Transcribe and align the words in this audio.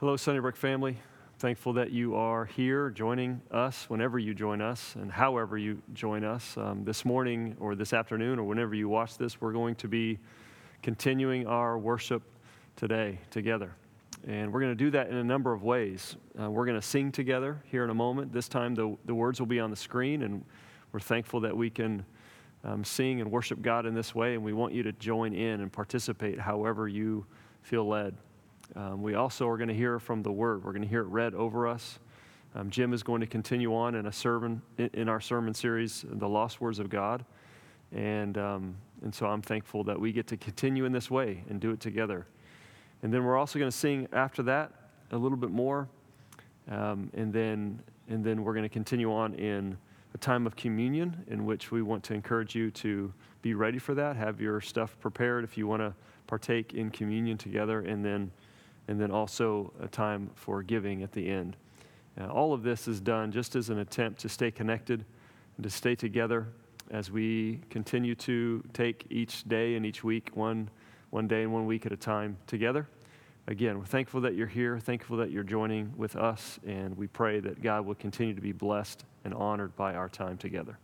Hello, 0.00 0.16
Sunnybrook 0.16 0.56
family. 0.56 0.96
Thankful 1.40 1.74
that 1.74 1.90
you 1.90 2.14
are 2.14 2.46
here 2.46 2.88
joining 2.88 3.42
us 3.50 3.84
whenever 3.90 4.18
you 4.18 4.32
join 4.32 4.62
us 4.62 4.94
and 4.94 5.12
however 5.12 5.58
you 5.58 5.82
join 5.92 6.24
us. 6.24 6.56
Um, 6.56 6.84
this 6.84 7.04
morning 7.04 7.54
or 7.60 7.74
this 7.74 7.92
afternoon 7.92 8.38
or 8.38 8.44
whenever 8.44 8.74
you 8.74 8.88
watch 8.88 9.18
this, 9.18 9.42
we're 9.42 9.52
going 9.52 9.74
to 9.74 9.88
be 9.88 10.18
continuing 10.82 11.46
our 11.46 11.78
worship 11.78 12.22
today 12.76 13.18
together. 13.30 13.76
And 14.26 14.50
we're 14.50 14.60
going 14.60 14.72
to 14.72 14.84
do 14.84 14.90
that 14.92 15.10
in 15.10 15.16
a 15.16 15.22
number 15.22 15.52
of 15.52 15.64
ways. 15.64 16.16
Uh, 16.40 16.50
we're 16.50 16.64
going 16.64 16.80
to 16.80 16.86
sing 16.86 17.12
together 17.12 17.62
here 17.66 17.84
in 17.84 17.90
a 17.90 17.94
moment. 17.94 18.32
This 18.32 18.48
time, 18.48 18.74
the, 18.74 18.96
the 19.04 19.14
words 19.14 19.38
will 19.38 19.46
be 19.46 19.60
on 19.60 19.68
the 19.68 19.76
screen, 19.76 20.22
and 20.22 20.42
we're 20.92 21.00
thankful 21.00 21.40
that 21.40 21.54
we 21.54 21.68
can 21.68 22.06
um, 22.64 22.84
sing 22.84 23.20
and 23.20 23.30
worship 23.30 23.60
God 23.60 23.84
in 23.84 23.92
this 23.92 24.14
way. 24.14 24.32
And 24.32 24.42
we 24.42 24.54
want 24.54 24.72
you 24.72 24.82
to 24.82 24.92
join 24.92 25.34
in 25.34 25.60
and 25.60 25.70
participate 25.70 26.40
however 26.40 26.88
you 26.88 27.26
feel 27.60 27.86
led. 27.86 28.16
Um, 28.76 29.02
we 29.02 29.14
also 29.14 29.48
are 29.48 29.56
going 29.56 29.68
to 29.68 29.74
hear 29.74 29.98
from 29.98 30.22
the 30.22 30.32
Word. 30.32 30.64
We're 30.64 30.72
going 30.72 30.82
to 30.82 30.88
hear 30.88 31.02
it 31.02 31.08
read 31.08 31.34
over 31.34 31.66
us. 31.66 31.98
Um, 32.54 32.70
Jim 32.70 32.92
is 32.92 33.02
going 33.02 33.20
to 33.20 33.26
continue 33.26 33.74
on 33.74 33.94
in 33.94 34.06
a 34.06 34.12
sermon 34.12 34.62
in, 34.78 35.08
our 35.08 35.20
sermon 35.20 35.54
series, 35.54 36.04
"The 36.08 36.28
Lost 36.28 36.60
Words 36.60 36.78
of 36.78 36.88
God," 36.90 37.24
and 37.92 38.36
um, 38.38 38.76
and 39.02 39.14
so 39.14 39.26
I'm 39.26 39.42
thankful 39.42 39.84
that 39.84 39.98
we 39.98 40.12
get 40.12 40.26
to 40.28 40.36
continue 40.36 40.84
in 40.84 40.92
this 40.92 41.10
way 41.10 41.44
and 41.48 41.60
do 41.60 41.70
it 41.70 41.80
together. 41.80 42.26
And 43.02 43.12
then 43.12 43.24
we're 43.24 43.36
also 43.36 43.58
going 43.58 43.70
to 43.70 43.76
sing 43.76 44.08
after 44.12 44.42
that 44.44 44.72
a 45.10 45.16
little 45.16 45.38
bit 45.38 45.50
more. 45.50 45.88
Um, 46.70 47.10
and, 47.14 47.32
then, 47.32 47.82
and 48.08 48.24
then 48.24 48.44
we're 48.44 48.52
going 48.52 48.64
to 48.64 48.68
continue 48.68 49.12
on 49.12 49.34
in 49.34 49.76
a 50.14 50.18
time 50.18 50.46
of 50.46 50.54
communion 50.56 51.24
in 51.28 51.46
which 51.46 51.70
we 51.70 51.82
want 51.82 52.04
to 52.04 52.14
encourage 52.14 52.54
you 52.54 52.70
to 52.72 53.12
be 53.42 53.54
ready 53.54 53.78
for 53.78 53.94
that. 53.94 54.16
Have 54.16 54.40
your 54.40 54.60
stuff 54.60 54.96
prepared 55.00 55.44
if 55.44 55.56
you 55.56 55.66
want 55.66 55.80
to 55.80 55.94
partake 56.26 56.74
in 56.74 56.90
communion 56.90 57.38
together. 57.38 57.80
And 57.80 58.04
then, 58.04 58.30
and 58.88 59.00
then 59.00 59.10
also 59.10 59.72
a 59.80 59.88
time 59.88 60.30
for 60.34 60.62
giving 60.62 61.02
at 61.02 61.12
the 61.12 61.28
end. 61.28 61.56
All 62.30 62.52
of 62.52 62.62
this 62.62 62.86
is 62.86 63.00
done 63.00 63.32
just 63.32 63.56
as 63.56 63.70
an 63.70 63.78
attempt 63.78 64.20
to 64.20 64.28
stay 64.28 64.50
connected 64.50 65.04
and 65.56 65.64
to 65.64 65.70
stay 65.70 65.94
together 65.94 66.48
as 66.90 67.10
we 67.10 67.60
continue 67.70 68.14
to 68.16 68.62
take 68.72 69.06
each 69.10 69.44
day 69.44 69.76
and 69.76 69.86
each 69.86 70.04
week 70.04 70.30
one 70.34 70.68
one 71.10 71.26
day 71.26 71.42
and 71.42 71.52
one 71.52 71.66
week 71.66 71.86
at 71.86 71.92
a 71.92 71.96
time 71.96 72.36
together. 72.46 72.88
Again, 73.46 73.78
we're 73.78 73.84
thankful 73.84 74.20
that 74.20 74.34
you're 74.34 74.46
here, 74.46 74.78
thankful 74.78 75.16
that 75.16 75.30
you're 75.30 75.42
joining 75.42 75.92
with 75.96 76.14
us, 76.14 76.60
and 76.64 76.96
we 76.96 77.08
pray 77.08 77.40
that 77.40 77.62
God 77.62 77.84
will 77.84 77.96
continue 77.96 78.34
to 78.34 78.40
be 78.40 78.52
blessed 78.52 79.04
and 79.24 79.34
honored 79.34 79.74
by 79.76 79.94
our 79.94 80.08
time 80.08 80.36
together. 80.36 80.78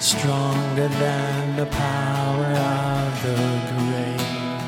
stronger 0.00 0.88
than 0.88 1.56
the 1.56 1.66
power 1.66 2.46
of 2.46 3.22
the 3.22 3.36
grave, 3.76 4.62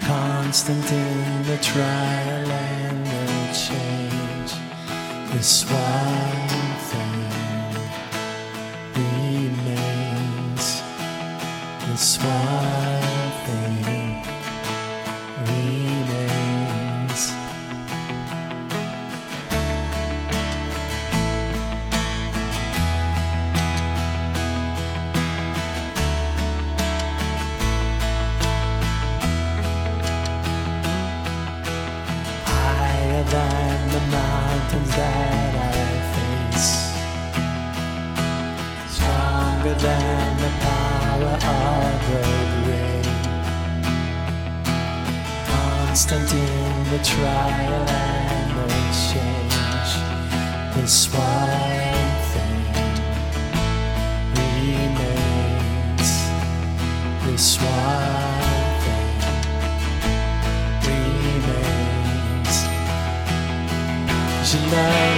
constant 0.00 0.92
in 0.92 1.42
the 1.42 1.58
trial 1.58 2.50
and 2.50 3.04
the 3.04 3.52
change. 3.52 4.52
This 5.32 5.64
one 5.68 6.48
thing 6.90 7.22
remains. 8.94 10.82
This 11.88 12.18
one. 12.22 12.91
the 46.92 46.98
trial 47.04 47.88
and 47.88 48.50
the 48.68 48.82
change. 49.08 49.90
This 50.74 51.08
one 51.14 52.18
thing 52.32 52.64
remains. 54.36 56.10
This 57.24 57.56
one 57.62 58.44
thing 60.84 61.12
remains. 61.24 62.56
Je 64.50 65.11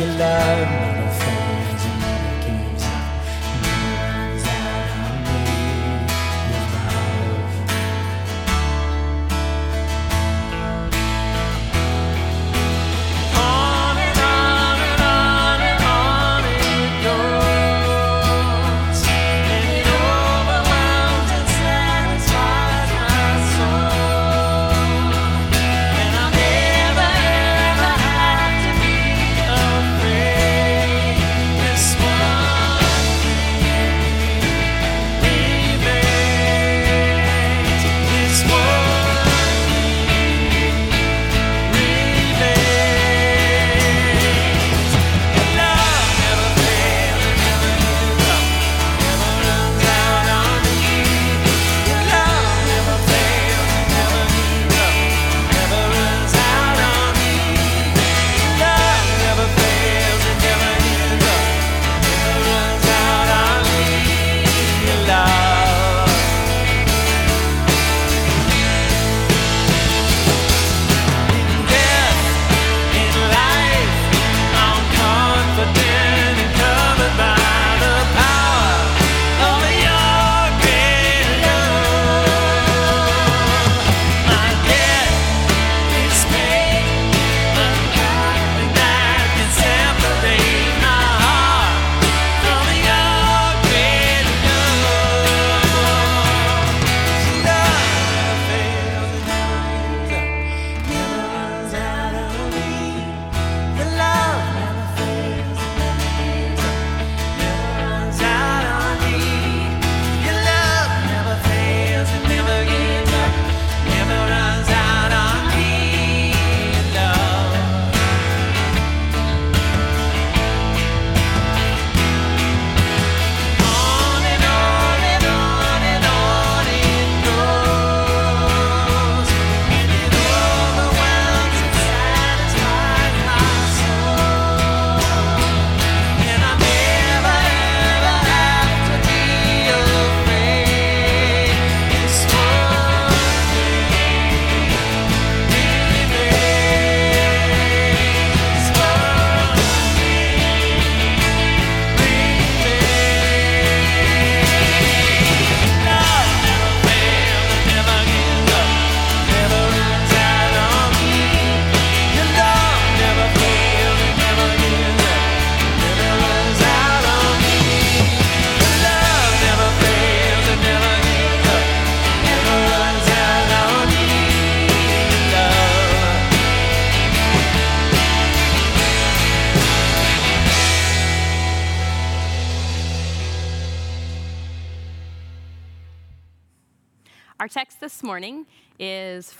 Your 0.00 0.08
love 0.16 0.79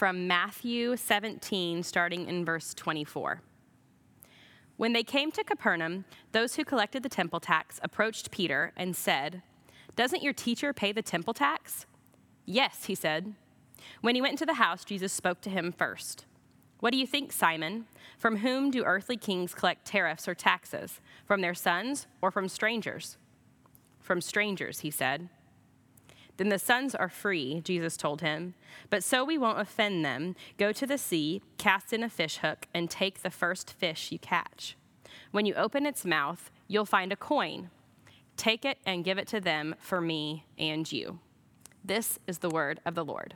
from 0.01 0.27
Matthew 0.27 0.97
17, 0.97 1.83
starting 1.83 2.27
in 2.27 2.43
verse 2.43 2.73
24. 2.73 3.43
When 4.79 4.95
they 4.95 5.03
came 5.03 5.31
to 5.33 5.45
Capernaum, 5.45 6.07
those 6.33 6.55
who 6.55 6.65
collected 6.65 7.03
the 7.03 7.11
temple 7.11 7.39
tax 7.39 7.79
approached 7.83 8.31
Peter 8.31 8.73
and 8.79 8.97
said, 8.97 9.43
Doesn't 9.97 10.23
your 10.23 10.33
teacher 10.33 10.73
pay 10.73 10.93
the 10.93 11.03
temple 11.03 11.35
tax? 11.35 11.85
Yes, 12.47 12.87
he 12.87 12.95
said. 12.95 13.35
When 14.01 14.15
he 14.15 14.23
went 14.23 14.33
into 14.33 14.47
the 14.47 14.55
house, 14.55 14.87
Jesus 14.87 15.13
spoke 15.13 15.43
to 15.43 15.51
him 15.51 15.71
first. 15.71 16.25
What 16.79 16.93
do 16.93 16.99
you 16.99 17.07
think, 17.07 17.31
Simon? 17.31 17.85
From 18.17 18.39
whom 18.39 18.71
do 18.71 18.85
earthly 18.85 19.19
kings 19.19 19.53
collect 19.53 19.85
tariffs 19.85 20.27
or 20.27 20.35
taxes? 20.35 21.03
From 21.27 21.43
their 21.43 21.53
sons 21.53 22.07
or 22.23 22.31
from 22.31 22.49
strangers? 22.49 23.19
From 24.01 24.23
strangers, 24.23 24.81
he 24.81 24.91
said. 24.91 25.29
Then 26.41 26.49
the 26.49 26.59
sons 26.59 26.95
are 26.95 27.11
free, 27.11 27.61
Jesus 27.61 27.99
told 27.99 28.23
him. 28.23 28.55
But 28.89 29.05
so 29.05 29.27
we 29.27 29.37
won't 29.37 29.61
offend 29.61 30.07
them, 30.07 30.35
go 30.57 30.73
to 30.73 30.87
the 30.87 30.97
sea, 30.97 31.43
cast 31.59 31.93
in 31.93 32.03
a 32.03 32.09
fish 32.09 32.39
hook, 32.39 32.67
and 32.73 32.89
take 32.89 33.21
the 33.21 33.29
first 33.29 33.75
fish 33.75 34.11
you 34.11 34.19
catch. 34.19 34.75
When 35.33 35.45
you 35.45 35.53
open 35.53 35.85
its 35.85 36.07
mouth, 36.07 36.51
you'll 36.67 36.87
find 36.87 37.13
a 37.13 37.17
coin. 37.17 37.69
Take 38.39 38.65
it 38.65 38.79
and 38.87 39.05
give 39.05 39.19
it 39.19 39.29
to 39.29 39.41
them 39.43 39.75
for 39.81 40.01
me 40.01 40.47
and 40.57 40.91
you. 40.91 41.19
This 41.85 42.19
is 42.27 42.39
the 42.39 42.49
word 42.49 42.81
of 42.87 42.95
the 42.95 43.05
Lord. 43.05 43.35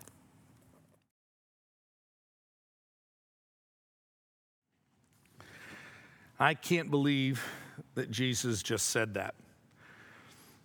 I 6.41 6.55
can't 6.55 6.91
believe 6.91 7.45
that 7.97 8.11
Jesus 8.11 8.63
just 8.63 8.89
said 8.89 9.13
that. 9.13 9.35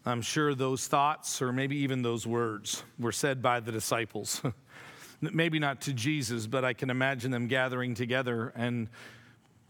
I'm 0.06 0.22
sure 0.22 0.56
those 0.56 0.88
thoughts, 0.88 1.42
or 1.42 1.52
maybe 1.52 1.78
even 1.78 2.02
those 2.02 2.26
words, 2.26 2.84
were 2.98 3.12
said 3.12 3.42
by 3.42 3.60
the 3.60 3.72
disciples. 3.72 4.42
maybe 5.22 5.60
not 5.60 5.82
to 5.82 5.94
Jesus, 5.94 6.48
but 6.48 6.64
I 6.64 6.74
can 6.74 6.90
imagine 6.90 7.32
them 7.32 7.48
gathering 7.48 7.94
together 7.94 8.54
and 8.56 8.88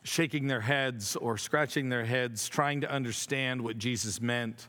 shaking 0.04 0.48
their 0.48 0.62
heads 0.62 1.16
or 1.16 1.38
scratching 1.38 1.90
their 1.90 2.06
heads, 2.06 2.48
trying 2.48 2.82
to 2.82 2.92
understand 2.92 3.62
what 3.62 3.78
Jesus 3.78 4.22
meant 4.22 4.68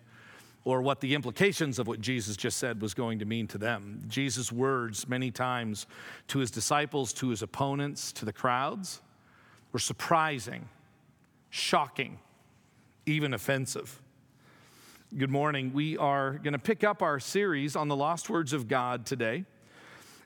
or 0.65 0.83
what 0.83 1.01
the 1.01 1.15
implications 1.15 1.79
of 1.79 1.87
what 1.87 2.01
Jesus 2.01 2.37
just 2.37 2.59
said 2.59 2.83
was 2.83 2.95
going 2.95 3.19
to 3.19 3.25
mean 3.25 3.47
to 3.49 3.59
them. 3.59 4.03
Jesus' 4.09 4.53
words, 4.53 5.09
many 5.09 5.31
times 5.31 5.87
to 6.29 6.39
his 6.39 6.51
disciples, 6.51 7.13
to 7.15 7.29
his 7.29 7.43
opponents, 7.43 8.13
to 8.13 8.25
the 8.25 8.33
crowds, 8.33 9.01
were 9.73 9.79
surprising 9.79 10.69
shocking, 11.51 12.19
even 13.07 13.35
offensive. 13.35 14.01
Good 15.19 15.29
morning. 15.29 15.73
We 15.73 15.99
are 15.99 16.35
going 16.35 16.53
to 16.53 16.59
pick 16.61 16.85
up 16.85 17.03
our 17.03 17.19
series 17.19 17.75
on 17.75 17.89
the 17.89 17.97
lost 17.97 18.31
words 18.31 18.53
of 18.53 18.69
God 18.69 19.05
today. 19.05 19.45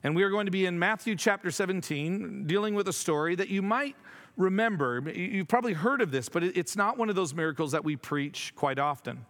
And 0.02 0.14
we 0.14 0.22
are 0.24 0.28
going 0.28 0.44
to 0.44 0.52
be 0.52 0.66
in 0.66 0.78
Matthew 0.78 1.16
chapter 1.16 1.50
17, 1.50 2.46
dealing 2.46 2.74
with 2.74 2.86
a 2.86 2.92
story 2.92 3.34
that 3.34 3.48
you 3.48 3.62
might 3.62 3.96
remember. 4.36 5.00
You've 5.10 5.48
probably 5.48 5.72
heard 5.72 6.02
of 6.02 6.10
this, 6.10 6.28
but 6.28 6.44
it's 6.44 6.76
not 6.76 6.98
one 6.98 7.08
of 7.08 7.16
those 7.16 7.32
miracles 7.32 7.72
that 7.72 7.82
we 7.82 7.96
preach 7.96 8.52
quite 8.56 8.78
often. 8.78 9.24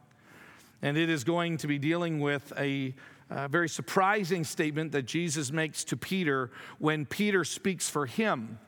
And 0.83 0.97
it 0.99 1.09
is 1.09 1.23
going 1.23 1.59
to 1.59 1.69
be 1.69 1.79
dealing 1.79 2.19
with 2.19 2.53
a, 2.59 2.93
a 3.31 3.47
very 3.47 3.69
surprising 3.69 4.43
statement 4.43 4.91
that 4.91 5.03
Jesus 5.03 5.53
makes 5.53 5.85
to 5.85 5.97
Peter 5.97 6.51
when 6.81 7.07
Peter 7.07 7.45
speaks 7.45 7.89
for 7.89 8.07
him 8.07 8.59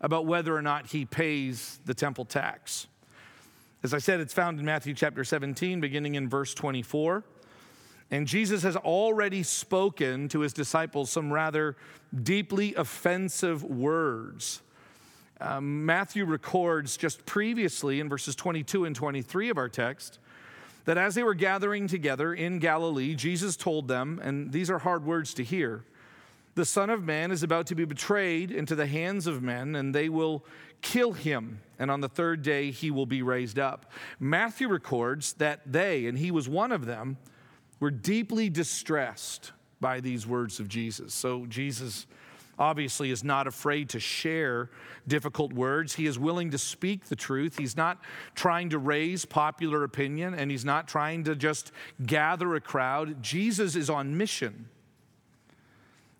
about 0.00 0.26
whether 0.26 0.56
or 0.56 0.62
not 0.62 0.88
he 0.88 1.04
pays 1.04 1.78
the 1.84 1.94
temple 1.94 2.24
tax. 2.24 2.88
As 3.86 3.94
I 3.94 3.98
said, 3.98 4.18
it's 4.18 4.34
found 4.34 4.58
in 4.58 4.66
Matthew 4.66 4.94
chapter 4.94 5.22
17, 5.22 5.80
beginning 5.80 6.16
in 6.16 6.28
verse 6.28 6.52
24. 6.54 7.22
And 8.10 8.26
Jesus 8.26 8.64
has 8.64 8.74
already 8.74 9.44
spoken 9.44 10.28
to 10.30 10.40
his 10.40 10.52
disciples 10.52 11.08
some 11.08 11.32
rather 11.32 11.76
deeply 12.24 12.74
offensive 12.74 13.62
words. 13.62 14.60
Um, 15.40 15.86
Matthew 15.86 16.24
records 16.24 16.96
just 16.96 17.24
previously 17.26 18.00
in 18.00 18.08
verses 18.08 18.34
22 18.34 18.86
and 18.86 18.96
23 18.96 19.50
of 19.50 19.56
our 19.56 19.68
text 19.68 20.18
that 20.84 20.98
as 20.98 21.14
they 21.14 21.22
were 21.22 21.34
gathering 21.34 21.86
together 21.86 22.34
in 22.34 22.58
Galilee, 22.58 23.14
Jesus 23.14 23.56
told 23.56 23.86
them, 23.86 24.20
and 24.20 24.50
these 24.50 24.68
are 24.68 24.80
hard 24.80 25.04
words 25.04 25.32
to 25.34 25.44
hear 25.44 25.84
the 26.56 26.64
Son 26.64 26.88
of 26.90 27.04
Man 27.04 27.30
is 27.30 27.44
about 27.44 27.66
to 27.66 27.74
be 27.76 27.84
betrayed 27.84 28.50
into 28.50 28.74
the 28.74 28.86
hands 28.86 29.26
of 29.26 29.42
men, 29.42 29.76
and 29.76 29.94
they 29.94 30.08
will 30.08 30.42
kill 30.80 31.12
him. 31.12 31.60
And 31.78 31.90
on 31.90 32.00
the 32.00 32.08
third 32.08 32.42
day, 32.42 32.70
he 32.70 32.90
will 32.90 33.06
be 33.06 33.22
raised 33.22 33.58
up. 33.58 33.90
Matthew 34.18 34.68
records 34.68 35.34
that 35.34 35.60
they, 35.66 36.06
and 36.06 36.18
he 36.18 36.30
was 36.30 36.48
one 36.48 36.72
of 36.72 36.86
them, 36.86 37.18
were 37.80 37.90
deeply 37.90 38.48
distressed 38.48 39.52
by 39.80 40.00
these 40.00 40.26
words 40.26 40.58
of 40.58 40.68
Jesus. 40.68 41.12
So, 41.12 41.46
Jesus 41.46 42.06
obviously 42.58 43.10
is 43.10 43.22
not 43.22 43.46
afraid 43.46 43.90
to 43.90 44.00
share 44.00 44.70
difficult 45.06 45.52
words. 45.52 45.94
He 45.94 46.06
is 46.06 46.18
willing 46.18 46.50
to 46.52 46.58
speak 46.58 47.06
the 47.06 47.16
truth. 47.16 47.58
He's 47.58 47.76
not 47.76 47.98
trying 48.34 48.70
to 48.70 48.78
raise 48.78 49.24
popular 49.24 49.84
opinion, 49.84 50.34
and 50.34 50.50
he's 50.50 50.64
not 50.64 50.88
trying 50.88 51.24
to 51.24 51.36
just 51.36 51.72
gather 52.04 52.54
a 52.54 52.60
crowd. 52.60 53.22
Jesus 53.22 53.76
is 53.76 53.90
on 53.90 54.16
mission. 54.16 54.68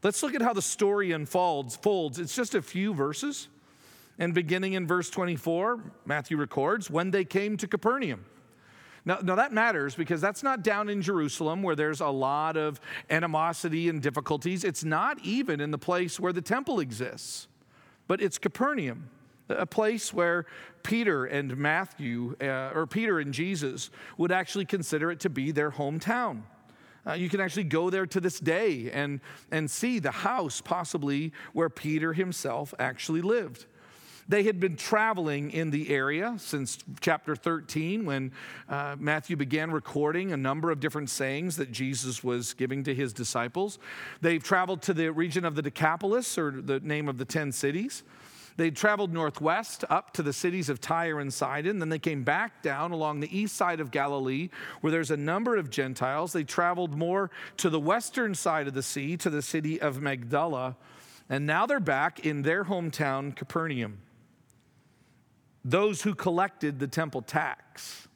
Let's 0.02 0.22
look 0.22 0.34
at 0.34 0.42
how 0.42 0.52
the 0.52 0.62
story 0.62 1.12
unfolds. 1.12 1.76
Folds. 1.76 2.18
It's 2.18 2.36
just 2.36 2.54
a 2.54 2.62
few 2.62 2.94
verses. 2.94 3.48
And 4.18 4.32
beginning 4.32 4.72
in 4.72 4.86
verse 4.86 5.10
24, 5.10 5.80
Matthew 6.04 6.36
records, 6.36 6.90
when 6.90 7.10
they 7.10 7.24
came 7.24 7.56
to 7.58 7.66
Capernaum. 7.66 8.24
Now, 9.04 9.18
now, 9.22 9.36
that 9.36 9.52
matters 9.52 9.94
because 9.94 10.20
that's 10.20 10.42
not 10.42 10.64
down 10.64 10.88
in 10.88 11.00
Jerusalem 11.00 11.62
where 11.62 11.76
there's 11.76 12.00
a 12.00 12.08
lot 12.08 12.56
of 12.56 12.80
animosity 13.08 13.88
and 13.88 14.02
difficulties. 14.02 14.64
It's 14.64 14.82
not 14.82 15.20
even 15.22 15.60
in 15.60 15.70
the 15.70 15.78
place 15.78 16.18
where 16.18 16.32
the 16.32 16.42
temple 16.42 16.80
exists, 16.80 17.46
but 18.08 18.20
it's 18.20 18.36
Capernaum, 18.36 19.08
a 19.48 19.64
place 19.64 20.12
where 20.12 20.46
Peter 20.82 21.24
and 21.24 21.56
Matthew, 21.56 22.34
uh, 22.40 22.72
or 22.74 22.88
Peter 22.88 23.20
and 23.20 23.32
Jesus, 23.32 23.90
would 24.18 24.32
actually 24.32 24.64
consider 24.64 25.12
it 25.12 25.20
to 25.20 25.30
be 25.30 25.52
their 25.52 25.70
hometown. 25.70 26.42
Uh, 27.06 27.12
you 27.12 27.28
can 27.28 27.40
actually 27.40 27.64
go 27.64 27.90
there 27.90 28.06
to 28.06 28.20
this 28.20 28.40
day 28.40 28.90
and, 28.90 29.20
and 29.52 29.70
see 29.70 30.00
the 30.00 30.10
house, 30.10 30.60
possibly 30.60 31.32
where 31.52 31.70
Peter 31.70 32.12
himself 32.12 32.74
actually 32.80 33.20
lived. 33.20 33.66
They 34.28 34.42
had 34.42 34.58
been 34.58 34.76
traveling 34.76 35.52
in 35.52 35.70
the 35.70 35.90
area 35.90 36.34
since 36.38 36.78
chapter 37.00 37.36
13 37.36 38.04
when 38.04 38.32
uh, 38.68 38.96
Matthew 38.98 39.36
began 39.36 39.70
recording 39.70 40.32
a 40.32 40.36
number 40.36 40.72
of 40.72 40.80
different 40.80 41.10
sayings 41.10 41.56
that 41.58 41.70
Jesus 41.70 42.24
was 42.24 42.52
giving 42.52 42.82
to 42.84 42.94
his 42.94 43.12
disciples. 43.12 43.78
They've 44.20 44.42
traveled 44.42 44.82
to 44.82 44.94
the 44.94 45.10
region 45.10 45.44
of 45.44 45.54
the 45.54 45.62
Decapolis, 45.62 46.38
or 46.38 46.50
the 46.50 46.80
name 46.80 47.08
of 47.08 47.18
the 47.18 47.24
10 47.24 47.52
cities. 47.52 48.02
They 48.56 48.70
traveled 48.70 49.12
northwest 49.12 49.84
up 49.90 50.12
to 50.14 50.22
the 50.22 50.32
cities 50.32 50.68
of 50.68 50.80
Tyre 50.80 51.20
and 51.20 51.32
Sidon. 51.32 51.78
Then 51.78 51.90
they 51.90 51.98
came 51.98 52.24
back 52.24 52.62
down 52.62 52.90
along 52.90 53.20
the 53.20 53.38
east 53.38 53.54
side 53.54 53.80
of 53.80 53.92
Galilee, 53.92 54.48
where 54.80 54.90
there's 54.90 55.10
a 55.12 55.16
number 55.16 55.56
of 55.56 55.70
Gentiles. 55.70 56.32
They 56.32 56.42
traveled 56.42 56.96
more 56.96 57.30
to 57.58 57.70
the 57.70 57.78
western 57.78 58.34
side 58.34 58.66
of 58.66 58.74
the 58.74 58.82
sea, 58.82 59.16
to 59.18 59.30
the 59.30 59.42
city 59.42 59.80
of 59.80 60.00
Magdala. 60.00 60.76
And 61.28 61.46
now 61.46 61.66
they're 61.66 61.78
back 61.78 62.24
in 62.24 62.42
their 62.42 62.64
hometown, 62.64 63.36
Capernaum. 63.36 63.98
Those 65.68 66.00
who 66.02 66.14
collected 66.14 66.78
the 66.78 66.86
temple 66.86 67.22
tax, 67.22 68.06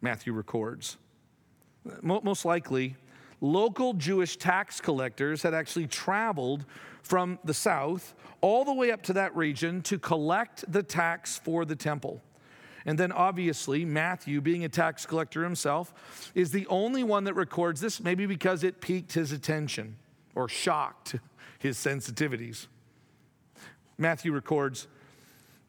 Matthew 0.00 0.32
records. 0.32 0.96
Most 2.00 2.44
likely, 2.44 2.94
local 3.40 3.92
Jewish 3.92 4.36
tax 4.36 4.80
collectors 4.80 5.42
had 5.42 5.54
actually 5.54 5.88
traveled 5.88 6.64
from 7.02 7.40
the 7.42 7.52
south 7.52 8.14
all 8.40 8.64
the 8.64 8.72
way 8.72 8.92
up 8.92 9.02
to 9.02 9.12
that 9.14 9.34
region 9.34 9.82
to 9.82 9.98
collect 9.98 10.64
the 10.70 10.84
tax 10.84 11.38
for 11.38 11.64
the 11.64 11.74
temple. 11.74 12.22
And 12.86 12.96
then 12.96 13.10
obviously, 13.10 13.84
Matthew, 13.84 14.40
being 14.40 14.64
a 14.64 14.68
tax 14.68 15.04
collector 15.04 15.42
himself, 15.42 16.30
is 16.36 16.52
the 16.52 16.64
only 16.68 17.02
one 17.02 17.24
that 17.24 17.34
records 17.34 17.80
this, 17.80 18.00
maybe 18.00 18.26
because 18.26 18.62
it 18.62 18.80
piqued 18.80 19.14
his 19.14 19.32
attention 19.32 19.96
or 20.36 20.48
shocked 20.48 21.16
his 21.58 21.76
sensitivities. 21.76 22.68
Matthew 23.98 24.30
records, 24.30 24.86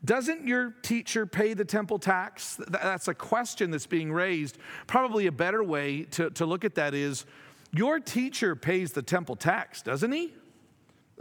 Doesn't 0.06 0.46
your 0.46 0.72
teacher 0.82 1.26
pay 1.26 1.54
the 1.54 1.66
temple 1.66 1.98
tax? 1.98 2.60
That's 2.68 3.08
a 3.08 3.14
question 3.14 3.72
that's 3.72 3.88
being 3.88 4.12
raised. 4.12 4.58
Probably 4.86 5.28
a 5.28 5.32
better 5.32 5.64
way 5.64 6.04
to, 6.12 6.30
to 6.32 6.46
look 6.46 6.66
at 6.66 6.76
that 6.76 6.94
is, 6.94 7.26
Your 7.72 8.00
teacher 8.00 8.56
pays 8.56 8.92
the 8.92 9.02
temple 9.02 9.36
tax, 9.36 9.82
doesn't 9.82 10.12
he? 10.12 10.34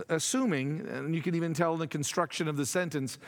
assuming, 0.08 0.86
and 0.88 1.14
you 1.14 1.22
can 1.22 1.34
even 1.34 1.54
tell 1.54 1.74
in 1.74 1.78
the 1.78 1.86
construction 1.86 2.48
of 2.48 2.56
the 2.56 2.66
sentence, 2.66 3.18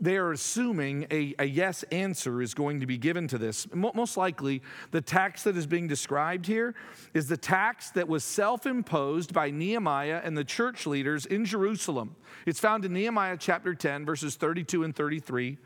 they 0.00 0.16
are 0.16 0.32
assuming 0.32 1.06
a, 1.10 1.34
a, 1.38 1.44
yes 1.44 1.82
answer 1.92 2.40
is 2.40 2.54
going 2.54 2.80
to 2.80 2.86
be 2.86 2.96
given 2.96 3.28
to 3.28 3.38
this. 3.38 3.66
Most 3.74 4.16
likely, 4.16 4.62
the 4.92 5.00
tax 5.00 5.42
that 5.42 5.56
is 5.56 5.66
being 5.66 5.86
described 5.86 6.46
here 6.46 6.74
is 7.12 7.28
the 7.28 7.36
tax 7.36 7.90
that 7.90 8.08
was 8.08 8.24
self 8.24 8.66
imposed 8.66 9.34
by 9.34 9.50
Nehemiah 9.50 10.20
and 10.24 10.36
the 10.36 10.44
church 10.44 10.86
leaders 10.86 11.26
in 11.26 11.44
Jerusalem. 11.44 12.16
It's 12.46 12.60
found 12.60 12.84
in 12.84 12.94
Nehemiah 12.94 13.36
chapter 13.38 13.74
10, 13.74 14.06
verses 14.06 14.36
32 14.36 14.84
and 14.84 14.96
33, 14.96 15.58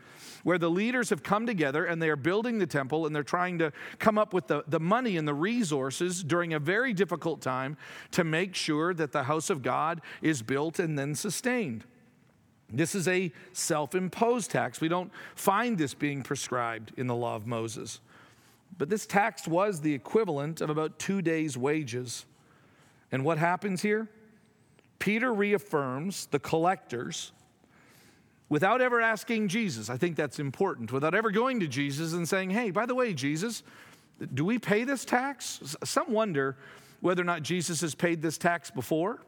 where 0.43 0.57
the 0.57 0.69
leaders 0.69 1.09
have 1.09 1.23
come 1.23 1.45
together 1.45 1.85
and 1.85 2.01
they 2.01 2.09
are 2.09 2.17
building 2.17 2.57
the 2.57 2.67
temple 2.67 3.05
and 3.05 3.15
they're 3.15 3.23
trying 3.23 3.57
to 3.59 3.71
come 3.99 4.17
up 4.17 4.33
with 4.33 4.47
the, 4.47 4.63
the 4.67 4.79
money 4.79 5.15
and 5.15 5.27
the 5.27 5.33
resources 5.33 6.23
during 6.23 6.53
a 6.53 6.59
very 6.59 6.93
difficult 6.93 7.41
time 7.41 7.77
to 8.11 8.23
make 8.23 8.53
sure 8.53 8.93
that 8.93 9.13
the 9.13 9.23
house 9.23 9.49
of 9.49 9.61
God 9.61 10.01
is 10.21 10.41
built 10.41 10.79
and 10.79 10.99
then 10.99 11.15
sustained. 11.15 11.85
This 12.69 12.95
is 12.95 13.07
a 13.07 13.31
self 13.53 13.95
imposed 13.95 14.51
tax. 14.51 14.81
We 14.81 14.87
don't 14.87 15.11
find 15.35 15.77
this 15.77 15.93
being 15.93 16.23
prescribed 16.23 16.91
in 16.97 17.07
the 17.07 17.15
law 17.15 17.35
of 17.35 17.45
Moses. 17.45 17.99
But 18.77 18.89
this 18.89 19.05
tax 19.05 19.47
was 19.47 19.81
the 19.81 19.93
equivalent 19.93 20.61
of 20.61 20.69
about 20.69 20.99
two 20.99 21.21
days' 21.21 21.57
wages. 21.57 22.25
And 23.11 23.23
what 23.23 23.37
happens 23.37 23.81
here? 23.81 24.09
Peter 24.99 25.33
reaffirms 25.33 26.25
the 26.27 26.39
collectors 26.39 27.31
without 28.49 28.81
ever 28.81 28.99
asking 28.99 29.47
Jesus. 29.47 29.89
I 29.89 29.97
think 29.97 30.15
that's 30.15 30.39
important. 30.39 30.91
Without 30.91 31.13
ever 31.13 31.31
going 31.31 31.59
to 31.61 31.67
Jesus 31.67 32.13
and 32.13 32.27
saying, 32.27 32.49
hey, 32.49 32.71
by 32.71 32.85
the 32.85 32.95
way, 32.95 33.13
Jesus, 33.13 33.63
Do 34.33 34.45
we 34.45 34.59
pay 34.59 34.83
this 34.83 35.05
tax? 35.05 35.75
Some 35.83 36.11
wonder 36.11 36.57
whether 37.01 37.21
or 37.21 37.25
not 37.25 37.43
Jesus 37.43 37.81
has 37.81 37.93
paid 37.95 38.21
this 38.21 38.37
tax 38.37 38.71
before. 38.71 39.21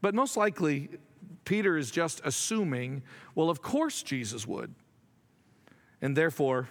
But 0.00 0.14
most 0.14 0.36
likely, 0.36 0.88
Peter 1.46 1.78
is 1.78 1.90
just 1.90 2.20
assuming, 2.24 3.02
well, 3.34 3.48
of 3.48 3.62
course 3.62 4.02
Jesus 4.02 4.46
would. 4.46 4.74
And 6.02 6.14
therefore, 6.14 6.68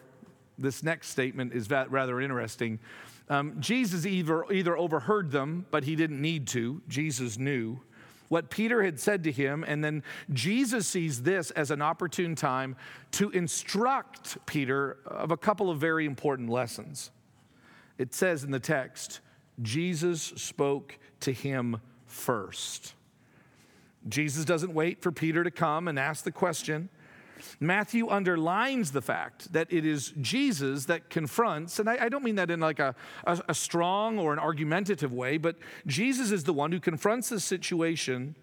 this 0.60 0.84
next 0.84 1.10
statement 1.10 1.53
is 1.53 1.70
rather 1.70 2.22
interesting. 2.22 2.79
Um, 3.27 3.55
Jesus 3.60 4.05
either, 4.05 4.46
either 4.51 4.77
overheard 4.77 5.32
them, 5.32 5.65
but 5.72 5.84
he 5.84 5.96
didn't 5.96 6.22
need 6.22 6.46
to. 6.50 6.82
Jesus 6.88 7.39
knew 7.39 7.79
what 8.27 8.50
Peter 8.50 8.84
had 8.84 9.00
said 9.00 9.24
to 9.24 9.32
him, 9.32 9.63
and 9.67 9.84
then 9.84 10.03
Jesus 10.34 10.88
sees 10.88 11.24
this 11.24 11.51
as 11.51 11.72
an 11.72 11.82
opportune 11.82 12.36
time 12.36 12.75
to 13.12 13.29
instruct 13.32 14.38
Peter 14.46 14.98
of 15.05 15.32
a 15.32 15.38
couple 15.38 15.70
of 15.70 15.79
very 15.79 16.05
important 16.05 16.50
lessons. 16.50 17.12
It 17.98 18.13
says 18.13 18.44
in 18.44 18.51
the 18.51 18.60
text, 18.60 19.22
Jesus 19.62 20.22
spoke 20.22 20.98
to 21.22 21.32
him 21.32 21.79
first. 22.05 22.94
Jesus 24.07 24.45
doesn't 24.45 24.74
wait 24.74 25.01
for 25.01 25.12
Peter 25.12 25.43
to 25.43 25.51
come 25.51 25.88
and 25.88 25.97
ask 25.97 26.24
the 26.24 26.31
question. 26.31 26.89
Matthew 27.59 28.07
underlines 28.09 28.91
the 28.91 29.01
fact 29.01 29.51
that 29.53 29.71
it 29.71 29.85
is 29.85 30.13
Jesus 30.21 30.85
that 30.85 31.09
confronts, 31.09 31.79
and 31.79 31.89
I, 31.89 32.05
I 32.05 32.09
don't 32.09 32.24
mean 32.24 32.35
that 32.35 32.50
in 32.50 32.59
like 32.59 32.79
a, 32.79 32.95
a, 33.25 33.41
a 33.50 33.53
strong 33.53 34.17
or 34.17 34.33
an 34.33 34.39
argumentative 34.39 35.12
way, 35.12 35.38
but 35.38 35.57
Jesus 35.85 36.31
is 36.31 36.43
the 36.43 36.53
one 36.53 36.71
who 36.71 36.79
confronts 36.79 37.29
this 37.29 37.43
situation, 37.43 38.35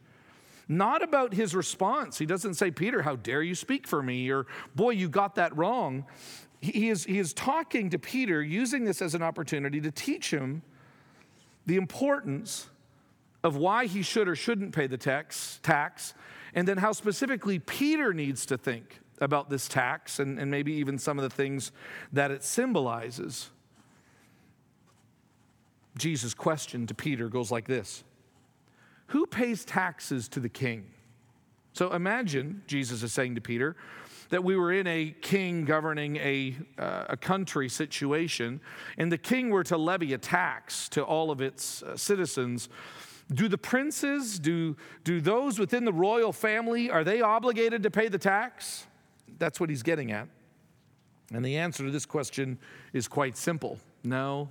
not 0.69 1.02
about 1.02 1.35
his 1.35 1.54
response. 1.54 2.19
He 2.19 2.26
doesn't 2.26 2.54
say, 2.54 2.71
Peter, 2.71 3.02
how 3.02 3.16
dare 3.16 3.42
you 3.42 3.54
speak 3.54 3.87
for 3.87 4.02
me, 4.02 4.31
or 4.31 4.47
boy, 4.75 4.90
you 4.90 5.09
got 5.09 5.37
that 5.37 5.57
wrong. 5.57 6.04
He 6.61 6.88
is, 6.88 7.04
he 7.04 7.19
is 7.19 7.33
talking 7.33 7.90
to 7.90 7.99
Peter, 7.99 8.42
using 8.42 8.85
this 8.85 9.02
as 9.02 9.14
an 9.14 9.23
opportunity 9.23 9.81
to 9.81 9.90
teach 9.90 10.31
him 10.31 10.62
the 11.66 11.76
importance 11.76 12.69
of 13.44 13.56
why 13.56 13.87
he 13.87 14.02
should 14.02 14.28
or 14.28 14.37
shouldn't 14.37 14.75
pay 14.75 14.87
the 14.87 14.96
tax, 14.96 15.58
tax 15.62 16.14
and 16.54 16.68
then 16.68 16.78
how 16.78 16.92
specifically 16.92 17.58
Peter 17.58 18.12
needs 18.12 18.46
to 18.46 18.58
think 18.58 19.00
about 19.20 19.49
this 19.49 19.68
tax 19.68 20.18
and, 20.18 20.38
and 20.38 20.50
maybe 20.50 20.72
even 20.72 20.99
some 20.99 21.18
of 21.18 21.22
the 21.22 21.34
things 21.34 21.72
that 22.12 22.30
it 22.30 22.42
symbolizes. 22.44 23.50
Jesus' 25.96 26.34
question 26.34 26.87
to 26.87 26.94
Peter 26.94 27.28
goes 27.28 27.50
like 27.50 27.66
this 27.66 28.04
Who 29.08 29.26
pays 29.26 29.64
taxes 29.64 30.28
to 30.28 30.40
the 30.40 30.49
king? 30.49 30.87
So 31.75 31.92
imagine, 31.92 32.62
Jesus 32.66 33.02
is 33.02 33.12
saying 33.14 33.34
to 33.37 33.40
Peter, 33.40 33.76
that 34.28 34.44
we 34.44 34.56
were 34.56 34.72
in 34.72 34.87
a 34.87 35.14
king 35.20 35.64
governing 35.64 36.16
a, 36.16 36.56
uh, 36.78 37.04
a 37.11 37.16
country 37.16 37.68
situation, 37.68 38.61
and 38.96 39.12
the 39.12 39.18
king 39.18 39.50
were 39.50 39.64
to 39.64 39.76
levy 39.76 40.14
a 40.14 40.18
tax 40.18 40.88
to 40.90 41.02
all 41.02 41.30
of 41.30 41.40
its 41.40 41.82
uh, 41.82 41.96
citizens. 41.96 42.70
Do 43.33 43.49
the 43.49 43.59
princes, 43.59 44.39
do, 44.39 44.77
do 45.05 45.21
those 45.21 45.59
within 45.59 45.85
the 45.85 45.93
royal 45.93 46.33
family, 46.33 46.91
are 46.91 47.05
they 47.05 47.21
obligated 47.21 47.83
to 47.85 47.91
pay 47.91 48.09
the 48.09 48.19
tax? 48.19 48.87
That's 49.39 49.61
what 49.61 49.71
he's 49.71 49.83
getting 49.83 50.12
at. 50.12 50.29
And 51.33 51.45
the 51.45 51.57
answer 51.57 51.85
to 51.85 51.91
this 51.91 52.07
question 52.07 52.59
is 52.93 53.09
quite 53.09 53.37
simple 53.37 53.79
no. 54.05 54.49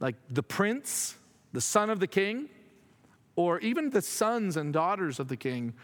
Like 0.00 0.14
the 0.30 0.42
prince, 0.42 1.16
the 1.52 1.60
son 1.60 1.90
of 1.90 1.98
the 1.98 2.06
king, 2.06 2.48
or 3.34 3.58
even 3.60 3.90
the 3.90 4.02
sons 4.02 4.56
and 4.56 4.72
daughters 4.72 5.18
of 5.18 5.28
the 5.28 5.36
king 5.36 5.74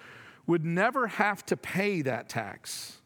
would 0.47 0.65
never 0.65 1.07
have 1.07 1.45
to 1.47 1.57
pay 1.57 2.03
that 2.03 2.29
tax. 2.29 2.99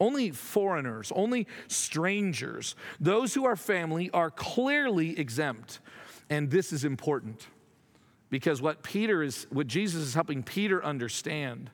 Only 0.00 0.30
foreigners, 0.30 1.12
only 1.14 1.46
strangers, 1.68 2.76
those 3.00 3.34
who 3.34 3.44
are 3.44 3.56
family 3.56 4.10
are 4.10 4.30
clearly 4.30 5.18
exempt. 5.18 5.80
And 6.30 6.50
this 6.50 6.72
is 6.72 6.84
important 6.84 7.46
because 8.30 8.60
what 8.60 8.82
Peter 8.82 9.22
is, 9.22 9.46
what 9.50 9.66
Jesus 9.66 10.02
is 10.02 10.14
helping 10.14 10.42
Peter 10.42 10.84
understand 10.84 11.70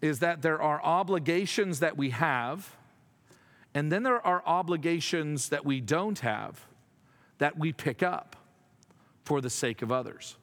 is 0.00 0.20
that 0.20 0.42
there 0.42 0.62
are 0.62 0.82
obligations 0.82 1.80
that 1.80 1.96
we 1.96 2.10
have, 2.10 2.76
and 3.74 3.90
then 3.90 4.02
there 4.02 4.24
are 4.24 4.42
obligations 4.46 5.48
that 5.48 5.64
we 5.64 5.80
don't 5.80 6.20
have 6.20 6.66
that 7.38 7.58
we 7.58 7.72
pick 7.72 8.02
up 8.02 8.36
for 9.24 9.40
the 9.40 9.50
sake 9.50 9.82
of 9.82 9.92
others. 9.92 10.36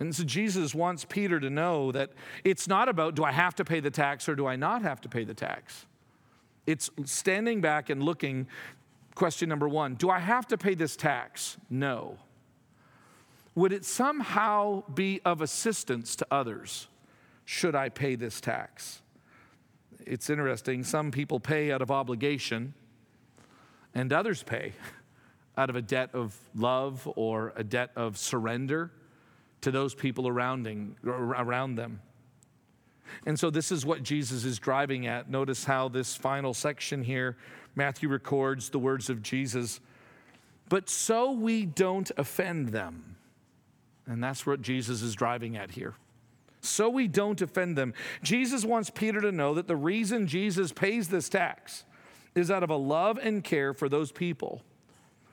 And 0.00 0.14
so 0.14 0.24
Jesus 0.24 0.74
wants 0.74 1.04
Peter 1.04 1.38
to 1.38 1.48
know 1.48 1.92
that 1.92 2.10
it's 2.42 2.66
not 2.66 2.88
about 2.88 3.14
do 3.14 3.22
I 3.22 3.30
have 3.30 3.54
to 3.56 3.64
pay 3.64 3.78
the 3.78 3.90
tax 3.90 4.28
or 4.28 4.34
do 4.34 4.46
I 4.46 4.56
not 4.56 4.82
have 4.82 5.00
to 5.02 5.08
pay 5.08 5.22
the 5.24 5.34
tax? 5.34 5.86
It's 6.66 6.90
standing 7.04 7.60
back 7.60 7.90
and 7.90 8.02
looking. 8.02 8.48
Question 9.14 9.48
number 9.48 9.68
one 9.68 9.94
Do 9.94 10.10
I 10.10 10.18
have 10.18 10.46
to 10.48 10.58
pay 10.58 10.74
this 10.74 10.96
tax? 10.96 11.56
No. 11.70 12.18
Would 13.54 13.72
it 13.72 13.84
somehow 13.84 14.82
be 14.92 15.20
of 15.24 15.42
assistance 15.42 16.16
to 16.16 16.26
others 16.30 16.88
should 17.44 17.74
I 17.74 17.88
pay 17.88 18.14
this 18.14 18.40
tax? 18.40 19.02
It's 20.06 20.30
interesting. 20.30 20.84
Some 20.84 21.10
people 21.10 21.38
pay 21.38 21.70
out 21.70 21.82
of 21.82 21.90
obligation, 21.90 22.74
and 23.94 24.12
others 24.12 24.42
pay 24.42 24.72
out 25.56 25.68
of 25.70 25.76
a 25.76 25.82
debt 25.82 26.10
of 26.14 26.36
love 26.54 27.08
or 27.14 27.52
a 27.56 27.62
debt 27.62 27.90
of 27.94 28.16
surrender 28.16 28.90
to 29.60 29.70
those 29.70 29.94
people 29.94 30.26
around, 30.26 30.96
around 31.04 31.74
them. 31.76 32.00
And 33.26 33.38
so, 33.38 33.50
this 33.50 33.70
is 33.70 33.84
what 33.84 34.02
Jesus 34.02 34.44
is 34.44 34.58
driving 34.58 35.06
at. 35.06 35.28
Notice 35.28 35.64
how 35.64 35.88
this 35.88 36.16
final 36.16 36.54
section 36.54 37.02
here, 37.02 37.36
Matthew 37.74 38.08
records 38.08 38.70
the 38.70 38.78
words 38.78 39.10
of 39.10 39.22
Jesus, 39.22 39.80
but 40.70 40.88
so 40.88 41.32
we 41.32 41.66
don't 41.66 42.10
offend 42.16 42.68
them. 42.68 43.16
And 44.06 44.22
that's 44.22 44.46
what 44.46 44.62
Jesus 44.62 45.02
is 45.02 45.14
driving 45.14 45.56
at 45.56 45.72
here. 45.72 45.94
So 46.60 46.88
we 46.88 47.08
don't 47.08 47.40
offend 47.40 47.76
them. 47.76 47.94
Jesus 48.22 48.64
wants 48.64 48.90
Peter 48.90 49.20
to 49.20 49.32
know 49.32 49.54
that 49.54 49.66
the 49.66 49.76
reason 49.76 50.26
Jesus 50.26 50.72
pays 50.72 51.08
this 51.08 51.28
tax 51.28 51.84
is 52.34 52.50
out 52.50 52.62
of 52.62 52.70
a 52.70 52.76
love 52.76 53.18
and 53.20 53.42
care 53.42 53.74
for 53.74 53.88
those 53.88 54.12
people 54.12 54.62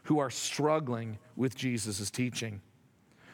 who 0.03 0.19
are 0.19 0.32
struggling 0.32 1.19
with 1.36 1.55
Jesus' 1.55 2.10
teaching. 2.10 2.62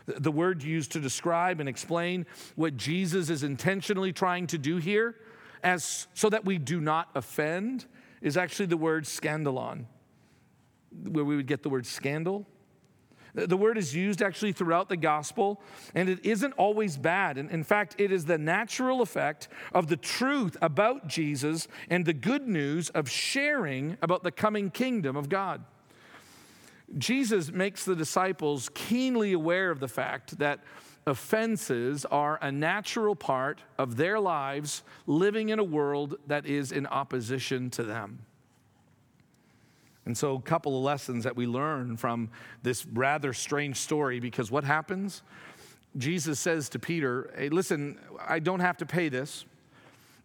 The 0.06 0.32
word 0.32 0.62
used 0.62 0.92
to 0.92 1.00
describe 1.00 1.60
and 1.60 1.68
explain 1.68 2.26
what 2.56 2.78
Jesus 2.78 3.30
is 3.30 3.44
intentionally 3.44 4.14
trying 4.14 4.48
to 4.48 4.58
do 4.58 4.78
here, 4.78 5.16
as 5.64 6.08
so 6.14 6.30
that 6.30 6.46
we 6.46 6.58
do 6.58 6.80
not 6.80 7.10
offend, 7.16 7.86
is 8.22 8.38
actually 8.38 8.68
the 8.68 8.78
word 8.78 9.06
scandalon, 9.06 9.86
where 10.92 11.26
we 11.26 11.36
would 11.36 11.48
get 11.48 11.64
the 11.64 11.70
word 11.70 11.88
scandal. 11.88 12.46
The 13.36 13.58
word 13.58 13.78
is 13.78 13.94
used 13.94 14.22
actually 14.22 14.54
throughout 14.54 14.88
the 14.88 14.98
gospel, 14.98 15.62
and 15.94 16.08
it 16.08 16.26
isn't 16.26 16.54
always 16.54 16.98
bad. 16.98 17.38
And 17.38 17.52
in 17.52 17.64
fact, 17.64 17.96
it 17.98 18.12
is 18.12 18.26
the 18.26 18.38
natural 18.38 19.02
effect 19.02 19.50
of 19.74 19.88
the 19.88 19.98
truth 19.98 20.56
about 20.62 21.08
Jesus 21.08 21.68
and 21.90 22.06
the 22.06 22.14
good 22.14 22.48
news 22.48 22.90
of 22.92 23.10
sharing 23.10 23.98
about 24.02 24.24
the 24.24 24.32
coming 24.32 24.72
kingdom 24.72 25.18
of 25.18 25.28
God. 25.28 25.66
Jesus 26.98 27.52
makes 27.52 27.84
the 27.84 27.96
disciples 27.96 28.70
keenly 28.74 29.34
aware 29.34 29.70
of 29.70 29.80
the 29.80 29.88
fact 29.88 30.38
that 30.38 30.62
offenses 31.06 32.06
are 32.06 32.40
a 32.42 32.52
natural 32.52 33.16
part 33.16 33.62
of 33.78 33.98
their 33.98 34.20
lives 34.20 34.84
living 35.08 35.50
in 35.50 35.60
a 35.60 35.64
world 35.64 36.16
that 36.28 36.46
is 36.46 36.72
in 36.72 36.86
opposition 36.88 37.70
to 37.72 37.84
them. 37.84 38.20
And 40.06 40.18
so, 40.18 40.36
a 40.36 40.42
couple 40.42 40.78
of 40.78 40.84
lessons 40.84 41.24
that 41.24 41.36
we 41.36 41.48
learn 41.48 41.98
from 41.98 42.30
this 42.62 42.86
rather 42.86 43.34
strange 43.34 43.78
story 43.78 44.20
because 44.20 44.52
what 44.52 44.64
happens? 44.64 45.24
Jesus 45.98 46.40
says 46.40 46.70
to 46.70 46.80
Peter, 46.80 47.34
Hey, 47.36 47.50
listen, 47.50 47.98
I 48.20 48.40
don't 48.40 48.60
have 48.60 48.78
to 48.78 48.86
pay 48.86 49.10
this. 49.10 49.46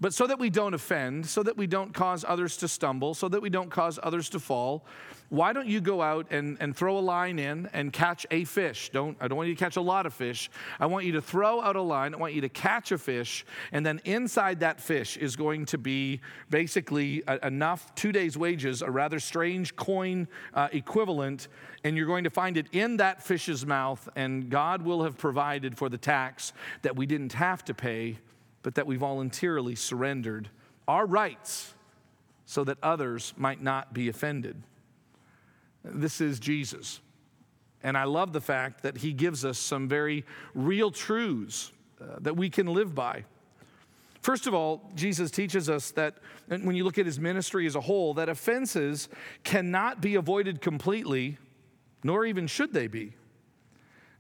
But 0.01 0.15
so 0.15 0.27
that 0.27 0.39
we 0.39 0.49
don't 0.49 0.73
offend, 0.73 1.27
so 1.27 1.43
that 1.43 1.59
we 1.59 1.67
don't 1.67 1.93
cause 1.93 2.25
others 2.27 2.57
to 2.59 2.69
stumble, 2.69 3.13
so 3.13 3.29
that 3.29 3.43
we 3.43 3.51
don't 3.51 3.71
cause 3.71 3.99
others 4.03 4.31
to 4.31 4.41
fall, 4.41 4.87
why 5.29 5.53
don't 5.53 5.69
you 5.69 5.81
go 5.81 6.01
out 6.01 6.27
and, 6.31 6.57
and 6.59 6.75
throw 6.75 6.99
a 6.99 7.01
line 7.01 7.39
in 7.39 7.69
and 7.73 7.93
catch 7.93 8.27
a 8.31 8.45
fish? 8.45 8.91
Don't, 8.91 9.17
I 9.21 9.29
don't 9.29 9.37
want 9.37 9.49
you 9.49 9.55
to 9.55 9.59
catch 9.59 9.77
a 9.77 9.81
lot 9.81 10.07
of 10.07 10.15
fish. 10.15 10.51
I 10.81 10.87
want 10.87 11.05
you 11.05 11.13
to 11.13 11.23
throw 11.23 11.61
out 11.61 11.77
a 11.77 11.83
line. 11.83 12.15
I 12.15 12.17
want 12.17 12.35
you 12.35 12.41
to 12.41 12.49
catch 12.49 12.91
a 12.91 12.99
fish. 12.99 13.45
And 13.71 13.87
then 13.87 14.01
inside 14.05 14.61
that 14.61 14.81
fish 14.81 15.17
is 15.17 15.37
going 15.37 15.67
to 15.67 15.79
be 15.79 16.21
basically 16.49 17.23
a, 17.29 17.47
enough 17.47 17.95
two 17.95 18.11
days' 18.11 18.37
wages, 18.37 18.83
a 18.83 18.91
rather 18.91 19.21
strange 19.21 19.77
coin 19.77 20.27
uh, 20.53 20.69
equivalent. 20.73 21.47
And 21.85 21.97
you're 21.97 22.07
going 22.07 22.25
to 22.25 22.31
find 22.31 22.57
it 22.57 22.67
in 22.73 22.97
that 22.97 23.23
fish's 23.23 23.65
mouth. 23.65 24.09
And 24.17 24.51
God 24.51 24.83
will 24.83 25.05
have 25.05 25.17
provided 25.17 25.79
for 25.79 25.89
the 25.89 25.99
tax 25.99 26.53
that 26.83 26.97
we 26.97 27.07
didn't 27.07 27.35
have 27.35 27.65
to 27.67 27.75
pay 27.75 28.19
but 28.63 28.75
that 28.75 28.87
we 28.87 28.97
voluntarily 28.97 29.75
surrendered 29.75 30.49
our 30.87 31.07
rights 31.07 31.75
so 32.45 32.65
that 32.65 32.79
others 32.83 33.33
might 33.37 33.63
not 33.63 33.95
be 33.95 34.09
offended. 34.09 34.63
This 35.85 36.21
is 36.21 36.41
Jesus. 36.41 37.01
And 37.83 37.97
I 37.97 38.05
love 38.05 38.33
the 38.33 38.41
fact 38.41 38.83
that 38.83 38.99
he 38.99 39.13
gives 39.13 39.45
us 39.45 39.59
some 39.59 39.89
very 39.89 40.25
real 40.55 40.91
truths 40.91 41.73
uh, 42.01 42.17
that 42.21 42.37
we 42.37 42.51
can 42.51 42.67
live 42.67 42.95
by. 42.95 43.25
First 44.21 44.47
of 44.47 44.53
all, 44.53 44.91
Jesus 44.95 45.31
teaches 45.31 45.71
us 45.71 45.93
that 45.93 46.17
when 46.49 46.77
you 46.77 46.85
look 46.85 46.99
at 46.99 47.07
his 47.07 47.19
ministry 47.19 47.67
as 47.67 47.75
a 47.75 47.81
whole, 47.81 48.13
that 48.15 48.29
offenses 48.29 49.09
cannot 49.45 50.03
be 50.03 50.17
avoided 50.17 50.61
completely 50.61 51.39
nor 52.03 52.25
even 52.25 52.47
should 52.47 52.73
they 52.73 52.87
be. 52.87 53.13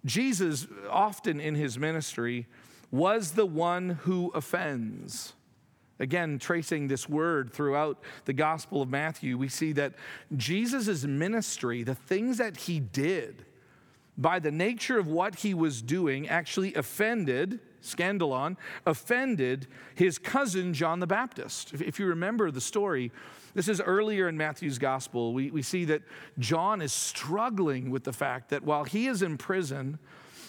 Jesus, 0.05 0.66
often 0.88 1.40
in 1.40 1.55
his 1.55 1.79
ministry, 1.79 2.46
was 2.90 3.33
the 3.33 3.46
one 3.46 3.90
who 4.03 4.31
offends. 4.35 5.35
Again, 5.98 6.38
tracing 6.38 6.88
this 6.88 7.09
word 7.09 7.53
throughout 7.53 8.03
the 8.24 8.33
Gospel 8.33 8.81
of 8.81 8.88
Matthew, 8.88 9.37
we 9.37 9.48
see 9.48 9.72
that 9.72 9.92
Jesus' 10.35 11.05
ministry, 11.05 11.83
the 11.83 11.94
things 11.94 12.38
that 12.38 12.57
he 12.57 12.81
did, 12.81 13.44
by 14.16 14.38
the 14.38 14.50
nature 14.50 14.98
of 14.98 15.07
what 15.07 15.37
he 15.37 15.55
was 15.55 15.83
doing, 15.83 16.29
actually 16.29 16.74
offended, 16.74 17.61
scandalon, 17.83 18.57
offended 18.87 19.66
his 19.94 20.18
cousin 20.18 20.74
John 20.74 21.00
the 21.00 21.07
Baptist. 21.07 21.72
If, 21.74 21.83
if 21.83 21.98
you 21.98 22.07
remember 22.07 22.50
the 22.50 22.61
story, 22.61 23.12
this 23.55 23.68
is 23.68 23.81
earlier 23.81 24.29
in 24.29 24.37
Matthew's 24.37 24.79
gospel. 24.79 25.33
We, 25.33 25.50
we 25.50 25.62
see 25.62 25.85
that 25.87 26.03
John 26.38 26.81
is 26.83 26.92
struggling 26.92 27.90
with 27.90 28.05
the 28.05 28.12
fact 28.12 28.50
that 28.50 28.62
while 28.62 28.85
he 28.85 29.07
is 29.07 29.22
in 29.22 29.38
prison, 29.38 29.98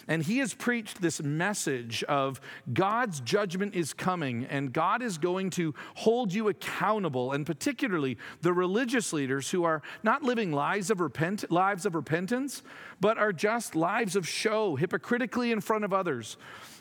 and 0.08 0.24
he 0.24 0.40
has 0.40 0.54
preached 0.54 1.02
this 1.02 1.22
message 1.22 2.04
of 2.04 2.42
God's 2.74 3.20
judgment 3.22 3.76
is 3.76 3.94
coming 3.94 4.46
and 4.46 4.74
God 4.74 5.02
is 5.02 5.18
going 5.18 5.50
to 5.52 5.74
hold 5.96 6.34
you 6.34 6.48
accountable, 6.48 7.32
and 7.32 7.46
particularly 7.46 8.18
the 8.42 8.54
religious 8.54 9.14
leaders 9.14 9.52
who 9.52 9.64
are 9.64 9.82
not 10.04 10.24
living 10.24 10.52
lives 10.52 10.90
of, 10.90 11.00
repent, 11.00 11.50
lives 11.52 11.86
of 11.86 11.96
repentance, 11.96 12.64
but 13.00 13.18
are 13.18 13.34
just 13.34 13.76
lives 13.76 14.16
of 14.16 14.28
show, 14.28 14.76
hypocritically 14.76 15.52
in 15.52 15.62
front 15.62 15.84
of 15.84 15.94
others. 15.94 16.38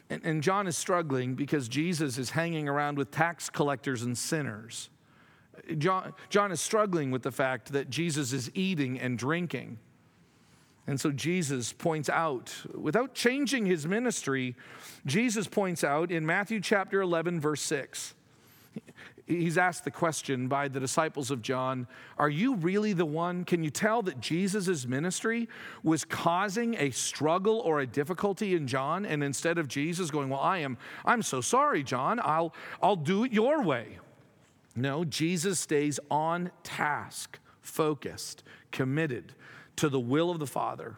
And, 0.08 0.24
and 0.24 0.42
John 0.42 0.66
is 0.66 0.76
struggling 0.76 1.34
because 1.34 1.68
Jesus 1.68 2.18
is 2.18 2.30
hanging 2.30 2.68
around 2.68 2.98
with 2.98 3.10
tax 3.10 3.48
collectors 3.48 4.02
and 4.02 4.16
sinners. 4.16 4.90
John, 5.78 6.14
John 6.28 6.52
is 6.52 6.60
struggling 6.60 7.10
with 7.10 7.22
the 7.22 7.30
fact 7.30 7.72
that 7.72 7.90
Jesus 7.90 8.32
is 8.32 8.50
eating 8.54 8.98
and 8.98 9.18
drinking. 9.18 9.78
And 10.90 11.00
so 11.00 11.12
Jesus 11.12 11.72
points 11.72 12.08
out, 12.08 12.52
without 12.74 13.14
changing 13.14 13.64
his 13.64 13.86
ministry, 13.86 14.56
Jesus 15.06 15.46
points 15.46 15.84
out 15.84 16.10
in 16.10 16.26
Matthew 16.26 16.60
chapter 16.60 17.00
11, 17.00 17.38
verse 17.38 17.60
6. 17.60 18.16
He's 19.28 19.56
asked 19.56 19.84
the 19.84 19.92
question 19.92 20.48
by 20.48 20.66
the 20.66 20.80
disciples 20.80 21.30
of 21.30 21.42
John 21.42 21.86
Are 22.18 22.28
you 22.28 22.56
really 22.56 22.92
the 22.92 23.06
one? 23.06 23.44
Can 23.44 23.62
you 23.62 23.70
tell 23.70 24.02
that 24.02 24.18
Jesus' 24.18 24.84
ministry 24.84 25.48
was 25.84 26.04
causing 26.04 26.74
a 26.74 26.90
struggle 26.90 27.60
or 27.60 27.78
a 27.78 27.86
difficulty 27.86 28.56
in 28.56 28.66
John? 28.66 29.06
And 29.06 29.22
instead 29.22 29.58
of 29.58 29.68
Jesus 29.68 30.10
going, 30.10 30.28
Well, 30.28 30.40
I 30.40 30.58
am, 30.58 30.76
I'm 31.04 31.22
so 31.22 31.40
sorry, 31.40 31.84
John, 31.84 32.18
I'll, 32.20 32.52
I'll 32.82 32.96
do 32.96 33.22
it 33.22 33.32
your 33.32 33.62
way. 33.62 34.00
No, 34.74 35.04
Jesus 35.04 35.60
stays 35.60 36.00
on 36.10 36.50
task, 36.64 37.38
focused, 37.60 38.42
committed 38.72 39.34
to 39.80 39.88
the 39.88 39.98
will 39.98 40.30
of 40.30 40.38
the 40.38 40.46
Father. 40.46 40.94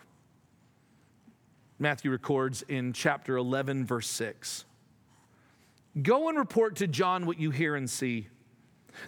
Matthew 1.78 2.10
records 2.10 2.62
in 2.62 2.92
chapter 2.92 3.36
11, 3.36 3.86
verse 3.86 4.08
6 4.08 4.64
Go 6.02 6.28
and 6.28 6.36
report 6.36 6.74
to 6.76 6.88
John 6.88 7.24
what 7.24 7.38
you 7.38 7.52
hear 7.52 7.76
and 7.76 7.88
see. 7.88 8.26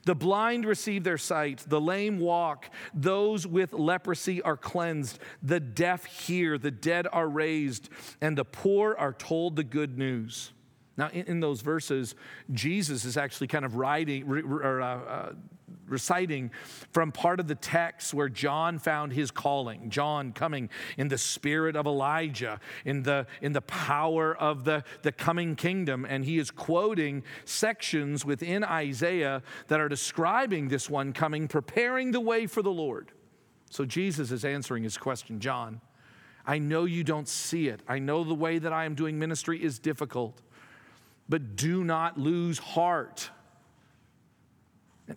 The 0.04 0.14
blind 0.14 0.64
receive 0.64 1.02
their 1.02 1.18
sight, 1.18 1.64
the 1.66 1.80
lame 1.80 2.20
walk, 2.20 2.70
those 2.94 3.48
with 3.48 3.72
leprosy 3.72 4.40
are 4.42 4.56
cleansed, 4.56 5.18
the 5.42 5.58
deaf 5.58 6.04
hear, 6.04 6.56
the 6.56 6.70
dead 6.70 7.08
are 7.12 7.28
raised, 7.28 7.88
and 8.20 8.38
the 8.38 8.44
poor 8.44 8.94
are 8.96 9.12
told 9.12 9.56
the 9.56 9.64
good 9.64 9.98
news. 9.98 10.52
Now, 10.96 11.08
in, 11.08 11.26
in 11.26 11.40
those 11.40 11.60
verses, 11.60 12.14
Jesus 12.52 13.04
is 13.04 13.16
actually 13.16 13.48
kind 13.48 13.64
of 13.64 13.76
writing, 13.76 14.30
or, 14.30 14.80
uh, 14.80 14.86
uh, 14.86 15.32
reciting 15.88 16.50
from 16.92 17.12
part 17.12 17.40
of 17.40 17.48
the 17.48 17.54
text 17.54 18.14
where 18.14 18.28
John 18.28 18.78
found 18.78 19.12
his 19.12 19.30
calling. 19.30 19.90
John 19.90 20.32
coming 20.32 20.70
in 20.96 21.08
the 21.08 21.18
spirit 21.18 21.76
of 21.76 21.86
Elijah, 21.86 22.60
in 22.84 23.02
the, 23.02 23.26
in 23.42 23.52
the 23.52 23.60
power 23.62 24.36
of 24.36 24.64
the, 24.64 24.84
the 25.02 25.12
coming 25.12 25.56
kingdom. 25.56 26.06
And 26.08 26.24
he 26.24 26.38
is 26.38 26.50
quoting 26.50 27.24
sections 27.44 28.24
within 28.24 28.64
Isaiah 28.64 29.42
that 29.68 29.80
are 29.80 29.88
describing 29.88 30.68
this 30.68 30.88
one 30.88 31.12
coming, 31.12 31.48
preparing 31.48 32.12
the 32.12 32.20
way 32.20 32.46
for 32.46 32.62
the 32.62 32.72
Lord. 32.72 33.12
So 33.70 33.84
Jesus 33.84 34.30
is 34.30 34.44
answering 34.44 34.84
his 34.84 34.96
question 34.96 35.40
John, 35.40 35.80
I 36.46 36.58
know 36.58 36.84
you 36.84 37.04
don't 37.04 37.28
see 37.28 37.68
it. 37.68 37.80
I 37.88 37.98
know 37.98 38.22
the 38.22 38.34
way 38.34 38.58
that 38.58 38.72
I 38.72 38.84
am 38.84 38.94
doing 38.94 39.18
ministry 39.18 39.62
is 39.62 39.78
difficult, 39.78 40.42
but 41.28 41.56
do 41.56 41.84
not 41.84 42.18
lose 42.18 42.58
heart. 42.58 43.30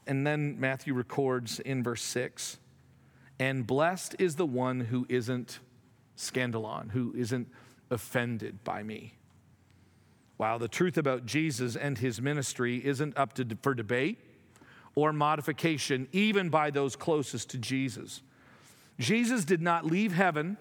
And 0.06 0.28
then 0.28 0.60
Matthew 0.60 0.94
records 0.94 1.60
in 1.60 1.84
verse 1.84 2.02
6 2.02 2.60
and 3.40 3.68
blessed 3.68 4.16
is 4.20 4.36
the 4.36 4.46
one 4.46 4.80
who 4.80 5.06
isn't 5.10 5.60
scandalon, 6.18 6.92
who 6.92 7.14
isn't 7.16 7.48
offended 7.92 8.64
by 8.64 8.84
me. 8.84 9.14
While 10.38 10.60
the 10.60 10.68
truth 10.68 10.98
about 10.98 11.26
Jesus 11.26 11.76
and 11.76 11.98
his 11.98 12.22
ministry 12.22 12.84
isn't 12.84 13.18
up 13.18 13.34
to, 13.34 13.58
for 13.62 13.74
debate 13.74 14.20
or 14.96 15.14
modification, 15.14 16.08
even 16.12 16.50
by 16.50 16.72
those 16.72 16.96
closest 16.96 17.50
to 17.52 17.58
Jesus. 17.58 18.22
Jesus 19.00 19.46
did 19.46 19.62
not 19.62 19.86
leave 19.86 20.14
heaven 20.14 20.58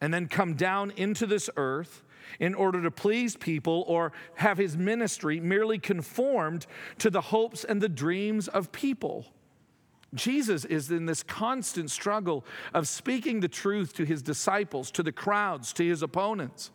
and 0.00 0.12
then 0.12 0.26
come 0.26 0.54
down 0.54 0.90
into 0.96 1.26
this 1.26 1.48
earth 1.56 2.02
in 2.38 2.54
order 2.54 2.82
to 2.82 2.90
please 2.90 3.36
people 3.36 3.84
or 3.86 4.12
have 4.34 4.58
his 4.58 4.76
ministry 4.76 5.40
merely 5.40 5.78
conformed 5.78 6.66
to 6.98 7.10
the 7.10 7.20
hopes 7.20 7.64
and 7.64 7.80
the 7.80 7.88
dreams 7.88 8.48
of 8.48 8.72
people. 8.72 9.26
Jesus 10.14 10.64
is 10.64 10.90
in 10.90 11.06
this 11.06 11.22
constant 11.22 11.90
struggle 11.90 12.44
of 12.74 12.88
speaking 12.88 13.40
the 13.40 13.48
truth 13.48 13.94
to 13.94 14.04
his 14.04 14.22
disciples, 14.22 14.90
to 14.92 15.02
the 15.02 15.12
crowds, 15.12 15.72
to 15.74 15.86
his 15.86 16.02
opponents. 16.02 16.70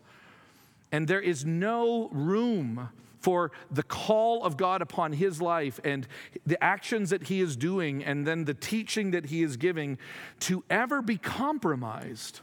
And 0.91 1.08
there 1.08 1.22
is 1.22 1.44
no 1.44 2.10
room 2.12 2.89
for 3.20 3.52
the 3.72 3.84
call 3.84 4.44
of 4.44 4.56
God 4.56 4.82
upon 4.84 5.12
his 5.12 5.41
life 5.41 5.80
and 5.84 6.08
the 6.46 6.63
actions 6.63 7.10
that 7.10 7.24
he 7.24 7.41
is 7.41 7.56
doing 7.56 8.04
and 8.04 8.26
then 8.26 8.46
the 8.46 8.54
teaching 8.54 9.12
that 9.12 9.26
he 9.26 9.41
is 9.41 9.58
giving 9.58 9.98
to 10.41 10.63
ever 10.70 11.02
be 11.02 11.18
compromised. 11.18 12.41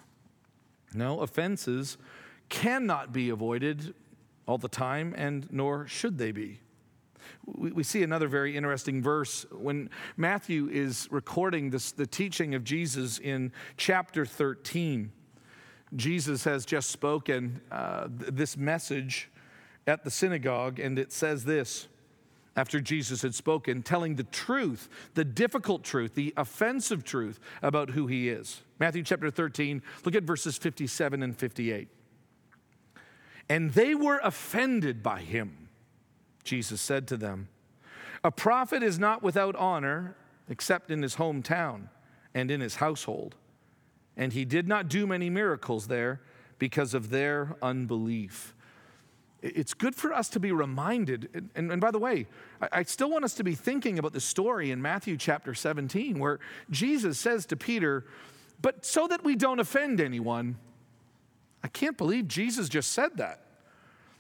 No, 0.92 1.20
offenses 1.20 1.96
cannot 2.52 3.14
be 3.14 3.30
avoided 3.30 3.94
all 4.46 4.58
the 4.58 4.68
time, 4.68 5.14
and 5.16 5.48
nor 5.50 5.86
should 5.86 6.18
they 6.18 6.32
be. 6.32 6.60
We, 7.46 7.82
see 7.82 8.02
another 8.02 8.28
very 8.28 8.56
interesting 8.56 9.02
verse 9.02 9.46
when 9.50 9.88
Matthew 10.18 10.68
is 10.68 11.08
recording 11.10 11.70
this, 11.70 11.92
the 11.92 12.06
teaching 12.06 12.54
of 12.54 12.62
Jesus 12.62 13.18
in 13.18 13.52
chapter 13.78 14.26
13. 14.26 15.12
Jesus 15.96 16.44
has 16.44 16.66
just 16.66 16.90
spoken 16.90 17.62
uh, 17.70 18.08
this 18.10 18.56
message 18.58 19.30
at 19.86 20.04
the 20.04 20.10
synagogue, 20.10 20.78
and 20.78 20.98
it 20.98 21.10
says 21.10 21.44
this 21.44 21.88
after 22.54 22.80
Jesus 22.80 23.22
had 23.22 23.34
spoken, 23.34 23.82
telling 23.82 24.16
the 24.16 24.24
truth, 24.24 24.90
the 25.14 25.24
difficult 25.24 25.84
truth, 25.84 26.14
the 26.14 26.34
offensive 26.36 27.02
truth 27.02 27.40
about 27.62 27.90
who 27.90 28.08
he 28.08 28.28
is. 28.28 28.60
Matthew 28.78 29.04
chapter 29.04 29.30
13, 29.30 29.80
look 30.04 30.14
at 30.14 30.24
verses 30.24 30.58
57 30.58 31.22
and 31.22 31.34
58. 31.34 31.88
And 33.48 33.72
they 33.72 33.94
were 33.94 34.20
offended 34.22 35.02
by 35.02 35.20
him. 35.20 35.68
Jesus 36.44 36.80
said 36.80 37.06
to 37.08 37.16
them, 37.16 37.48
A 38.24 38.30
prophet 38.30 38.82
is 38.82 38.98
not 38.98 39.22
without 39.22 39.56
honor 39.56 40.16
except 40.48 40.90
in 40.90 41.02
his 41.02 41.16
hometown 41.16 41.88
and 42.34 42.50
in 42.50 42.60
his 42.60 42.76
household. 42.76 43.36
And 44.16 44.32
he 44.32 44.44
did 44.44 44.68
not 44.68 44.88
do 44.88 45.06
many 45.06 45.30
miracles 45.30 45.88
there 45.88 46.20
because 46.58 46.94
of 46.94 47.10
their 47.10 47.56
unbelief. 47.62 48.54
It's 49.40 49.74
good 49.74 49.96
for 49.96 50.12
us 50.12 50.28
to 50.30 50.40
be 50.40 50.52
reminded. 50.52 51.48
And, 51.56 51.72
and, 51.72 51.80
by 51.80 51.90
the 51.90 51.98
way, 51.98 52.28
I, 52.60 52.68
I 52.72 52.82
still 52.84 53.10
want 53.10 53.24
us 53.24 53.34
to 53.34 53.44
be 53.44 53.56
thinking 53.56 53.98
about 53.98 54.12
the 54.12 54.20
story 54.20 54.70
in 54.70 54.80
Matthew 54.80 55.16
chapter 55.16 55.54
17 55.54 56.18
where 56.18 56.38
Jesus 56.70 57.18
says 57.18 57.44
to 57.46 57.56
Peter, 57.56 58.04
But 58.60 58.86
so 58.86 59.08
that 59.08 59.24
we 59.24 59.34
don't 59.34 59.58
offend 59.58 60.00
anyone, 60.00 60.56
I 61.64 61.68
can't 61.68 61.96
believe 61.96 62.28
Jesus 62.28 62.68
just 62.68 62.92
said 62.92 63.16
that. 63.16 63.42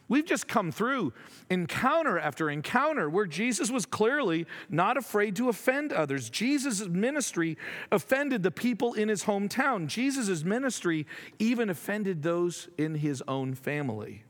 We've 0.08 0.26
just 0.26 0.46
come 0.46 0.72
through 0.72 1.14
encounter 1.48 2.18
after 2.18 2.50
encounter 2.50 3.08
where 3.08 3.24
Jesus 3.24 3.70
was 3.70 3.86
clearly 3.86 4.46
not 4.68 4.98
afraid 4.98 5.36
to 5.36 5.48
offend 5.48 5.90
others. 5.90 6.28
Jesus' 6.28 6.86
ministry 6.86 7.56
offended 7.90 8.42
the 8.42 8.50
people 8.50 8.92
in 8.92 9.08
his 9.08 9.24
hometown. 9.24 9.86
Jesus' 9.86 10.44
ministry 10.44 11.06
even 11.38 11.70
offended 11.70 12.22
those 12.22 12.68
in 12.76 12.96
his 12.96 13.22
own 13.26 13.54
family. 13.54 14.24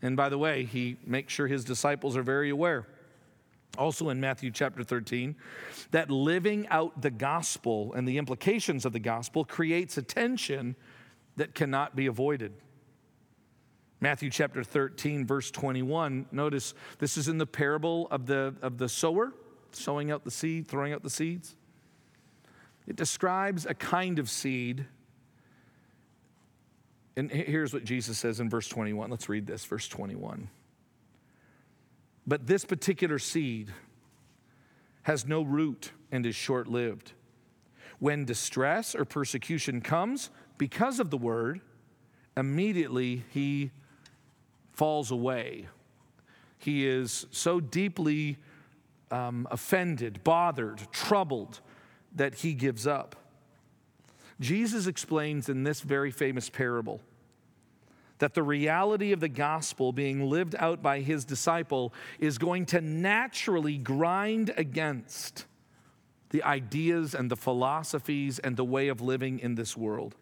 And 0.00 0.16
by 0.16 0.28
the 0.28 0.38
way, 0.38 0.64
he 0.64 0.96
makes 1.04 1.32
sure 1.32 1.48
his 1.48 1.64
disciples 1.64 2.16
are 2.16 2.22
very 2.22 2.50
aware. 2.50 2.86
Also 3.76 4.10
in 4.10 4.20
Matthew 4.20 4.52
chapter 4.52 4.84
13, 4.84 5.34
that 5.90 6.08
living 6.08 6.68
out 6.68 7.02
the 7.02 7.10
gospel 7.10 7.92
and 7.94 8.06
the 8.06 8.18
implications 8.18 8.84
of 8.84 8.92
the 8.92 9.00
gospel 9.00 9.44
creates 9.44 9.98
a 9.98 10.02
tension 10.02 10.76
that 11.36 11.54
cannot 11.54 11.94
be 11.94 12.06
avoided. 12.06 12.52
Matthew 14.00 14.30
chapter 14.30 14.62
13, 14.62 15.26
verse 15.26 15.50
21. 15.50 16.26
Notice 16.30 16.74
this 16.98 17.16
is 17.16 17.28
in 17.28 17.38
the 17.38 17.46
parable 17.46 18.08
of 18.10 18.26
the, 18.26 18.54
of 18.60 18.78
the 18.78 18.88
sower, 18.88 19.32
sowing 19.72 20.10
out 20.10 20.24
the 20.24 20.30
seed, 20.30 20.68
throwing 20.68 20.92
out 20.92 21.02
the 21.02 21.10
seeds. 21.10 21.56
It 22.86 22.96
describes 22.96 23.66
a 23.66 23.74
kind 23.74 24.18
of 24.18 24.30
seed. 24.30 24.86
And 27.16 27.30
here's 27.30 27.72
what 27.72 27.84
Jesus 27.84 28.18
says 28.18 28.38
in 28.38 28.50
verse 28.50 28.68
21. 28.68 29.10
Let's 29.10 29.28
read 29.28 29.46
this, 29.46 29.64
verse 29.64 29.88
21. 29.88 30.48
But 32.26 32.46
this 32.46 32.64
particular 32.64 33.18
seed 33.18 33.72
has 35.02 35.26
no 35.26 35.42
root 35.42 35.92
and 36.10 36.26
is 36.26 36.34
short 36.34 36.66
lived. 36.66 37.12
When 37.98 38.24
distress 38.24 38.94
or 38.94 39.04
persecution 39.04 39.80
comes 39.80 40.30
because 40.58 41.00
of 41.00 41.10
the 41.10 41.16
word, 41.16 41.60
immediately 42.36 43.24
he 43.32 43.70
falls 44.72 45.10
away. 45.10 45.68
He 46.58 46.86
is 46.86 47.26
so 47.30 47.60
deeply 47.60 48.38
um, 49.10 49.46
offended, 49.50 50.22
bothered, 50.24 50.80
troubled 50.92 51.60
that 52.14 52.36
he 52.36 52.54
gives 52.54 52.86
up. 52.86 53.16
Jesus 54.40 54.86
explains 54.86 55.48
in 55.48 55.64
this 55.64 55.80
very 55.80 56.10
famous 56.10 56.50
parable 56.50 57.00
that 58.18 58.34
the 58.34 58.42
reality 58.42 59.12
of 59.12 59.20
the 59.20 59.28
gospel 59.28 59.92
being 59.92 60.28
lived 60.28 60.54
out 60.58 60.82
by 60.82 61.00
his 61.00 61.24
disciple 61.24 61.92
is 62.18 62.38
going 62.38 62.66
to 62.66 62.80
naturally 62.80 63.76
grind 63.76 64.52
against 64.56 65.44
the 66.30 66.42
ideas 66.42 67.14
and 67.14 67.30
the 67.30 67.36
philosophies 67.36 68.38
and 68.38 68.56
the 68.56 68.64
way 68.64 68.88
of 68.88 69.00
living 69.00 69.38
in 69.38 69.54
this 69.54 69.76
world. 69.76 70.14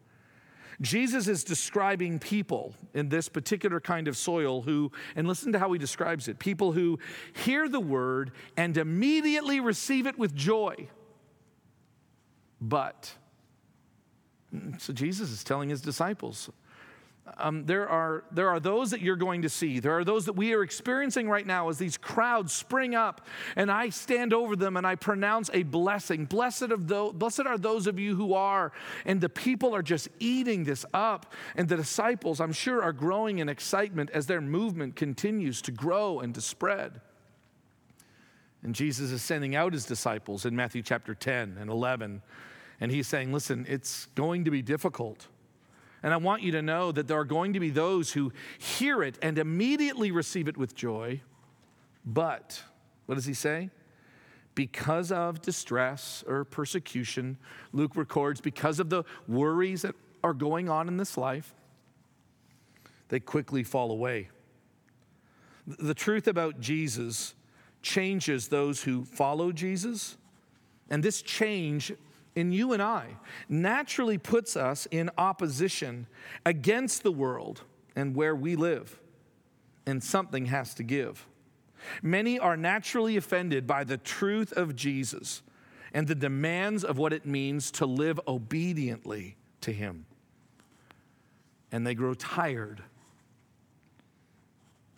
Jesus 0.80 1.28
is 1.28 1.44
describing 1.44 2.18
people 2.18 2.74
in 2.94 3.08
this 3.08 3.28
particular 3.28 3.80
kind 3.80 4.08
of 4.08 4.16
soil 4.16 4.62
who, 4.62 4.90
and 5.16 5.26
listen 5.26 5.52
to 5.52 5.58
how 5.58 5.72
he 5.72 5.78
describes 5.78 6.28
it 6.28 6.38
people 6.38 6.72
who 6.72 6.98
hear 7.32 7.68
the 7.68 7.80
word 7.80 8.32
and 8.56 8.76
immediately 8.76 9.60
receive 9.60 10.06
it 10.06 10.18
with 10.18 10.34
joy. 10.34 10.88
But, 12.60 13.12
so 14.78 14.92
Jesus 14.92 15.30
is 15.30 15.44
telling 15.44 15.68
his 15.68 15.80
disciples, 15.80 16.50
um, 17.38 17.64
there, 17.64 17.88
are, 17.88 18.24
there 18.30 18.50
are 18.50 18.60
those 18.60 18.90
that 18.90 19.00
you're 19.00 19.16
going 19.16 19.42
to 19.42 19.48
see. 19.48 19.80
There 19.80 19.96
are 19.98 20.04
those 20.04 20.26
that 20.26 20.34
we 20.34 20.52
are 20.52 20.62
experiencing 20.62 21.26
right 21.28 21.46
now 21.46 21.70
as 21.70 21.78
these 21.78 21.96
crowds 21.96 22.52
spring 22.52 22.94
up, 22.94 23.26
and 23.56 23.70
I 23.70 23.88
stand 23.88 24.34
over 24.34 24.56
them 24.56 24.76
and 24.76 24.86
I 24.86 24.94
pronounce 24.94 25.48
a 25.54 25.62
blessing. 25.62 26.26
Blessed, 26.26 26.64
of 26.64 26.86
those, 26.86 27.14
blessed 27.14 27.46
are 27.46 27.56
those 27.56 27.86
of 27.86 27.98
you 27.98 28.14
who 28.14 28.34
are. 28.34 28.72
And 29.06 29.20
the 29.20 29.30
people 29.30 29.74
are 29.74 29.82
just 29.82 30.08
eating 30.18 30.64
this 30.64 30.84
up. 30.92 31.32
And 31.56 31.66
the 31.66 31.76
disciples, 31.76 32.40
I'm 32.40 32.52
sure, 32.52 32.82
are 32.82 32.92
growing 32.92 33.38
in 33.38 33.48
excitement 33.48 34.10
as 34.10 34.26
their 34.26 34.42
movement 34.42 34.94
continues 34.94 35.62
to 35.62 35.72
grow 35.72 36.20
and 36.20 36.34
to 36.34 36.42
spread. 36.42 37.00
And 38.62 38.74
Jesus 38.74 39.10
is 39.10 39.22
sending 39.22 39.56
out 39.56 39.72
his 39.72 39.86
disciples 39.86 40.44
in 40.44 40.54
Matthew 40.54 40.82
chapter 40.82 41.14
10 41.14 41.56
and 41.58 41.70
11. 41.70 42.22
And 42.80 42.92
he's 42.92 43.08
saying, 43.08 43.32
listen, 43.32 43.64
it's 43.68 44.06
going 44.14 44.44
to 44.44 44.50
be 44.50 44.60
difficult. 44.60 45.28
And 46.04 46.12
I 46.12 46.18
want 46.18 46.42
you 46.42 46.52
to 46.52 46.60
know 46.60 46.92
that 46.92 47.08
there 47.08 47.18
are 47.18 47.24
going 47.24 47.54
to 47.54 47.60
be 47.60 47.70
those 47.70 48.12
who 48.12 48.30
hear 48.58 49.02
it 49.02 49.18
and 49.22 49.38
immediately 49.38 50.10
receive 50.10 50.48
it 50.48 50.56
with 50.58 50.74
joy. 50.74 51.22
But, 52.04 52.62
what 53.06 53.14
does 53.14 53.24
he 53.24 53.32
say? 53.32 53.70
Because 54.54 55.10
of 55.10 55.40
distress 55.40 56.22
or 56.28 56.44
persecution, 56.44 57.38
Luke 57.72 57.96
records, 57.96 58.42
because 58.42 58.80
of 58.80 58.90
the 58.90 59.04
worries 59.26 59.80
that 59.80 59.94
are 60.22 60.34
going 60.34 60.68
on 60.68 60.88
in 60.88 60.98
this 60.98 61.16
life, 61.16 61.54
they 63.08 63.18
quickly 63.18 63.64
fall 63.64 63.90
away. 63.90 64.28
The 65.66 65.94
truth 65.94 66.28
about 66.28 66.60
Jesus 66.60 67.34
changes 67.80 68.48
those 68.48 68.82
who 68.82 69.06
follow 69.06 69.52
Jesus, 69.52 70.18
and 70.90 71.02
this 71.02 71.22
change 71.22 71.94
in 72.34 72.52
you 72.52 72.72
and 72.72 72.82
I 72.82 73.16
naturally 73.48 74.18
puts 74.18 74.56
us 74.56 74.86
in 74.90 75.10
opposition 75.16 76.06
against 76.44 77.02
the 77.02 77.12
world 77.12 77.62
and 77.96 78.14
where 78.14 78.34
we 78.34 78.56
live, 78.56 78.98
and 79.86 80.02
something 80.02 80.46
has 80.46 80.74
to 80.74 80.82
give. 80.82 81.26
Many 82.02 82.38
are 82.38 82.56
naturally 82.56 83.16
offended 83.16 83.66
by 83.66 83.84
the 83.84 83.98
truth 83.98 84.52
of 84.52 84.74
Jesus 84.74 85.42
and 85.92 86.08
the 86.08 86.14
demands 86.14 86.82
of 86.82 86.98
what 86.98 87.12
it 87.12 87.24
means 87.24 87.70
to 87.72 87.86
live 87.86 88.18
obediently 88.26 89.36
to 89.60 89.72
Him. 89.72 90.06
And 91.70 91.86
they 91.86 91.94
grow 91.94 92.14
tired 92.14 92.82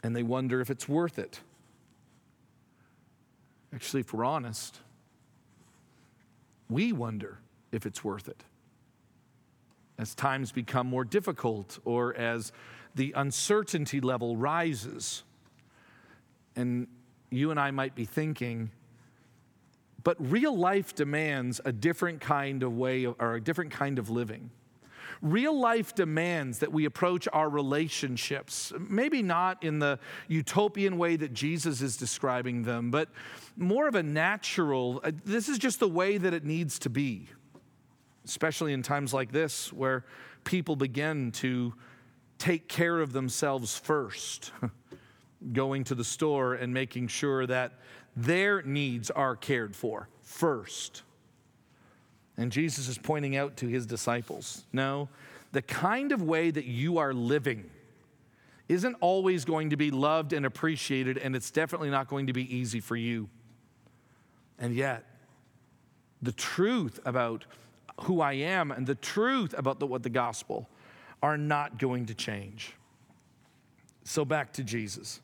and 0.02 0.14
they 0.14 0.22
wonder 0.22 0.60
if 0.60 0.70
it's 0.70 0.88
worth 0.88 1.18
it. 1.18 1.40
Actually, 3.74 4.00
if 4.00 4.14
we're 4.14 4.24
honest, 4.24 4.78
we 6.68 6.92
wonder 6.92 7.38
if 7.72 7.86
it's 7.86 8.02
worth 8.02 8.28
it. 8.28 8.44
As 9.98 10.14
times 10.14 10.52
become 10.52 10.86
more 10.86 11.04
difficult 11.04 11.78
or 11.84 12.14
as 12.14 12.52
the 12.94 13.12
uncertainty 13.16 14.00
level 14.00 14.36
rises, 14.36 15.22
and 16.54 16.86
you 17.30 17.50
and 17.50 17.60
I 17.60 17.70
might 17.70 17.94
be 17.94 18.04
thinking, 18.04 18.70
but 20.02 20.16
real 20.18 20.56
life 20.56 20.94
demands 20.94 21.60
a 21.64 21.72
different 21.72 22.20
kind 22.20 22.62
of 22.62 22.76
way 22.76 23.06
or 23.06 23.34
a 23.34 23.40
different 23.40 23.72
kind 23.72 23.98
of 23.98 24.08
living. 24.10 24.50
Real 25.22 25.58
life 25.58 25.94
demands 25.94 26.58
that 26.58 26.72
we 26.72 26.84
approach 26.84 27.28
our 27.32 27.48
relationships, 27.48 28.72
maybe 28.78 29.22
not 29.22 29.62
in 29.62 29.78
the 29.78 29.98
utopian 30.28 30.98
way 30.98 31.16
that 31.16 31.32
Jesus 31.32 31.80
is 31.80 31.96
describing 31.96 32.62
them, 32.62 32.90
but 32.90 33.08
more 33.56 33.88
of 33.88 33.94
a 33.94 34.02
natural, 34.02 35.00
uh, 35.04 35.12
this 35.24 35.48
is 35.48 35.58
just 35.58 35.80
the 35.80 35.88
way 35.88 36.18
that 36.18 36.34
it 36.34 36.44
needs 36.44 36.78
to 36.80 36.90
be, 36.90 37.28
especially 38.24 38.72
in 38.72 38.82
times 38.82 39.14
like 39.14 39.32
this 39.32 39.72
where 39.72 40.04
people 40.44 40.76
begin 40.76 41.32
to 41.32 41.74
take 42.38 42.68
care 42.68 43.00
of 43.00 43.12
themselves 43.12 43.78
first, 43.78 44.52
going 45.52 45.84
to 45.84 45.94
the 45.94 46.04
store 46.04 46.54
and 46.54 46.72
making 46.72 47.08
sure 47.08 47.46
that 47.46 47.74
their 48.16 48.62
needs 48.62 49.10
are 49.10 49.36
cared 49.36 49.74
for 49.74 50.08
first. 50.22 51.02
And 52.36 52.52
Jesus 52.52 52.88
is 52.88 52.98
pointing 52.98 53.36
out 53.36 53.56
to 53.58 53.66
his 53.66 53.86
disciples 53.86 54.64
no, 54.72 55.08
the 55.52 55.62
kind 55.62 56.12
of 56.12 56.22
way 56.22 56.50
that 56.50 56.66
you 56.66 56.98
are 56.98 57.14
living 57.14 57.70
isn't 58.68 58.96
always 59.00 59.44
going 59.44 59.70
to 59.70 59.76
be 59.76 59.90
loved 59.90 60.32
and 60.32 60.44
appreciated, 60.44 61.18
and 61.18 61.36
it's 61.36 61.50
definitely 61.50 61.88
not 61.90 62.08
going 62.08 62.26
to 62.26 62.32
be 62.32 62.54
easy 62.54 62.80
for 62.80 62.96
you. 62.96 63.28
And 64.58 64.74
yet, 64.74 65.04
the 66.20 66.32
truth 66.32 66.98
about 67.04 67.44
who 68.02 68.20
I 68.20 68.32
am 68.34 68.70
and 68.70 68.86
the 68.86 68.94
truth 68.94 69.54
about 69.56 69.78
the, 69.78 69.86
what 69.86 70.02
the 70.02 70.10
gospel 70.10 70.68
are 71.22 71.38
not 71.38 71.78
going 71.78 72.06
to 72.06 72.14
change. 72.14 72.74
So, 74.04 74.24
back 74.24 74.52
to 74.54 74.64
Jesus. 74.64 75.20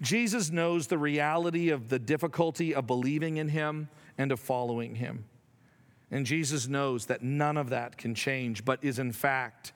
Jesus 0.00 0.50
knows 0.50 0.86
the 0.86 0.98
reality 0.98 1.70
of 1.70 1.88
the 1.88 1.98
difficulty 1.98 2.74
of 2.74 2.86
believing 2.86 3.36
in 3.36 3.48
him 3.48 3.88
and 4.16 4.32
of 4.32 4.40
following 4.40 4.94
him. 4.94 5.24
And 6.14 6.24
Jesus 6.24 6.68
knows 6.68 7.06
that 7.06 7.24
none 7.24 7.56
of 7.56 7.70
that 7.70 7.98
can 7.98 8.14
change, 8.14 8.64
but 8.64 8.78
is 8.84 9.00
in 9.00 9.10
fact 9.10 9.72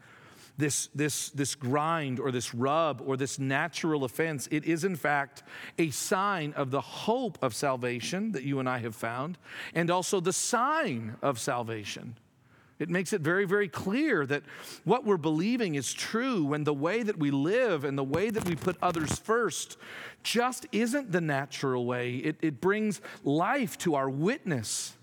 this, 0.57 0.89
this, 0.95 1.31
this 1.31 1.57
grind 1.57 2.21
or 2.21 2.31
this 2.31 2.55
rub 2.55 3.03
or 3.05 3.17
this 3.17 3.41
natural 3.41 4.05
offense. 4.05 4.47
It 4.53 4.65
is 4.65 4.85
in 4.85 4.95
fact 4.95 5.43
a 5.79 5.91
sign 5.91 6.53
of 6.53 6.71
the 6.71 6.81
hope 6.81 7.39
of 7.43 7.57
salvation 7.57 8.31
that 8.33 8.45
you 8.45 8.61
and 8.61 8.69
I 8.69 8.79
have 8.79 8.95
found, 8.95 9.37
and 9.75 9.91
also 9.91 10.21
the 10.21 10.33
sign 10.33 11.17
of 11.23 11.41
salvation. 11.41 12.17
It 12.79 12.89
makes 12.89 13.13
it 13.13 13.21
very, 13.21 13.45
very 13.45 13.67
clear 13.67 14.25
that 14.27 14.45
what 14.85 15.05
we're 15.05 15.17
believing 15.17 15.75
is 15.75 15.93
true 15.93 16.45
when 16.45 16.63
the 16.63 16.73
way 16.73 17.03
that 17.03 17.19
we 17.19 17.33
live 17.33 17.83
and 17.83 17.99
the 17.99 18.05
way 18.05 18.31
that 18.31 18.45
we 18.45 18.55
put 18.55 18.77
others 18.81 19.19
first 19.19 19.77
just 20.23 20.67
isn't 20.71 21.11
the 21.11 21.21
natural 21.21 21.85
way. 21.85 22.15
It, 22.15 22.37
it 22.43 22.61
brings 22.61 23.01
life 23.25 23.77
to 23.79 23.97
our 23.97 24.09
witness. 24.09 24.95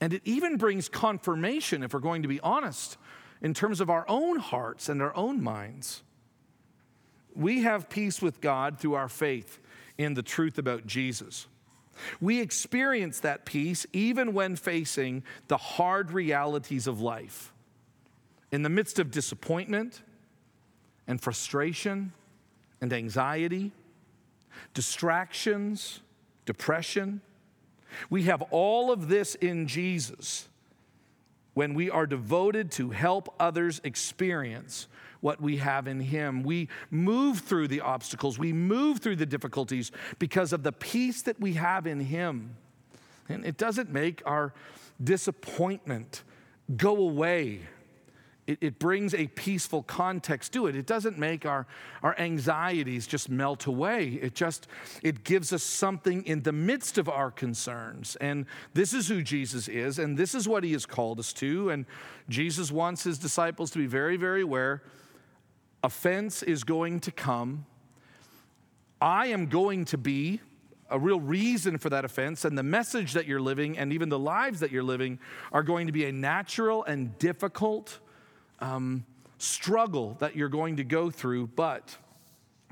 And 0.00 0.14
it 0.14 0.22
even 0.24 0.56
brings 0.56 0.88
confirmation, 0.88 1.82
if 1.82 1.92
we're 1.92 2.00
going 2.00 2.22
to 2.22 2.28
be 2.28 2.40
honest, 2.40 2.96
in 3.42 3.54
terms 3.54 3.80
of 3.80 3.90
our 3.90 4.04
own 4.08 4.38
hearts 4.38 4.88
and 4.88 5.02
our 5.02 5.14
own 5.16 5.42
minds. 5.42 6.02
We 7.34 7.62
have 7.62 7.88
peace 7.88 8.20
with 8.20 8.40
God 8.40 8.78
through 8.78 8.94
our 8.94 9.08
faith 9.08 9.60
in 9.98 10.14
the 10.14 10.22
truth 10.22 10.58
about 10.58 10.86
Jesus. 10.86 11.46
We 12.20 12.40
experience 12.40 13.20
that 13.20 13.44
peace 13.44 13.86
even 13.92 14.32
when 14.32 14.56
facing 14.56 15.22
the 15.48 15.56
hard 15.56 16.12
realities 16.12 16.86
of 16.86 17.00
life. 17.00 17.52
In 18.52 18.62
the 18.62 18.68
midst 18.68 18.98
of 18.98 19.10
disappointment 19.10 20.02
and 21.06 21.20
frustration 21.20 22.12
and 22.80 22.92
anxiety, 22.92 23.72
distractions, 24.74 26.00
depression, 26.46 27.20
we 28.08 28.24
have 28.24 28.42
all 28.50 28.90
of 28.90 29.08
this 29.08 29.34
in 29.34 29.66
Jesus 29.66 30.48
when 31.54 31.74
we 31.74 31.90
are 31.90 32.06
devoted 32.06 32.70
to 32.72 32.90
help 32.90 33.34
others 33.38 33.80
experience 33.84 34.88
what 35.20 35.40
we 35.40 35.58
have 35.58 35.86
in 35.86 36.00
Him. 36.00 36.42
We 36.42 36.68
move 36.90 37.40
through 37.40 37.68
the 37.68 37.80
obstacles, 37.80 38.38
we 38.38 38.52
move 38.52 38.98
through 38.98 39.16
the 39.16 39.26
difficulties 39.26 39.92
because 40.18 40.52
of 40.52 40.62
the 40.62 40.72
peace 40.72 41.22
that 41.22 41.38
we 41.40 41.54
have 41.54 41.86
in 41.86 42.00
Him. 42.00 42.56
And 43.28 43.44
it 43.44 43.56
doesn't 43.56 43.90
make 43.90 44.22
our 44.26 44.52
disappointment 45.02 46.22
go 46.76 46.96
away. 46.96 47.60
It, 48.50 48.58
it 48.60 48.78
brings 48.80 49.14
a 49.14 49.28
peaceful 49.28 49.84
context 49.84 50.52
to 50.54 50.66
it. 50.66 50.74
It 50.74 50.84
doesn't 50.84 51.16
make 51.16 51.46
our, 51.46 51.68
our 52.02 52.18
anxieties 52.18 53.06
just 53.06 53.28
melt 53.28 53.66
away. 53.66 54.18
It 54.20 54.34
just 54.34 54.66
it 55.04 55.22
gives 55.22 55.52
us 55.52 55.62
something 55.62 56.24
in 56.26 56.42
the 56.42 56.50
midst 56.50 56.98
of 56.98 57.08
our 57.08 57.30
concerns. 57.30 58.16
And 58.16 58.46
this 58.74 58.92
is 58.92 59.06
who 59.06 59.22
Jesus 59.22 59.68
is, 59.68 60.00
and 60.00 60.18
this 60.18 60.34
is 60.34 60.48
what 60.48 60.64
he 60.64 60.72
has 60.72 60.84
called 60.84 61.20
us 61.20 61.32
to. 61.34 61.70
And 61.70 61.86
Jesus 62.28 62.72
wants 62.72 63.04
his 63.04 63.18
disciples 63.18 63.70
to 63.70 63.78
be 63.78 63.86
very, 63.86 64.16
very 64.16 64.42
aware. 64.42 64.82
Offense 65.84 66.42
is 66.42 66.64
going 66.64 66.98
to 67.00 67.12
come. 67.12 67.66
I 69.00 69.26
am 69.26 69.46
going 69.46 69.84
to 69.86 69.96
be 69.96 70.40
a 70.90 70.98
real 70.98 71.20
reason 71.20 71.78
for 71.78 71.88
that 71.90 72.04
offense, 72.04 72.44
and 72.44 72.58
the 72.58 72.64
message 72.64 73.12
that 73.12 73.26
you're 73.26 73.40
living 73.40 73.78
and 73.78 73.92
even 73.92 74.08
the 74.08 74.18
lives 74.18 74.58
that 74.58 74.72
you're 74.72 74.82
living 74.82 75.20
are 75.52 75.62
going 75.62 75.86
to 75.86 75.92
be 75.92 76.06
a 76.06 76.10
natural 76.12 76.82
and 76.82 77.16
difficult 77.18 78.00
um, 78.60 79.04
struggle 79.38 80.16
that 80.20 80.36
you're 80.36 80.48
going 80.48 80.76
to 80.76 80.84
go 80.84 81.10
through, 81.10 81.48
but 81.48 81.96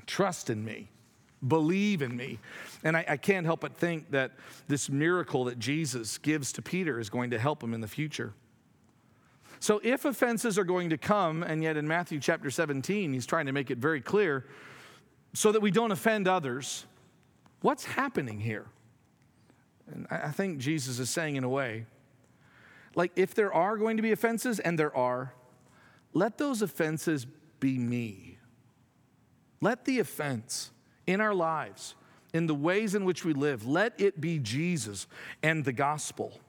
trust 0.05 0.49
in 0.49 0.63
me. 0.63 0.89
Believe 1.47 2.01
in 2.01 2.15
me. 2.15 2.39
And 2.83 2.97
I, 2.97 3.05
I 3.07 3.17
can't 3.17 3.45
help 3.45 3.61
but 3.61 3.75
think 3.75 4.11
that 4.11 4.31
this 4.67 4.89
miracle 4.89 5.45
that 5.45 5.57
Jesus 5.57 6.17
gives 6.17 6.51
to 6.53 6.61
Peter 6.61 6.99
is 6.99 7.09
going 7.09 7.29
to 7.31 7.39
help 7.39 7.63
him 7.63 7.73
in 7.73 7.81
the 7.81 7.87
future. 7.87 8.33
So, 9.61 9.81
if 9.83 10.05
offenses 10.05 10.57
are 10.57 10.63
going 10.63 10.89
to 10.89 10.97
come, 10.97 11.43
and 11.43 11.61
yet 11.61 11.75
in 11.75 11.87
Matthew 11.87 12.19
chapter 12.19 12.49
17, 12.49 13.11
he's 13.11 13.25
trying 13.25 13.45
to 13.45 13.51
make 13.51 13.71
it 13.71 13.77
very 13.77 13.99
clear 13.99 14.45
so 15.33 15.51
that 15.51 15.61
we 15.61 15.69
don't 15.69 15.91
offend 15.91 16.27
others, 16.27 16.85
what's 17.61 17.83
happening 17.83 18.39
here? 18.39 18.65
And 19.91 20.07
I 20.09 20.29
think 20.29 20.59
Jesus 20.59 20.99
is 20.99 21.09
saying, 21.09 21.35
in 21.35 21.43
a 21.43 21.49
way, 21.49 21.85
like 22.95 23.11
if 23.15 23.35
there 23.35 23.53
are 23.53 23.77
going 23.77 23.97
to 23.97 24.03
be 24.03 24.11
offenses, 24.11 24.59
and 24.59 24.79
there 24.79 24.95
are, 24.95 25.33
let 26.13 26.37
those 26.37 26.61
offenses 26.61 27.25
be 27.59 27.77
me. 27.77 28.37
Let 29.61 29.85
the 29.85 29.99
offense 29.99 30.71
in 31.05 31.21
our 31.21 31.33
lives, 31.33 31.95
in 32.33 32.47
the 32.47 32.55
ways 32.55 32.95
in 32.95 33.05
which 33.05 33.25
we 33.25 33.33
live, 33.33 33.67
let 33.67 33.99
it 33.99 34.21
be 34.21 34.39
Jesus 34.39 35.07
and 35.43 35.65
the 35.65 35.73
gospel. 35.73 36.39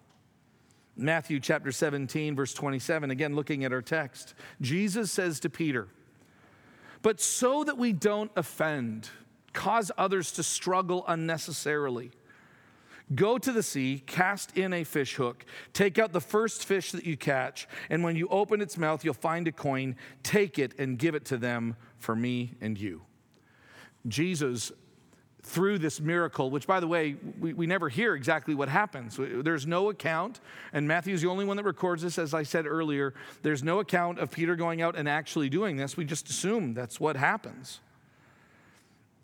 Matthew 0.96 1.40
chapter 1.40 1.72
17, 1.72 2.36
verse 2.36 2.52
27, 2.52 3.10
again 3.10 3.34
looking 3.34 3.64
at 3.64 3.72
our 3.72 3.82
text, 3.82 4.34
Jesus 4.60 5.10
says 5.10 5.40
to 5.40 5.50
Peter, 5.50 5.88
But 7.02 7.20
so 7.20 7.64
that 7.64 7.78
we 7.78 7.92
don't 7.92 8.30
offend, 8.36 9.08
cause 9.52 9.90
others 9.96 10.32
to 10.32 10.42
struggle 10.42 11.04
unnecessarily, 11.08 12.12
Go 13.14 13.38
to 13.38 13.50
the 13.50 13.62
sea, 13.62 14.02
cast 14.06 14.56
in 14.56 14.72
a 14.72 14.84
fish 14.84 15.16
hook, 15.16 15.44
take 15.72 15.98
out 15.98 16.12
the 16.12 16.20
first 16.20 16.64
fish 16.64 16.92
that 16.92 17.04
you 17.04 17.16
catch, 17.16 17.66
and 17.88 18.04
when 18.04 18.14
you 18.14 18.28
open 18.28 18.60
its 18.60 18.78
mouth, 18.78 19.04
you'll 19.04 19.14
find 19.14 19.48
a 19.48 19.52
coin. 19.52 19.96
Take 20.22 20.58
it 20.58 20.78
and 20.78 20.98
give 20.98 21.14
it 21.14 21.24
to 21.26 21.36
them 21.36 21.76
for 21.98 22.14
me 22.14 22.52
and 22.60 22.78
you. 22.78 23.02
Jesus, 24.06 24.70
through 25.42 25.78
this 25.78 26.00
miracle, 26.00 26.50
which 26.50 26.66
by 26.66 26.78
the 26.78 26.86
way, 26.86 27.16
we, 27.38 27.52
we 27.52 27.66
never 27.66 27.88
hear 27.88 28.14
exactly 28.14 28.54
what 28.54 28.68
happens. 28.68 29.18
There's 29.18 29.66
no 29.66 29.90
account, 29.90 30.40
and 30.72 30.86
Matthew's 30.86 31.22
the 31.22 31.28
only 31.28 31.44
one 31.44 31.56
that 31.56 31.64
records 31.64 32.02
this, 32.02 32.18
as 32.18 32.32
I 32.32 32.44
said 32.44 32.66
earlier. 32.66 33.14
There's 33.42 33.62
no 33.62 33.80
account 33.80 34.18
of 34.18 34.30
Peter 34.30 34.54
going 34.54 34.82
out 34.82 34.96
and 34.96 35.08
actually 35.08 35.48
doing 35.48 35.76
this. 35.76 35.96
We 35.96 36.04
just 36.04 36.28
assume 36.28 36.74
that's 36.74 37.00
what 37.00 37.16
happens. 37.16 37.80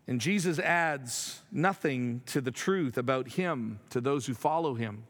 And 0.09 0.21
Jesus 0.21 0.59
adds 0.59 1.43
nothing 1.51 2.23
to 2.27 2.41
the 2.41 2.51
truth 2.51 2.97
about 2.97 3.29
him 3.29 3.81
to 3.91 4.01
those 4.01 4.27
who 4.27 4.35
follow 4.35 4.75
him. 4.75 5.05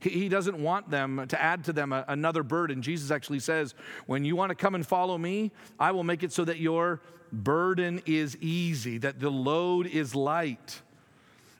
He 0.00 0.28
doesn't 0.28 0.62
want 0.62 0.90
them 0.90 1.26
to 1.28 1.40
add 1.40 1.64
to 1.64 1.72
them 1.72 1.92
another 1.92 2.42
burden. 2.42 2.82
Jesus 2.82 3.10
actually 3.10 3.40
says, 3.40 3.74
When 4.06 4.24
you 4.24 4.36
want 4.36 4.50
to 4.50 4.54
come 4.54 4.74
and 4.74 4.86
follow 4.86 5.18
me, 5.18 5.50
I 5.78 5.90
will 5.90 6.04
make 6.04 6.22
it 6.22 6.32
so 6.32 6.44
that 6.44 6.60
your 6.60 7.00
burden 7.32 8.00
is 8.06 8.36
easy, 8.36 8.98
that 8.98 9.18
the 9.18 9.30
load 9.30 9.86
is 9.86 10.14
light. 10.14 10.82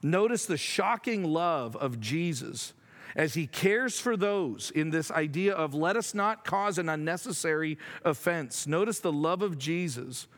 Notice 0.02 0.46
the 0.46 0.57
shocking 0.57 1.24
love 1.24 1.74
of 1.74 1.98
Jesus 2.00 2.74
as 3.16 3.35
he 3.35 3.48
cares 3.48 3.98
for 3.98 4.16
those 4.16 4.70
in 4.70 4.90
this 4.90 5.11
idea 5.11 5.52
of 5.52 5.74
let 5.74 5.96
us 5.96 6.14
not 6.14 6.44
cause 6.44 6.78
an 6.78 6.88
unnecessary 6.88 7.76
offense. 8.04 8.66
Notice 8.66 9.00
the 9.00 9.12
love 9.12 9.42
of 9.42 9.59
Jesus 9.59 10.28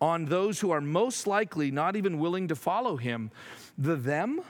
on 0.00 0.24
those 0.24 0.60
who 0.60 0.70
are 0.70 0.80
most 0.80 1.26
likely 1.26 1.70
not 1.70 1.96
even 1.96 2.18
willing 2.18 2.48
to 2.48 2.56
follow 2.56 2.96
him. 2.96 3.30
The 3.76 3.96
them 3.96 4.40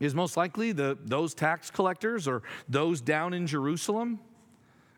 is 0.00 0.14
most 0.14 0.36
likely 0.36 0.72
the, 0.72 0.98
those 1.04 1.34
tax 1.34 1.70
collectors 1.70 2.26
or 2.26 2.42
those 2.68 3.00
down 3.00 3.34
in 3.34 3.46
Jerusalem. 3.46 4.18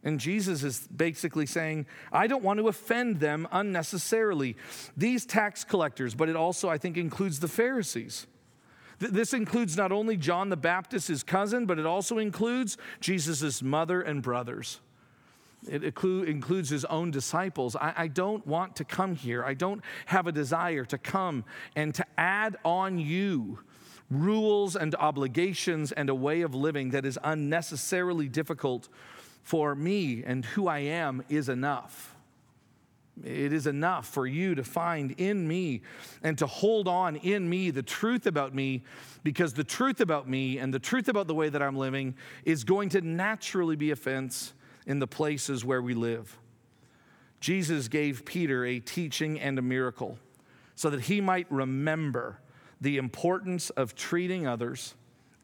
And 0.05 0.19
Jesus 0.19 0.65
is 0.65 0.89
basically 0.89 1.47
saying, 1.47 1.87
I 2.13 2.27
don't 2.27 2.43
want 2.43 2.59
to 2.59 2.69
offend 2.69 3.21
them 3.21 3.47
unnecessarily. 3.53 4.57
These 4.97 5.27
tax 5.27 5.63
collectors, 5.63 6.15
but 6.15 6.29
it 6.29 6.37
also, 6.37 6.69
I 6.69 6.79
think, 6.79 6.97
includes 6.97 7.39
the 7.39 7.49
Pharisees. 7.49 8.27
This 8.99 9.33
includes 9.33 9.77
not 9.77 9.93
only 9.93 10.17
John 10.17 10.49
the 10.49 10.57
Baptist, 10.57 11.09
his 11.09 11.23
cousin, 11.23 11.67
but 11.67 11.79
it 11.79 11.87
also 11.87 12.19
includes 12.19 12.77
Jesus' 13.01 13.63
mother 13.63 14.01
and 14.01 14.23
brothers. 14.23 14.81
It 15.69 15.85
includes 15.85 16.69
his 16.69 16.85
own 16.87 17.11
disciples. 17.11 17.77
I, 17.77 17.95
I, 17.97 18.09
don't 18.09 18.45
want 18.47 18.75
to 18.77 18.85
come 18.85 19.15
here. 19.15 19.45
I 19.45 19.55
don't 19.55 19.81
have 20.07 20.27
a 20.27 20.33
desire 20.33 20.85
to 20.87 20.99
come 20.99 21.45
and 21.77 21.95
to 21.95 22.05
add 22.19 22.57
on 22.65 22.99
you 22.99 23.61
rules 24.11 24.77
and 24.77 24.95
obligations 24.97 25.93
and 25.93 26.11
a 26.11 26.15
way 26.15 26.43
of 26.43 26.55
living 26.55 26.91
that 26.91 27.07
is 27.07 27.19
unnecessarily 27.23 28.29
difficult 28.29 28.89
for 29.43 29.75
me 29.75 30.23
and 30.25 30.45
who 30.45 30.69
I 30.69 30.81
am 30.81 31.25
is 31.29 31.49
enough. 31.49 32.15
It 33.23 33.53
is 33.53 33.67
enough 33.67 34.07
for 34.07 34.27
you 34.27 34.55
to 34.55 34.65
find 34.65 35.13
in 35.13 35.47
me 35.47 35.83
and 36.23 36.37
to 36.39 36.47
hold 36.47 36.89
on 36.89 37.17
in 37.17 37.49
me 37.49 37.71
the 37.71 37.83
truth 37.83 38.27
about 38.27 38.55
me, 38.55 38.85
because 39.23 39.53
the 39.53 39.65
truth 39.65 40.01
about 40.01 40.29
me 40.29 40.59
and 40.59 40.73
the 40.73 40.79
truth 40.79 41.09
about 41.09 41.27
the 41.27 41.35
way 41.35 41.49
that 41.51 41.63
I'm 41.63 41.77
living 41.77 42.15
is 42.45 42.65
going 42.65 42.89
to 42.91 43.01
naturally 43.03 43.77
be 43.77 43.91
offense 43.91 44.55
in 44.87 44.99
the 44.99 45.07
places 45.07 45.65
where 45.65 45.83
we 45.83 45.95
live. 45.95 46.39
Jesus 47.41 47.89
gave 47.89 48.25
Peter 48.25 48.65
a 48.65 48.79
teaching 48.79 49.41
and 49.41 49.59
a 49.59 49.63
miracle 49.63 50.19
so 50.75 50.91
that 50.91 51.03
he 51.03 51.21
might 51.21 51.51
remember 51.51 52.39
the 52.81 52.97
importance 52.99 53.71
of 53.71 53.95
treating 53.95 54.47
others 54.47 54.95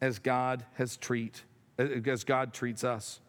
as 0.01 0.19
God 0.19 0.65
has 0.75 0.97
treat 0.97 1.43
as 1.79 2.25
God 2.25 2.53
treats 2.53 2.83
us. 2.83 3.21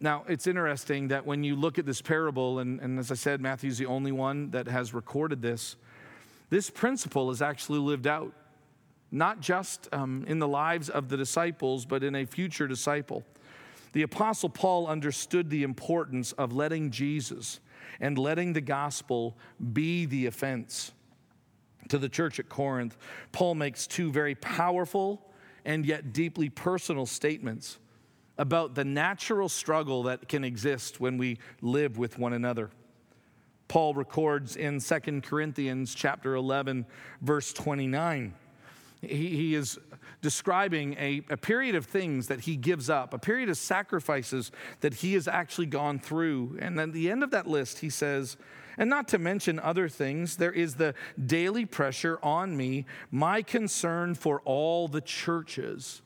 Now, 0.00 0.24
it's 0.26 0.46
interesting 0.46 1.08
that 1.08 1.26
when 1.26 1.44
you 1.44 1.54
look 1.54 1.78
at 1.78 1.84
this 1.84 2.00
parable, 2.00 2.58
and, 2.58 2.80
and 2.80 2.98
as 2.98 3.10
I 3.10 3.14
said, 3.14 3.40
Matthew's 3.40 3.76
the 3.76 3.86
only 3.86 4.12
one 4.12 4.50
that 4.52 4.66
has 4.66 4.94
recorded 4.94 5.42
this, 5.42 5.76
this 6.48 6.70
principle 6.70 7.30
is 7.30 7.42
actually 7.42 7.78
lived 7.78 8.06
out, 8.06 8.32
not 9.10 9.40
just 9.40 9.88
um, 9.92 10.24
in 10.26 10.38
the 10.38 10.48
lives 10.48 10.88
of 10.88 11.10
the 11.10 11.16
disciples, 11.18 11.84
but 11.84 12.02
in 12.02 12.14
a 12.14 12.24
future 12.24 12.66
disciple. 12.66 13.24
The 13.92 14.02
Apostle 14.02 14.48
Paul 14.48 14.86
understood 14.86 15.50
the 15.50 15.62
importance 15.62 16.32
of 16.32 16.52
letting 16.52 16.90
Jesus 16.90 17.60
and 18.00 18.18
letting 18.18 18.52
the 18.52 18.60
gospel 18.60 19.36
be 19.72 20.06
the 20.06 20.26
offense. 20.26 20.92
To 21.88 21.98
the 21.98 22.08
church 22.08 22.38
at 22.38 22.48
Corinth, 22.48 22.96
Paul 23.32 23.56
makes 23.56 23.86
two 23.86 24.12
very 24.12 24.36
powerful 24.36 25.30
and 25.64 25.84
yet 25.84 26.12
deeply 26.12 26.48
personal 26.48 27.04
statements 27.04 27.78
about 28.38 28.74
the 28.74 28.84
natural 28.84 29.48
struggle 29.48 30.04
that 30.04 30.28
can 30.28 30.44
exist 30.44 31.00
when 31.00 31.18
we 31.18 31.38
live 31.60 31.98
with 31.98 32.18
one 32.18 32.32
another. 32.32 32.70
Paul 33.68 33.94
records 33.94 34.56
in 34.56 34.80
2 34.80 35.20
Corinthians 35.20 35.94
chapter 35.94 36.34
11 36.36 36.86
verse 37.20 37.52
29. 37.52 38.34
He, 39.02 39.08
he 39.08 39.54
is 39.54 39.78
describing 40.22 40.94
a, 40.98 41.22
a 41.30 41.36
period 41.36 41.74
of 41.74 41.86
things 41.86 42.28
that 42.28 42.40
he 42.40 42.56
gives 42.56 42.90
up, 42.90 43.14
a 43.14 43.18
period 43.18 43.48
of 43.48 43.56
sacrifices 43.56 44.50
that 44.80 44.94
he 44.94 45.14
has 45.14 45.26
actually 45.26 45.66
gone 45.66 45.98
through. 45.98 46.58
And 46.60 46.78
at 46.78 46.92
the 46.92 47.10
end 47.10 47.22
of 47.22 47.30
that 47.30 47.46
list, 47.46 47.78
he 47.78 47.90
says, 47.90 48.36
and 48.76 48.88
not 48.88 49.08
to 49.08 49.18
mention 49.18 49.58
other 49.58 49.88
things, 49.88 50.36
there 50.36 50.52
is 50.52 50.76
the 50.76 50.94
daily 51.26 51.66
pressure 51.66 52.18
on 52.22 52.56
me, 52.56 52.86
my 53.10 53.42
concern 53.42 54.14
for 54.14 54.40
all 54.44 54.88
the 54.88 55.00
churches. 55.00 56.02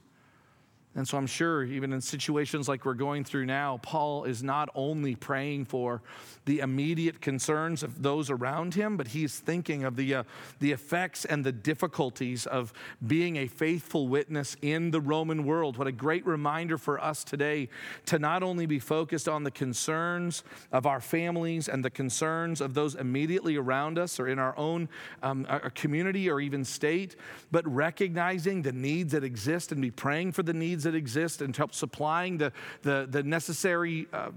And 0.97 1.09
so 1.09 1.19
I'm 1.19 1.27
sure, 1.27 1.65
even 1.65 1.93
in 1.93 2.01
situations 2.01 2.69
like 2.69 2.85
we're 2.85 2.95
going 2.95 3.25
through 3.25 3.47
now, 3.47 3.81
Paul 3.83 4.25
is 4.25 4.45
not 4.45 4.69
only 4.77 5.17
praying 5.17 5.65
for 5.65 6.03
the 6.45 6.61
immediate 6.61 7.21
concerns 7.21 7.83
of 7.83 8.03
those 8.03 8.31
around 8.31 8.75
him, 8.75 8.97
but 8.97 9.09
he's 9.09 9.41
thinking 9.41 9.83
of 9.83 9.97
the, 9.97 10.15
uh, 10.15 10.23
the 10.61 10.71
effects 10.71 11.25
and 11.25 11.45
the 11.45 11.51
difficulties 11.51 12.47
of 12.47 12.73
being 13.05 13.37
a 13.37 13.49
faithful 13.49 14.07
witness 14.07 14.57
in 14.63 14.93
the 14.93 15.01
Roman 15.01 15.45
world. 15.45 15.79
What 15.79 15.89
a 15.89 15.93
great 15.93 16.25
reminder 16.25 16.79
for 16.79 17.03
us 17.03 17.25
today 17.25 17.71
to 18.07 18.21
not 18.21 18.45
only 18.45 18.67
be 18.67 18.79
focused 18.79 19.29
on 19.29 19.43
the 19.43 19.51
concerns 19.51 20.45
of 20.71 20.87
our 20.87 21.01
families 21.01 21.69
and 21.69 21.85
the 21.85 21.91
concerns 21.91 22.61
of 22.61 22.75
those 22.75 22.95
immediately 22.95 23.57
around 23.57 23.99
us 23.99 24.21
or 24.21 24.29
in 24.29 24.39
our 24.39 24.57
own 24.57 24.89
um, 25.23 25.45
our 25.49 25.71
community 25.71 26.31
or 26.31 26.41
even 26.41 26.65
state, 26.65 27.17
but 27.51 27.67
recognizing 27.67 28.63
the 28.63 28.73
needs 28.73 29.13
that 29.13 29.25
exist 29.25 29.73
and 29.73 29.83
be 29.83 29.91
praying 29.91 30.31
for 30.31 30.45
the 30.45 30.53
needs 30.53 30.84
that 30.85 30.95
exist 30.95 31.43
and 31.43 31.57
help 31.57 31.75
supplying 31.75 32.39
the, 32.39 32.53
the, 32.83 33.07
the 33.11 33.23
necessary 33.23 34.07
uh, 34.13 34.31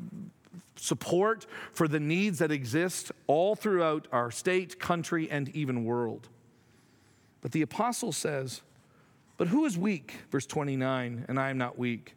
support 0.75 1.45
for 1.71 1.87
the 1.87 1.99
needs 1.99 2.39
that 2.39 2.51
exist 2.51 3.11
all 3.27 3.55
throughout 3.55 4.07
our 4.11 4.31
state, 4.31 4.79
country, 4.79 5.29
and 5.29 5.49
even 5.49 5.85
world. 5.85 6.29
But 7.41 7.51
the 7.51 7.61
apostle 7.61 8.11
says, 8.11 8.61
But 9.37 9.49
who 9.49 9.65
is 9.65 9.77
weak? 9.77 10.15
Verse 10.31 10.45
29, 10.45 11.25
and 11.27 11.39
I 11.39 11.49
am 11.49 11.57
not 11.57 11.77
weak. 11.77 12.15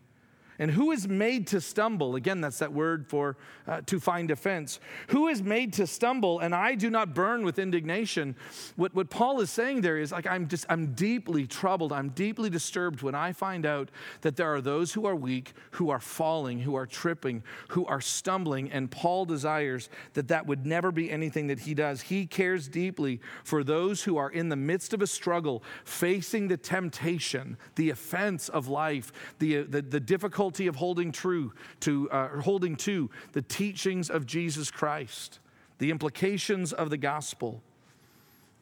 And 0.60 0.70
who 0.70 0.92
is 0.92 1.08
made 1.08 1.46
to 1.48 1.60
stumble? 1.62 2.16
Again, 2.16 2.42
that's 2.42 2.58
that 2.58 2.74
word 2.74 3.06
for 3.06 3.38
uh, 3.66 3.80
to 3.86 3.98
find 3.98 4.30
offense. 4.30 4.78
Who 5.08 5.26
is 5.28 5.42
made 5.42 5.72
to 5.74 5.86
stumble, 5.86 6.40
and 6.40 6.54
I 6.54 6.74
do 6.74 6.90
not 6.90 7.14
burn 7.14 7.46
with 7.46 7.58
indignation? 7.58 8.36
What, 8.76 8.94
what 8.94 9.08
Paul 9.08 9.40
is 9.40 9.48
saying 9.48 9.80
there 9.80 9.96
is 9.96 10.12
like, 10.12 10.26
I'm 10.26 10.48
just, 10.48 10.66
I'm 10.68 10.92
deeply 10.92 11.46
troubled. 11.46 11.94
I'm 11.94 12.10
deeply 12.10 12.50
disturbed 12.50 13.00
when 13.00 13.14
I 13.14 13.32
find 13.32 13.64
out 13.64 13.88
that 14.20 14.36
there 14.36 14.52
are 14.54 14.60
those 14.60 14.92
who 14.92 15.06
are 15.06 15.16
weak, 15.16 15.54
who 15.72 15.88
are 15.88 15.98
falling, 15.98 16.58
who 16.58 16.74
are 16.74 16.86
tripping, 16.86 17.42
who 17.68 17.86
are 17.86 18.02
stumbling. 18.02 18.70
And 18.70 18.90
Paul 18.90 19.24
desires 19.24 19.88
that 20.12 20.28
that 20.28 20.46
would 20.46 20.66
never 20.66 20.92
be 20.92 21.10
anything 21.10 21.46
that 21.46 21.60
he 21.60 21.72
does. 21.72 22.02
He 22.02 22.26
cares 22.26 22.68
deeply 22.68 23.22
for 23.44 23.64
those 23.64 24.02
who 24.02 24.18
are 24.18 24.30
in 24.30 24.50
the 24.50 24.56
midst 24.56 24.92
of 24.92 25.00
a 25.00 25.06
struggle, 25.06 25.62
facing 25.84 26.48
the 26.48 26.58
temptation, 26.58 27.56
the 27.76 27.88
offense 27.88 28.50
of 28.50 28.68
life, 28.68 29.10
the, 29.38 29.62
the, 29.62 29.80
the 29.80 30.00
difficulty 30.00 30.49
of 30.58 30.76
holding 30.76 31.12
true 31.12 31.52
to 31.80 32.10
uh, 32.10 32.40
holding 32.40 32.76
to 32.76 33.10
the 33.32 33.42
teachings 33.42 34.10
of 34.10 34.26
Jesus 34.26 34.70
Christ, 34.70 35.38
the 35.78 35.90
implications 35.90 36.72
of 36.72 36.90
the 36.90 36.96
gospel. 36.96 37.62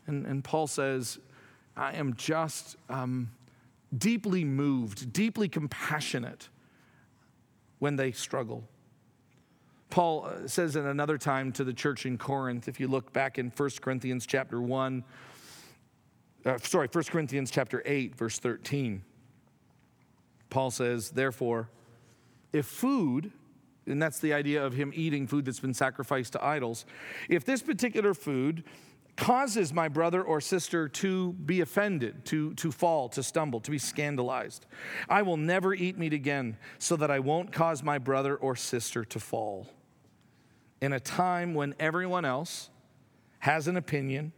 And, 0.07 0.26
and 0.26 0.43
Paul 0.43 0.66
says, 0.66 1.18
I 1.76 1.93
am 1.93 2.14
just 2.14 2.76
um, 2.89 3.30
deeply 3.97 4.45
moved, 4.45 5.12
deeply 5.12 5.49
compassionate 5.49 6.49
when 7.78 7.97
they 7.97 8.12
struggle. 8.12 8.64
Paul 9.91 10.26
uh, 10.26 10.47
says 10.47 10.76
in 10.76 10.86
another 10.86 11.16
time 11.18 11.53
to 11.53 11.64
the 11.64 11.72
church 11.72 12.05
in 12.05 12.18
Corinth, 12.18 12.68
if 12.68 12.78
you 12.78 12.89
look 12.89 13.12
back 13.12 13.39
in 13.39 13.51
1 13.57 13.70
Corinthians 13.80 14.26
chapter 14.26 14.61
1, 14.61 15.05
uh, 16.45 16.59
sorry, 16.59 16.89
1 16.91 17.05
Corinthians 17.05 17.51
chapter 17.51 17.82
8, 17.84 18.14
verse 18.14 18.39
13. 18.39 19.03
Paul 20.51 20.70
says, 20.70 21.11
Therefore, 21.11 21.68
if 22.53 22.66
food, 22.66 23.32
and 23.86 24.01
that's 24.01 24.18
the 24.18 24.32
idea 24.32 24.64
of 24.64 24.74
him 24.74 24.92
eating 24.94 25.26
food 25.26 25.44
that's 25.44 25.61
been 25.61 25.74
sacrificed 25.74 26.32
to 26.34 26.44
idols, 26.44 26.84
if 27.28 27.44
this 27.44 27.62
particular 27.62 28.14
food 28.14 28.64
causes 29.16 29.72
my 29.72 29.88
brother 29.88 30.22
or 30.22 30.40
sister 30.40 30.88
to 30.88 31.32
be 31.32 31.61
offended, 31.61 32.24
to, 32.24 32.55
to 32.55 32.70
fall, 32.70 33.09
to 33.09 33.22
stumble, 33.22 33.59
to 33.61 33.70
be 33.70 33.78
scandalized, 33.78 34.64
I 35.09 35.22
will 35.22 35.36
never 35.36 35.74
eat 35.74 35.99
meat 35.99 36.12
again 36.12 36.57
so 36.78 36.94
that 36.96 37.11
I 37.11 37.18
won't 37.18 37.53
cause 37.53 37.82
my 37.82 37.99
brother 37.99 38.36
or 38.36 38.55
sister 38.55 39.05
to 39.07 39.18
fall. 39.18 39.66
In 40.80 40.92
a 40.92 41.01
time 41.01 41.55
when 41.55 41.74
everyone 41.80 42.24
else 42.24 42.70
has 43.40 43.66
an 43.66 43.76
opinion, 43.76 44.32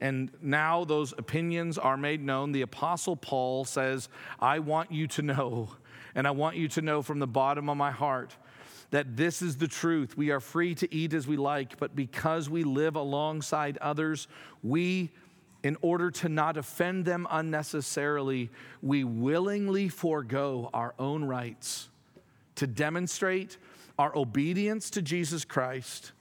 and 0.00 0.30
now 0.42 0.84
those 0.84 1.14
opinions 1.16 1.78
are 1.78 1.96
made 1.96 2.22
known, 2.22 2.52
the 2.52 2.60
Apostle 2.60 3.16
Paul 3.16 3.64
says, 3.64 4.10
I 4.38 4.58
want 4.58 4.92
you 4.92 5.06
to 5.08 5.22
know 5.22 5.70
and 6.14 6.26
I 6.26 6.30
want 6.30 6.56
you 6.56 6.68
to 6.68 6.82
know 6.82 7.02
from 7.02 7.18
the 7.18 7.26
bottom 7.26 7.68
of 7.68 7.76
my 7.76 7.90
heart 7.90 8.36
that 8.90 9.16
this 9.16 9.42
is 9.42 9.56
the 9.56 9.66
truth. 9.66 10.16
We 10.16 10.30
are 10.30 10.40
free 10.40 10.74
to 10.76 10.94
eat 10.94 11.14
as 11.14 11.26
we 11.26 11.36
like, 11.36 11.78
but 11.78 11.96
because 11.96 12.48
we 12.48 12.62
live 12.62 12.96
alongside 12.96 13.76
others, 13.78 14.28
we, 14.62 15.10
in 15.62 15.76
order 15.82 16.10
to 16.12 16.28
not 16.28 16.56
offend 16.56 17.04
them 17.04 17.26
unnecessarily, 17.30 18.50
we 18.82 19.02
willingly 19.02 19.88
forego 19.88 20.70
our 20.72 20.94
own 20.98 21.24
rights 21.24 21.88
to 22.56 22.66
demonstrate 22.66 23.56
our 23.98 24.16
obedience 24.16 24.90
to 24.90 25.02
Jesus 25.02 25.44
Christ 25.44 26.12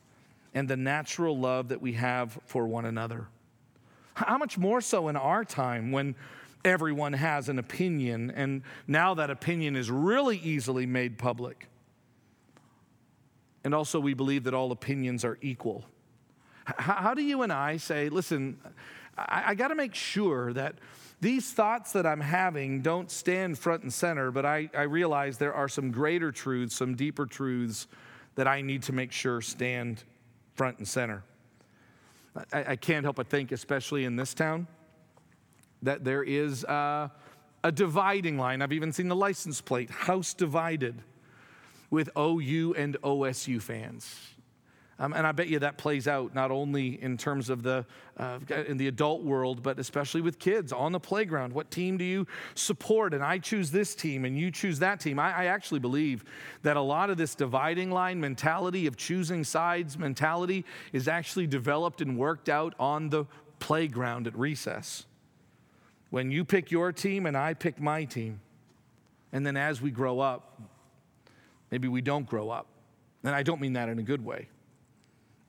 and 0.53 0.67
the 0.67 0.77
natural 0.77 1.37
love 1.37 1.69
that 1.69 1.81
we 1.81 1.93
have 1.93 2.39
for 2.45 2.67
one 2.67 2.85
another. 2.85 3.27
How 4.15 4.37
much 4.37 4.57
more 4.57 4.81
so 4.81 5.07
in 5.07 5.15
our 5.15 5.43
time 5.43 5.91
when 5.91 6.15
everyone 6.65 7.13
has 7.13 7.49
an 7.49 7.59
opinion, 7.59 8.31
and 8.31 8.63
now 8.87 9.13
that 9.13 9.29
opinion 9.29 9.75
is 9.75 9.91
really 9.91 10.37
easily 10.37 10.85
made 10.85 11.17
public. 11.17 11.67
And 13.63 13.73
also, 13.73 13.99
we 13.99 14.13
believe 14.13 14.43
that 14.43 14.53
all 14.53 14.71
opinions 14.71 15.23
are 15.23 15.37
equal. 15.41 15.85
How, 16.65 17.13
do 17.13 17.21
you 17.21 17.41
and 17.41 17.51
I 17.51 17.77
say, 17.77 18.09
listen, 18.09 18.57
I, 19.17 19.43
I 19.47 19.55
got 19.55 19.69
to 19.69 19.75
make 19.75 19.95
sure 19.95 20.53
that 20.53 20.75
these 21.19 21.51
thoughts 21.51 21.93
that 21.93 22.05
I'm 22.05 22.19
having 22.19 22.81
don't 22.81 23.09
stand 23.09 23.57
front 23.57 23.83
and 23.83 23.93
center, 23.93 24.31
but 24.31 24.45
I, 24.45 24.69
I 24.75 24.83
realize 24.83 25.37
there 25.37 25.53
are 25.53 25.69
some 25.69 25.91
greater 25.91 26.31
truths, 26.31 26.75
some 26.75 26.95
deeper 26.95 27.25
truths 27.25 27.87
that 28.35 28.47
I 28.47 28.61
need 28.61 28.83
to 28.83 28.93
make 28.93 29.11
sure 29.11 29.41
stand 29.41 30.03
front 30.55 30.79
and 30.79 30.87
center. 30.87 31.23
I, 32.51 32.63
I 32.71 32.75
can't 32.75 33.03
help 33.03 33.17
but 33.17 33.27
think, 33.27 33.51
especially 33.51 34.05
in 34.05 34.15
this 34.15 34.33
town, 34.33 34.67
that 35.83 36.03
there 36.03 36.23
is 36.23 36.63
a, 36.63 37.11
a 37.63 37.71
dividing 37.71 38.37
line. 38.37 38.61
I've 38.61 38.73
even 38.73 38.91
seen 38.91 39.07
the 39.07 39.15
license 39.15 39.61
plate, 39.61 39.89
house 39.89 40.33
divided, 40.33 41.01
with 41.89 42.09
OU 42.17 42.73
and 42.75 42.97
OSU 43.03 43.61
fans. 43.61 44.33
Um, 44.99 45.13
and 45.13 45.25
I 45.25 45.31
bet 45.31 45.47
you 45.47 45.59
that 45.59 45.77
plays 45.77 46.07
out 46.07 46.35
not 46.35 46.51
only 46.51 47.01
in 47.01 47.17
terms 47.17 47.49
of 47.49 47.63
the 47.63 47.85
uh, 48.17 48.39
in 48.67 48.77
the 48.77 48.87
adult 48.87 49.23
world, 49.23 49.63
but 49.63 49.79
especially 49.79 50.21
with 50.21 50.37
kids 50.37 50.71
on 50.71 50.91
the 50.91 50.99
playground. 50.99 51.51
What 51.51 51.71
team 51.71 51.97
do 51.97 52.05
you 52.05 52.27
support? 52.53 53.13
And 53.13 53.23
I 53.23 53.39
choose 53.39 53.71
this 53.71 53.95
team, 53.95 54.23
and 54.23 54.37
you 54.37 54.51
choose 54.51 54.79
that 54.79 54.99
team. 54.99 55.17
I, 55.17 55.33
I 55.35 55.45
actually 55.45 55.79
believe 55.79 56.23
that 56.61 56.77
a 56.77 56.81
lot 56.81 57.09
of 57.09 57.17
this 57.17 57.33
dividing 57.33 57.89
line 57.89 58.21
mentality 58.21 58.85
of 58.85 58.95
choosing 58.95 59.43
sides 59.43 59.97
mentality 59.97 60.63
is 60.93 61.07
actually 61.07 61.47
developed 61.47 61.99
and 62.01 62.17
worked 62.17 62.47
out 62.47 62.75
on 62.79 63.09
the 63.09 63.25
playground 63.59 64.27
at 64.27 64.37
recess 64.37 65.05
when 66.13 66.29
you 66.29 66.45
pick 66.45 66.69
your 66.69 66.91
team 66.91 67.25
and 67.25 67.35
I 67.35 67.55
pick 67.55 67.81
my 67.81 68.03
team. 68.03 68.39
And 69.31 69.43
then 69.43 69.57
as 69.57 69.81
we 69.81 69.89
grow 69.89 70.19
up, 70.19 70.61
maybe 71.71 71.87
we 71.87 72.01
don't 72.01 72.27
grow 72.27 72.51
up. 72.51 72.67
And 73.23 73.33
I 73.33 73.41
don't 73.41 73.59
mean 73.59 73.73
that 73.73 73.89
in 73.89 73.97
a 73.97 74.03
good 74.03 74.23
way. 74.23 74.47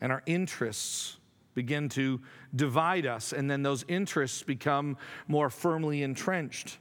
And 0.01 0.11
our 0.11 0.23
interests 0.25 1.19
begin 1.53 1.91
to 1.91 2.19
divide 2.57 3.05
us, 3.05 3.35
and 3.35 3.51
then 3.51 3.62
those 3.62 3.85
interests 3.89 4.43
become 4.43 4.97
more 5.29 5.51
firmly 5.51 6.03
entrenched 6.03 6.79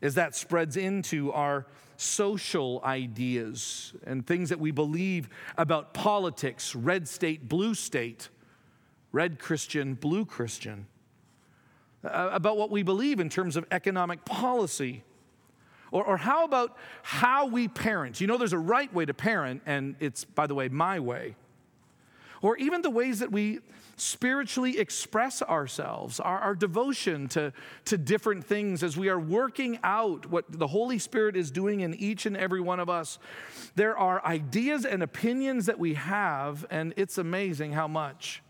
as 0.00 0.14
that 0.14 0.36
spreads 0.36 0.76
into 0.76 1.32
our 1.32 1.66
social 1.96 2.80
ideas 2.84 3.92
and 4.06 4.24
things 4.24 4.50
that 4.50 4.60
we 4.60 4.70
believe 4.70 5.28
about 5.58 5.94
politics 5.94 6.76
red 6.76 7.08
state, 7.08 7.48
blue 7.48 7.74
state, 7.74 8.28
red 9.10 9.40
Christian, 9.40 9.94
blue 9.94 10.24
Christian 10.24 10.86
uh, 12.04 12.30
about 12.32 12.56
what 12.56 12.70
we 12.70 12.82
believe 12.82 13.20
in 13.20 13.28
terms 13.28 13.56
of 13.56 13.66
economic 13.70 14.24
policy? 14.24 15.02
Or, 15.92 16.04
or 16.04 16.16
how 16.16 16.44
about 16.44 16.76
how 17.02 17.46
we 17.46 17.68
parent? 17.68 18.20
You 18.20 18.26
know, 18.26 18.38
there's 18.38 18.52
a 18.52 18.58
right 18.58 18.92
way 18.92 19.04
to 19.04 19.14
parent, 19.14 19.62
and 19.66 19.96
it's, 20.00 20.24
by 20.24 20.46
the 20.46 20.54
way, 20.54 20.68
my 20.68 21.00
way. 21.00 21.36
Or 22.42 22.56
even 22.56 22.80
the 22.80 22.90
ways 22.90 23.18
that 23.18 23.30
we 23.30 23.60
spiritually 23.96 24.78
express 24.78 25.42
ourselves, 25.42 26.20
our, 26.20 26.38
our 26.38 26.54
devotion 26.54 27.28
to, 27.28 27.52
to 27.84 27.98
different 27.98 28.46
things 28.46 28.82
as 28.82 28.96
we 28.96 29.10
are 29.10 29.20
working 29.20 29.78
out 29.84 30.24
what 30.24 30.50
the 30.50 30.66
Holy 30.66 30.98
Spirit 30.98 31.36
is 31.36 31.50
doing 31.50 31.80
in 31.80 31.94
each 31.94 32.24
and 32.24 32.34
every 32.34 32.62
one 32.62 32.80
of 32.80 32.88
us. 32.88 33.18
There 33.74 33.96
are 33.98 34.24
ideas 34.24 34.86
and 34.86 35.02
opinions 35.02 35.66
that 35.66 35.78
we 35.78 35.94
have, 35.94 36.64
and 36.70 36.94
it's 36.96 37.18
amazing 37.18 37.72
how 37.72 37.88
much 37.88 38.42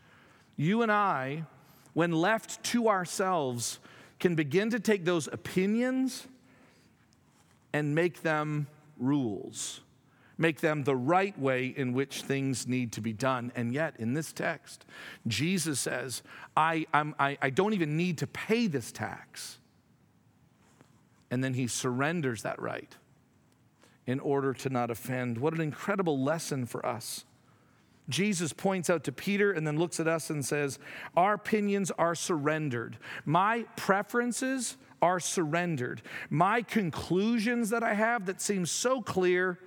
you 0.57 0.83
and 0.83 0.93
I 0.93 1.47
when 1.95 2.12
left 2.12 2.62
to 2.64 2.88
ourselves, 2.88 3.78
can 4.18 4.34
begin 4.34 4.70
to 4.70 4.80
take 4.80 5.05
those 5.05 5.28
opinions 5.28 6.26
and 7.72 7.95
make 7.95 8.22
them 8.22 8.66
rules, 8.99 9.80
make 10.36 10.61
them 10.61 10.84
the 10.84 10.97
right 10.97 11.38
way 11.38 11.66
in 11.66 11.93
which 11.93 12.22
things 12.22 12.66
need 12.66 12.93
to 12.93 13.01
be 13.01 13.12
done. 13.12 13.51
And 13.55 13.72
yet, 13.72 13.95
in 13.99 14.14
this 14.14 14.32
text, 14.32 14.84
Jesus 15.26 15.80
says, 15.80 16.22
I, 16.57 16.86
I, 16.93 17.38
I 17.41 17.51
don't 17.51 17.72
even 17.72 17.97
need 17.97 18.18
to 18.18 18.26
pay 18.26 18.66
this 18.66 18.93
tax. 18.93 19.59
and 21.30 21.43
then 21.45 21.55
he 21.55 21.66
surrenders 21.66 22.43
that 22.43 22.61
right 22.61 22.97
in 24.07 24.18
order 24.20 24.53
to 24.53 24.68
not 24.68 24.91
offend. 24.91 25.38
What 25.38 25.55
an 25.55 25.61
incredible 25.61 26.18
lesson 26.22 26.66
for 26.66 26.84
us. 26.84 27.24
Jesus 28.09 28.53
points 28.53 28.91
out 28.91 29.05
to 29.05 29.13
Peter 29.13 29.53
and 29.53 29.67
then 29.67 29.79
looks 29.79 30.01
at 30.01 30.09
us 30.09 30.31
and 30.31 30.45
says, 30.45 30.79
Our 31.17 31.35
opinions 31.35 31.91
are 31.93 32.15
surrendered. 32.15 32.99
My 33.25 33.67
preferences 33.77 34.77
are 35.01 35.21
surrendered. 35.21 36.03
My 36.29 36.63
conclusions 36.63 37.71
that 37.71 37.83
I 37.83 37.95
have 37.95 38.27
that 38.27 38.41
seem 38.41 38.67
so 38.67 39.01
clear, 39.01 39.59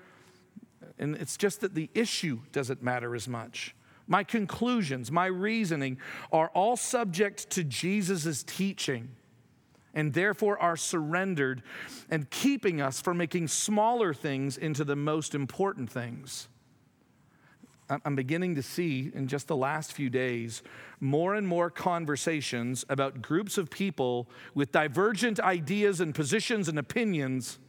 and 0.99 1.15
it's 1.15 1.37
just 1.37 1.61
that 1.61 1.73
the 1.73 1.89
issue 1.93 2.39
doesn't 2.51 2.83
matter 2.83 3.15
as 3.15 3.27
much. 3.27 3.75
My 4.07 4.23
conclusions, 4.23 5.11
my 5.11 5.27
reasoning 5.27 5.97
are 6.31 6.49
all 6.49 6.75
subject 6.75 7.49
to 7.51 7.63
Jesus' 7.63 8.43
teaching 8.43 9.09
and 9.93 10.13
therefore 10.13 10.59
are 10.59 10.75
surrendered 10.75 11.63
and 12.09 12.29
keeping 12.29 12.81
us 12.81 12.99
from 12.99 13.17
making 13.17 13.47
smaller 13.47 14.13
things 14.13 14.57
into 14.57 14.83
the 14.83 14.95
most 14.95 15.35
important 15.35 15.89
things. 15.89 16.47
I'm 18.05 18.15
beginning 18.15 18.55
to 18.55 18.63
see 18.63 19.11
in 19.13 19.27
just 19.27 19.47
the 19.47 19.55
last 19.55 19.93
few 19.93 20.09
days 20.09 20.63
more 20.99 21.35
and 21.35 21.47
more 21.47 21.69
conversations 21.69 22.85
about 22.89 23.21
groups 23.21 23.57
of 23.57 23.69
people 23.69 24.29
with 24.53 24.71
divergent 24.71 25.39
ideas 25.39 25.99
and 25.99 26.15
positions 26.15 26.67
and 26.67 26.79
opinions 26.79 27.59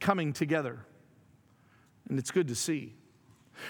coming 0.00 0.32
together. 0.32 0.80
And 2.08 2.18
it's 2.18 2.30
good 2.30 2.48
to 2.48 2.54
see. 2.54 2.94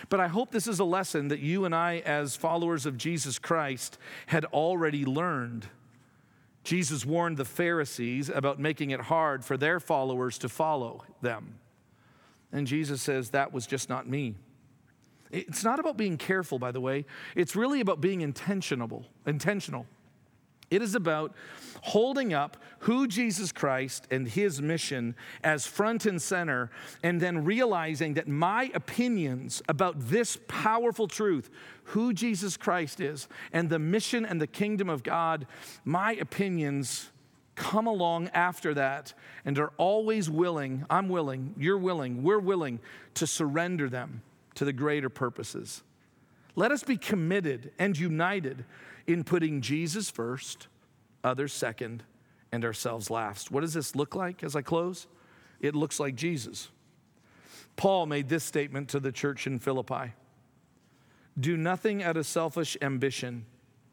But 0.08 0.20
I 0.20 0.28
hope 0.28 0.50
this 0.50 0.66
is 0.66 0.78
a 0.78 0.84
lesson 0.84 1.28
that 1.28 1.40
you 1.40 1.64
and 1.64 1.74
I, 1.74 2.02
as 2.04 2.36
followers 2.36 2.86
of 2.86 2.96
Jesus 2.96 3.38
Christ, 3.38 3.98
had 4.26 4.44
already 4.46 5.04
learned. 5.04 5.68
Jesus 6.64 7.06
warned 7.06 7.36
the 7.36 7.44
Pharisees 7.44 8.28
about 8.28 8.58
making 8.58 8.90
it 8.90 9.02
hard 9.02 9.44
for 9.44 9.56
their 9.56 9.78
followers 9.78 10.38
to 10.38 10.48
follow 10.48 11.04
them. 11.20 11.60
And 12.52 12.66
Jesus 12.66 13.02
says, 13.02 13.30
That 13.30 13.52
was 13.52 13.66
just 13.66 13.88
not 13.88 14.08
me. 14.08 14.34
It's 15.30 15.64
not 15.64 15.78
about 15.78 15.96
being 15.96 16.16
careful, 16.16 16.58
by 16.58 16.72
the 16.72 16.80
way. 16.80 17.04
It's 17.34 17.56
really 17.56 17.80
about 17.80 18.00
being 18.00 18.20
intentional. 18.20 19.06
Intentional. 19.26 19.86
It 20.70 20.82
is 20.82 20.94
about 20.94 21.32
holding 21.82 22.34
up 22.34 22.56
who 22.80 23.06
Jesus 23.06 23.52
Christ 23.52 24.08
and 24.10 24.26
his 24.26 24.60
mission 24.60 25.14
as 25.44 25.66
front 25.66 26.06
and 26.06 26.20
center, 26.20 26.70
and 27.02 27.20
then 27.20 27.44
realizing 27.44 28.14
that 28.14 28.26
my 28.26 28.70
opinions 28.74 29.62
about 29.68 30.08
this 30.08 30.38
powerful 30.48 31.06
truth, 31.06 31.50
who 31.84 32.12
Jesus 32.12 32.56
Christ 32.56 33.00
is, 33.00 33.28
and 33.52 33.70
the 33.70 33.78
mission 33.78 34.24
and 34.24 34.40
the 34.40 34.46
kingdom 34.48 34.88
of 34.88 35.04
God, 35.04 35.46
my 35.84 36.14
opinions 36.14 37.10
come 37.54 37.86
along 37.86 38.28
after 38.34 38.74
that 38.74 39.14
and 39.44 39.58
are 39.58 39.72
always 39.76 40.28
willing, 40.28 40.84
I'm 40.90 41.08
willing, 41.08 41.54
you're 41.56 41.78
willing, 41.78 42.22
we're 42.24 42.40
willing 42.40 42.80
to 43.14 43.26
surrender 43.26 43.88
them 43.88 44.22
to 44.56 44.64
the 44.64 44.72
greater 44.72 45.08
purposes. 45.08 45.82
Let 46.54 46.72
us 46.72 46.82
be 46.82 46.96
committed 46.96 47.70
and 47.78 47.96
united 47.96 48.64
in 49.06 49.22
putting 49.22 49.60
Jesus 49.60 50.10
first, 50.10 50.66
others 51.22 51.52
second, 51.52 52.02
and 52.50 52.64
ourselves 52.64 53.10
last. 53.10 53.50
What 53.50 53.60
does 53.60 53.74
this 53.74 53.94
look 53.94 54.14
like 54.14 54.42
as 54.42 54.56
I 54.56 54.62
close? 54.62 55.06
It 55.60 55.74
looks 55.74 56.00
like 56.00 56.14
Jesus. 56.14 56.70
Paul 57.76 58.06
made 58.06 58.28
this 58.28 58.44
statement 58.44 58.88
to 58.90 59.00
the 59.00 59.12
church 59.12 59.46
in 59.46 59.58
Philippi 59.58 60.14
Do 61.38 61.56
nothing 61.56 62.02
out 62.02 62.16
of 62.16 62.26
selfish 62.26 62.76
ambition 62.80 63.44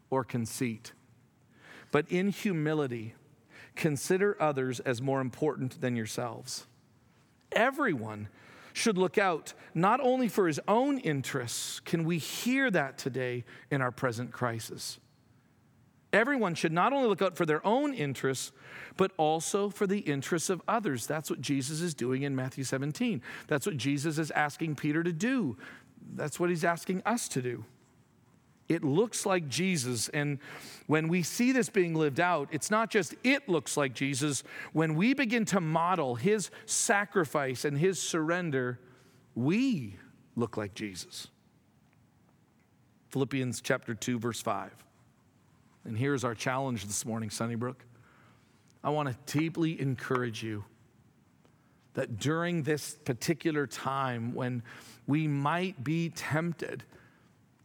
or 0.09 0.23
conceit, 0.23 0.93
but 1.91 2.09
in 2.09 2.29
humility, 2.29 3.15
consider 3.75 4.37
others 4.41 4.79
as 4.79 5.01
more 5.01 5.19
important 5.19 5.81
than 5.81 5.97
yourselves. 5.97 6.65
Everyone 7.51 8.29
should 8.73 8.97
look 8.97 9.17
out 9.17 9.53
not 9.73 9.99
only 10.01 10.27
for 10.27 10.47
his 10.47 10.59
own 10.67 10.97
interests, 10.97 11.79
can 11.79 12.03
we 12.03 12.17
hear 12.17 12.69
that 12.71 12.97
today 12.97 13.45
in 13.71 13.81
our 13.81 13.91
present 13.91 14.31
crisis? 14.31 14.99
Everyone 16.11 16.53
should 16.53 16.71
not 16.71 16.93
only 16.93 17.07
look 17.07 17.21
out 17.21 17.35
for 17.35 17.45
their 17.45 17.65
own 17.65 17.93
interests, 17.93 18.51
but 18.97 19.11
also 19.17 19.69
for 19.69 19.87
the 19.87 19.99
interests 19.99 20.49
of 20.49 20.61
others. 20.67 21.07
That's 21.07 21.29
what 21.29 21.41
Jesus 21.41 21.81
is 21.81 21.95
doing 21.95 22.21
in 22.21 22.35
Matthew 22.35 22.63
17. 22.63 23.21
That's 23.47 23.65
what 23.65 23.77
Jesus 23.77 24.19
is 24.19 24.29
asking 24.31 24.75
Peter 24.75 25.03
to 25.03 25.13
do. 25.13 25.57
That's 26.13 26.39
what 26.39 26.49
he's 26.49 26.63
asking 26.63 27.01
us 27.05 27.27
to 27.29 27.41
do. 27.41 27.65
It 28.73 28.83
looks 28.83 29.25
like 29.25 29.47
Jesus. 29.47 30.09
And 30.09 30.39
when 30.87 31.07
we 31.07 31.23
see 31.23 31.51
this 31.51 31.69
being 31.69 31.93
lived 31.93 32.19
out, 32.19 32.49
it's 32.51 32.71
not 32.71 32.89
just 32.89 33.15
it 33.23 33.47
looks 33.47 33.77
like 33.77 33.93
Jesus. 33.93 34.43
When 34.73 34.95
we 34.95 35.13
begin 35.13 35.45
to 35.45 35.61
model 35.61 36.15
his 36.15 36.49
sacrifice 36.65 37.65
and 37.65 37.77
his 37.77 38.01
surrender, 38.01 38.79
we 39.35 39.97
look 40.35 40.57
like 40.57 40.73
Jesus. 40.73 41.27
Philippians 43.09 43.61
chapter 43.61 43.93
2, 43.93 44.17
verse 44.17 44.41
5. 44.41 44.71
And 45.85 45.97
here's 45.97 46.23
our 46.23 46.33
challenge 46.33 46.85
this 46.85 47.05
morning, 47.05 47.29
Sunnybrook. 47.29 47.85
I 48.83 48.89
want 48.89 49.09
to 49.09 49.37
deeply 49.37 49.79
encourage 49.79 50.41
you 50.41 50.65
that 51.93 52.17
during 52.17 52.63
this 52.63 52.95
particular 53.05 53.67
time 53.67 54.33
when 54.33 54.63
we 55.05 55.27
might 55.27 55.83
be 55.83 56.09
tempted 56.09 56.83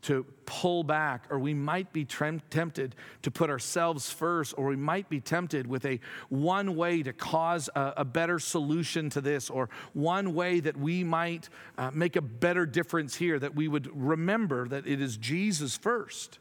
to 0.02 0.24
pull 0.46 0.84
back, 0.84 1.24
or 1.28 1.38
we 1.38 1.52
might 1.54 1.92
be 1.92 2.04
tempted 2.04 2.94
to 3.22 3.30
put 3.30 3.50
ourselves 3.50 4.10
first, 4.10 4.54
or 4.56 4.68
we 4.68 4.76
might 4.76 5.08
be 5.08 5.20
tempted 5.20 5.66
with 5.66 5.84
a 5.84 5.98
one 6.28 6.76
way 6.76 7.02
to 7.02 7.12
cause 7.12 7.68
a, 7.74 7.94
a 7.98 8.04
better 8.04 8.38
solution 8.38 9.10
to 9.10 9.20
this, 9.20 9.50
or 9.50 9.68
one 9.94 10.34
way 10.34 10.60
that 10.60 10.76
we 10.76 11.02
might 11.02 11.48
uh, 11.76 11.90
make 11.92 12.16
a 12.16 12.22
better 12.22 12.64
difference 12.64 13.16
here, 13.16 13.38
that 13.38 13.54
we 13.54 13.66
would 13.66 13.90
remember 13.94 14.68
that 14.68 14.86
it 14.86 15.00
is 15.00 15.16
Jesus 15.16 15.76
first. 15.76 16.38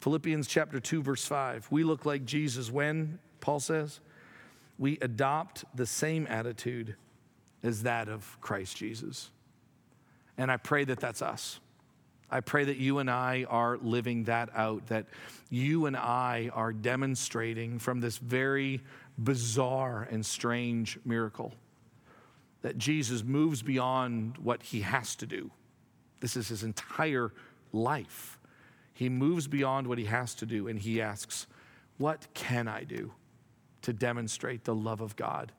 Philippians 0.00 0.46
chapter 0.46 0.80
2, 0.80 1.02
verse 1.02 1.24
5. 1.24 1.68
We 1.70 1.82
look 1.82 2.06
like 2.06 2.24
Jesus 2.24 2.70
when, 2.70 3.18
Paul 3.40 3.60
says, 3.60 4.00
we 4.78 4.98
adopt 5.02 5.64
the 5.74 5.86
same 5.86 6.26
attitude 6.28 6.94
as 7.62 7.82
that 7.82 8.08
of 8.08 8.38
Christ 8.40 8.76
Jesus. 8.76 9.30
And 10.38 10.50
I 10.50 10.56
pray 10.56 10.84
that 10.84 11.00
that's 11.00 11.20
us. 11.20 11.60
I 12.30 12.40
pray 12.40 12.64
that 12.64 12.76
you 12.76 12.98
and 12.98 13.10
I 13.10 13.46
are 13.48 13.78
living 13.78 14.24
that 14.24 14.50
out, 14.54 14.86
that 14.88 15.06
you 15.50 15.86
and 15.86 15.96
I 15.96 16.50
are 16.54 16.72
demonstrating 16.72 17.78
from 17.78 18.00
this 18.00 18.18
very 18.18 18.82
bizarre 19.18 20.06
and 20.10 20.24
strange 20.24 20.98
miracle 21.04 21.52
that 22.62 22.76
Jesus 22.76 23.22
moves 23.24 23.62
beyond 23.62 24.36
what 24.38 24.62
he 24.62 24.80
has 24.82 25.16
to 25.16 25.26
do. 25.26 25.50
This 26.20 26.36
is 26.36 26.48
his 26.48 26.62
entire 26.62 27.32
life. 27.72 28.38
He 28.92 29.08
moves 29.08 29.46
beyond 29.46 29.86
what 29.86 29.98
he 29.98 30.04
has 30.04 30.34
to 30.36 30.46
do 30.46 30.68
and 30.68 30.78
he 30.78 31.00
asks, 31.00 31.46
What 31.98 32.26
can 32.34 32.66
I 32.66 32.84
do 32.84 33.12
to 33.82 33.92
demonstrate 33.92 34.64
the 34.64 34.74
love 34.74 35.00
of 35.00 35.14
God 35.16 35.52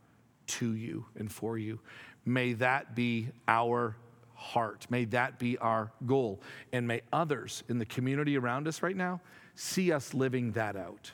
to 0.47 0.73
you 0.73 1.05
and 1.17 1.31
for 1.31 1.57
you? 1.57 1.79
May 2.25 2.53
that 2.53 2.95
be 2.95 3.29
our 3.47 3.95
heart. 4.39 4.87
May 4.89 5.05
that 5.05 5.37
be 5.37 5.57
our 5.57 5.91
goal. 6.05 6.39
And 6.71 6.87
may 6.87 7.01
others 7.11 7.63
in 7.69 7.77
the 7.77 7.85
community 7.85 8.37
around 8.37 8.67
us 8.67 8.81
right 8.81 8.95
now 8.95 9.21
see 9.55 9.91
us 9.91 10.13
living 10.13 10.53
that 10.53 10.75
out. 10.75 11.11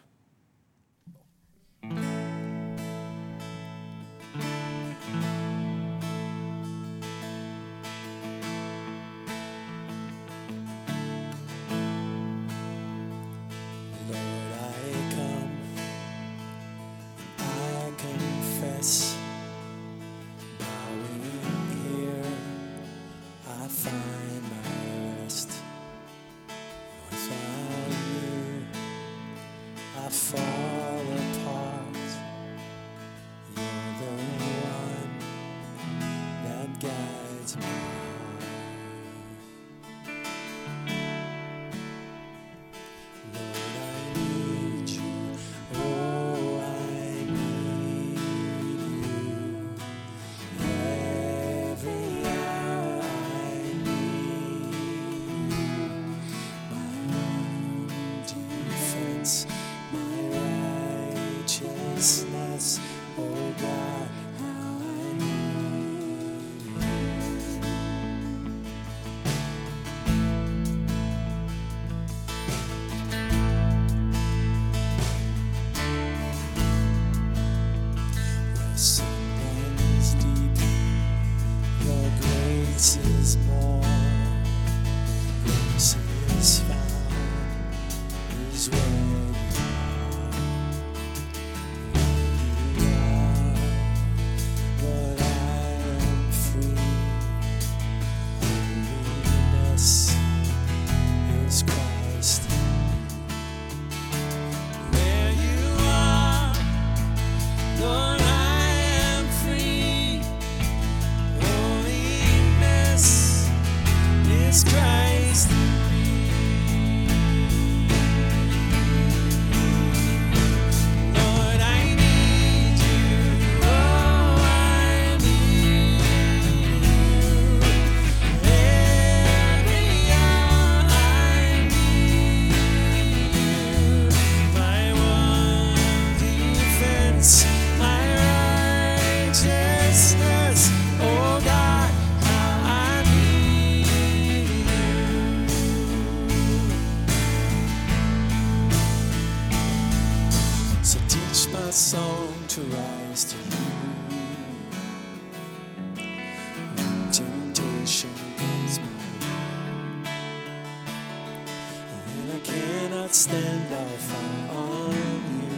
stand 163.15 163.73
our 163.73 163.97
fire 164.09 164.57
on 164.57 164.91
you. 165.39 165.55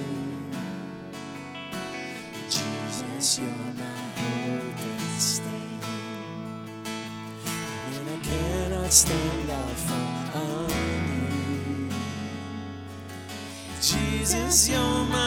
Jesus, 2.52 3.40
you're 3.40 3.74
my 3.84 4.00
hope 4.20 4.80
and 4.86 5.20
stay. 5.20 5.68
And 7.96 8.10
I 8.10 8.18
cannot 8.28 8.94
stand 8.94 9.50
our 9.50 9.76
fire 9.88 10.44
on 10.44 10.70
you. 11.10 11.90
Jesus, 13.82 14.70
you're 14.70 15.06
my 15.10 15.27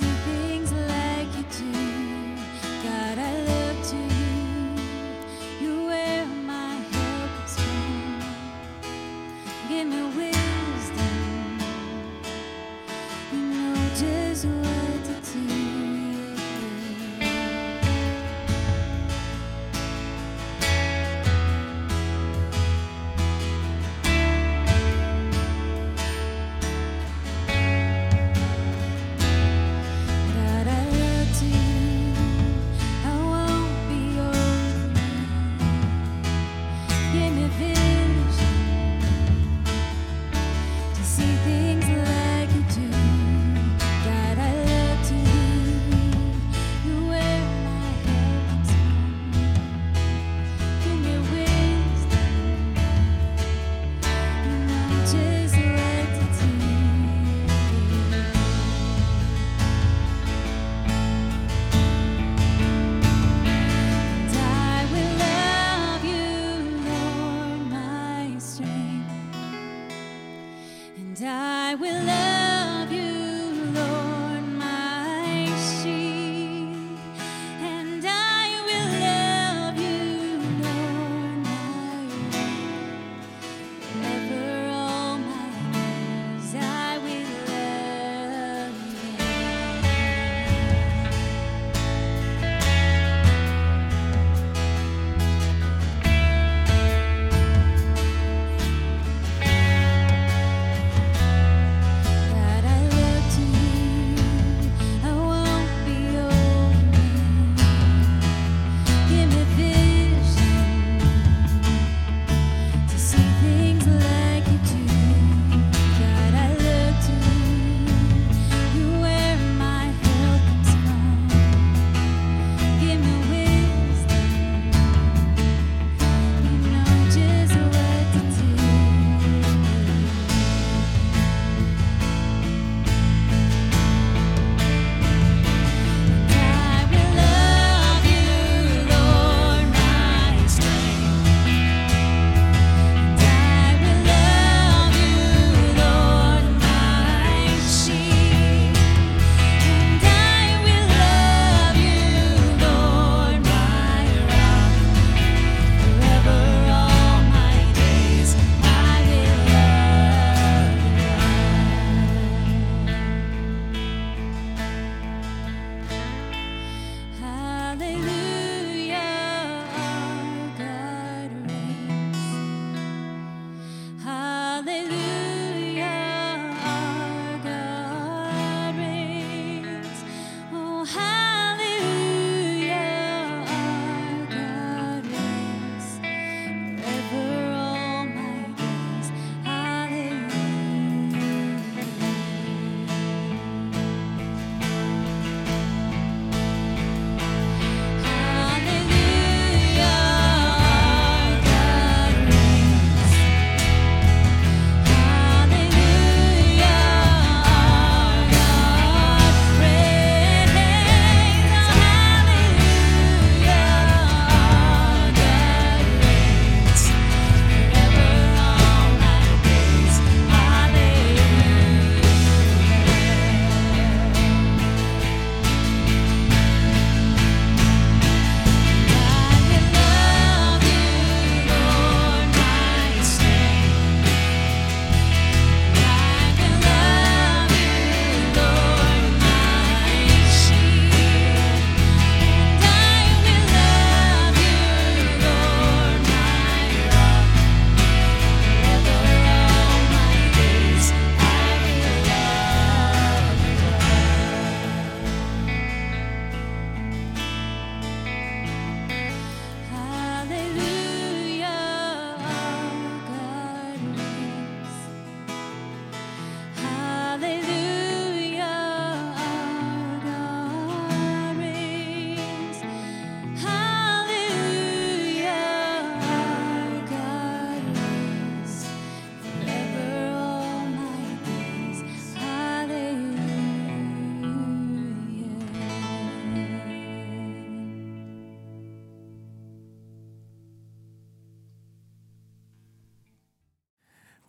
recipe. 0.00 0.45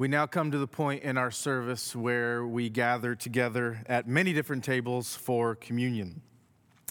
We 0.07 0.11
now 0.11 0.25
come 0.25 0.51
to 0.51 0.57
the 0.57 0.67
point 0.67 1.03
in 1.03 1.17
our 1.17 1.31
service 1.31 1.93
where 1.93 2.47
we 2.47 2.69
gather 2.69 3.13
together 3.13 3.81
at 3.87 4.07
many 4.07 4.31
different 4.31 4.63
tables 4.63 5.17
for 5.17 5.53
communion. 5.53 6.21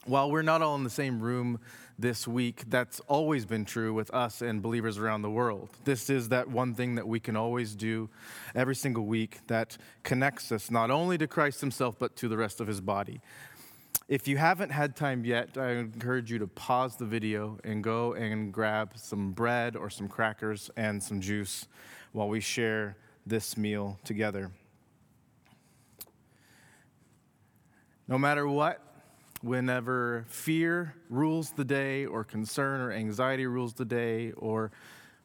While 0.05 0.31
we're 0.31 0.43
not 0.43 0.61
all 0.61 0.75
in 0.75 0.85
the 0.85 0.91
same 0.91 1.23
room 1.23 1.59
this 1.99 2.29
week, 2.29 2.65
that's 2.69 3.01
always 3.09 3.47
been 3.47 3.65
true 3.65 3.95
with 3.95 4.13
us 4.13 4.43
and 4.43 4.61
believers 4.61 4.99
around 4.99 5.23
the 5.23 5.31
world. 5.31 5.71
This 5.85 6.11
is 6.11 6.29
that 6.29 6.51
one 6.51 6.75
thing 6.75 6.97
that 6.97 7.09
we 7.09 7.19
can 7.19 7.37
always 7.37 7.75
do 7.75 8.11
every 8.55 8.77
single 8.77 9.07
week 9.07 9.39
that 9.47 9.79
connects 10.03 10.53
us 10.53 10.71
not 10.71 10.91
only 10.91 11.17
to 11.17 11.27
Christ 11.27 11.63
Himself, 11.63 11.99
but 11.99 12.17
to 12.17 12.29
the 12.29 12.37
rest 12.37 12.61
of 12.61 12.67
His 12.67 12.83
body. 12.83 13.23
If 14.09 14.29
you 14.29 14.37
haven't 14.37 14.73
had 14.73 14.95
time 14.95 15.25
yet, 15.25 15.57
I 15.57 15.71
encourage 15.71 16.31
you 16.31 16.39
to 16.41 16.47
pause 16.49 16.97
the 16.97 17.07
video 17.07 17.59
and 17.65 17.83
go 17.83 18.13
and 18.13 18.53
grab 18.53 18.91
some 18.97 19.33
bread 19.33 19.75
or 19.75 19.89
some 19.89 20.07
crackers 20.07 20.71
and 20.77 21.03
some 21.03 21.23
juice 21.23 21.67
while 22.13 22.29
we 22.29 22.41
share 22.41 22.95
this 23.27 23.57
meal 23.57 23.99
together. 24.05 24.51
No 28.09 28.19
matter 28.19 28.47
what, 28.47 28.81
whenever 29.43 30.25
fear 30.29 30.95
rules 31.11 31.51
the 31.51 31.65
day, 31.65 32.07
or 32.07 32.23
concern 32.23 32.81
or 32.81 32.93
anxiety 32.93 33.47
rules 33.47 33.75
the 33.75 33.85
day, 33.85 34.33
or 34.33 34.71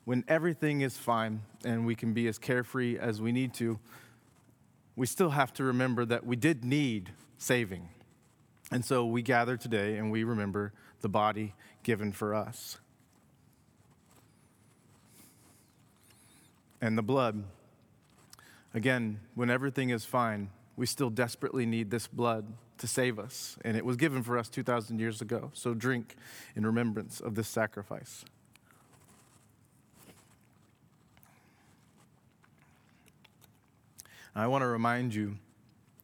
when 0.06 0.24
everything 0.28 0.82
is 0.82 0.98
fine 0.98 1.42
and 1.64 1.86
we 1.86 1.94
can 1.94 2.14
be 2.14 2.28
as 2.28 2.40
carefree 2.40 2.98
as 2.98 3.22
we 3.22 3.32
need 3.32 3.54
to, 3.54 3.80
we 4.96 5.06
still 5.06 5.30
have 5.30 5.54
to 5.54 5.64
remember 5.64 6.06
that 6.06 6.26
we 6.26 6.36
did 6.36 6.66
need 6.66 7.12
saving. 7.38 7.88
And 8.72 8.84
so 8.84 9.06
we 9.06 9.22
gather 9.22 9.58
today 9.58 9.98
and 9.98 10.12
we 10.12 10.24
remember 10.24 10.74
the 11.02 11.10
body 11.10 11.54
given 11.84 12.12
for 12.12 12.34
us. 12.34 12.78
And 16.82 16.98
the 16.98 17.04
blood. 17.04 17.44
Again, 18.74 19.20
when 19.36 19.50
everything 19.50 19.90
is 19.90 20.06
fine, 20.06 20.50
we 20.78 20.86
still 20.86 21.10
desperately 21.10 21.66
need 21.66 21.92
this 21.92 22.08
blood 22.08 22.54
to 22.78 22.88
save 22.88 23.20
us. 23.20 23.58
And 23.64 23.76
it 23.76 23.86
was 23.86 23.98
given 23.98 24.24
for 24.24 24.38
us 24.38 24.50
2,000 24.50 25.00
years 25.00 25.22
ago. 25.22 25.52
So 25.54 25.74
drink 25.74 26.16
in 26.56 26.66
remembrance 26.66 27.20
of 27.20 27.36
this 27.36 27.48
sacrifice. 27.48 28.24
I 34.34 34.48
want 34.48 34.62
to 34.62 34.68
remind 34.68 35.14
you 35.14 35.38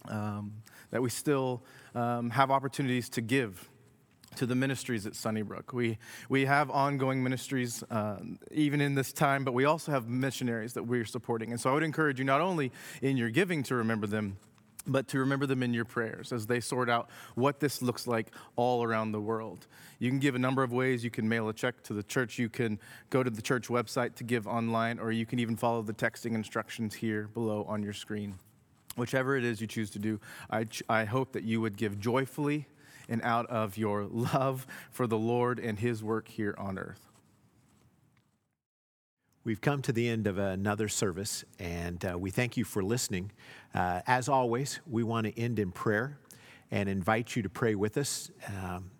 um, 0.10 0.54
that 0.92 1.02
we 1.02 1.10
still 1.10 1.64
um, 1.96 2.30
have 2.32 2.52
opportunities 2.52 3.10
to 3.10 3.22
give 3.22 3.70
to 4.38 4.46
the 4.46 4.56
ministries 4.56 5.06
at 5.06 5.16
Sunnybrook. 5.16 5.74
We, 5.74 5.98
we 6.30 6.46
have 6.46 6.70
ongoing 6.70 7.24
ministries 7.24 7.84
uh, 7.90 8.18
even 8.52 8.82
in 8.82 8.96
this 8.96 9.12
time, 9.12 9.44
but 9.44 9.54
we 9.54 9.66
also 9.66 9.92
have 9.92 10.08
missionaries 10.08 10.74
that 10.74 10.84
we're 10.84 11.06
supporting. 11.06 11.52
And 11.52 11.60
so 11.60 11.72
I 11.72 11.74
would 11.74 11.84
encourage 11.84 12.20
you 12.20 12.26
not 12.26 12.42
only 12.42 12.72
in 13.02 13.18
your 13.18 13.30
giving 13.30 13.64
to 13.64 13.76
remember 13.76 14.06
them, 14.06 14.38
but 14.86 15.08
to 15.10 15.20
remember 15.20 15.46
them 15.46 15.64
in 15.64 15.74
your 15.74 15.86
prayers 15.86 16.32
as 16.32 16.48
they 16.48 16.60
sort 16.60 16.90
out 16.90 17.10
what 17.36 17.60
this 17.60 17.82
looks 17.82 18.08
like 18.08 18.28
all 18.56 18.84
around 18.84 19.12
the 19.12 19.20
world. 19.20 19.68
You 20.00 20.10
can 20.10 20.20
give 20.20 20.36
a 20.36 20.40
number 20.40 20.64
of 20.64 20.72
ways. 20.72 21.04
You 21.04 21.10
can 21.10 21.28
mail 21.28 21.50
a 21.50 21.54
check 21.54 21.84
to 21.84 21.94
the 21.94 22.04
church, 22.04 22.40
you 22.40 22.48
can 22.48 22.80
go 23.10 23.24
to 23.24 23.30
the 23.30 23.42
church 23.42 23.68
website 23.68 24.16
to 24.16 24.24
give 24.24 24.48
online, 24.48 25.00
or 25.00 25.12
you 25.12 25.26
can 25.26 25.40
even 25.40 25.56
follow 25.56 25.82
the 25.82 25.94
texting 25.94 26.36
instructions 26.36 26.94
here 26.94 27.28
below 27.34 27.66
on 27.68 27.84
your 27.84 27.94
screen. 27.94 28.36
Whichever 28.96 29.36
it 29.36 29.44
is 29.44 29.60
you 29.62 29.68
choose 29.68 29.90
to 29.92 30.00
do, 30.00 30.20
I, 30.50 30.64
ch- 30.64 30.84
I 30.90 31.06
hope 31.06 31.34
that 31.34 31.44
you 31.44 31.60
would 31.62 31.76
give 31.76 32.00
joyfully 32.00 32.68
and 33.10 33.22
out 33.24 33.46
of 33.48 33.78
your 33.78 34.06
love 34.06 34.68
for 34.92 35.08
the 35.08 35.18
Lord 35.18 35.60
and 35.60 35.80
his 35.80 36.04
work 36.04 36.28
here 36.28 36.56
on 36.58 36.78
earth. 36.78 37.08
We've 39.44 39.62
come 39.62 39.82
to 39.84 39.94
the 39.94 40.10
end 40.10 40.28
of 40.28 40.38
another 40.38 40.90
service, 40.90 41.46
and 41.58 42.04
uh, 42.04 42.18
we 42.20 42.32
thank 42.32 42.58
you 42.58 42.66
for 42.66 42.84
listening. 42.84 43.32
Uh, 43.74 44.02
as 44.06 44.28
always, 44.28 44.82
we 44.86 45.04
want 45.04 45.26
to 45.26 45.40
end 45.40 45.58
in 45.58 45.72
prayer 45.72 46.18
and 46.70 46.90
invite 46.90 47.34
you 47.36 47.42
to 47.44 47.50
pray 47.50 47.74
with 47.74 47.96
us 47.96 48.30
um, 48.48 48.92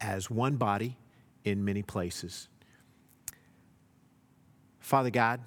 as 0.00 0.30
one 0.30 0.56
body 0.56 0.96
in 1.42 1.64
many 1.64 1.82
places. 1.82 2.48
Father 4.78 5.10
God, 5.10 5.40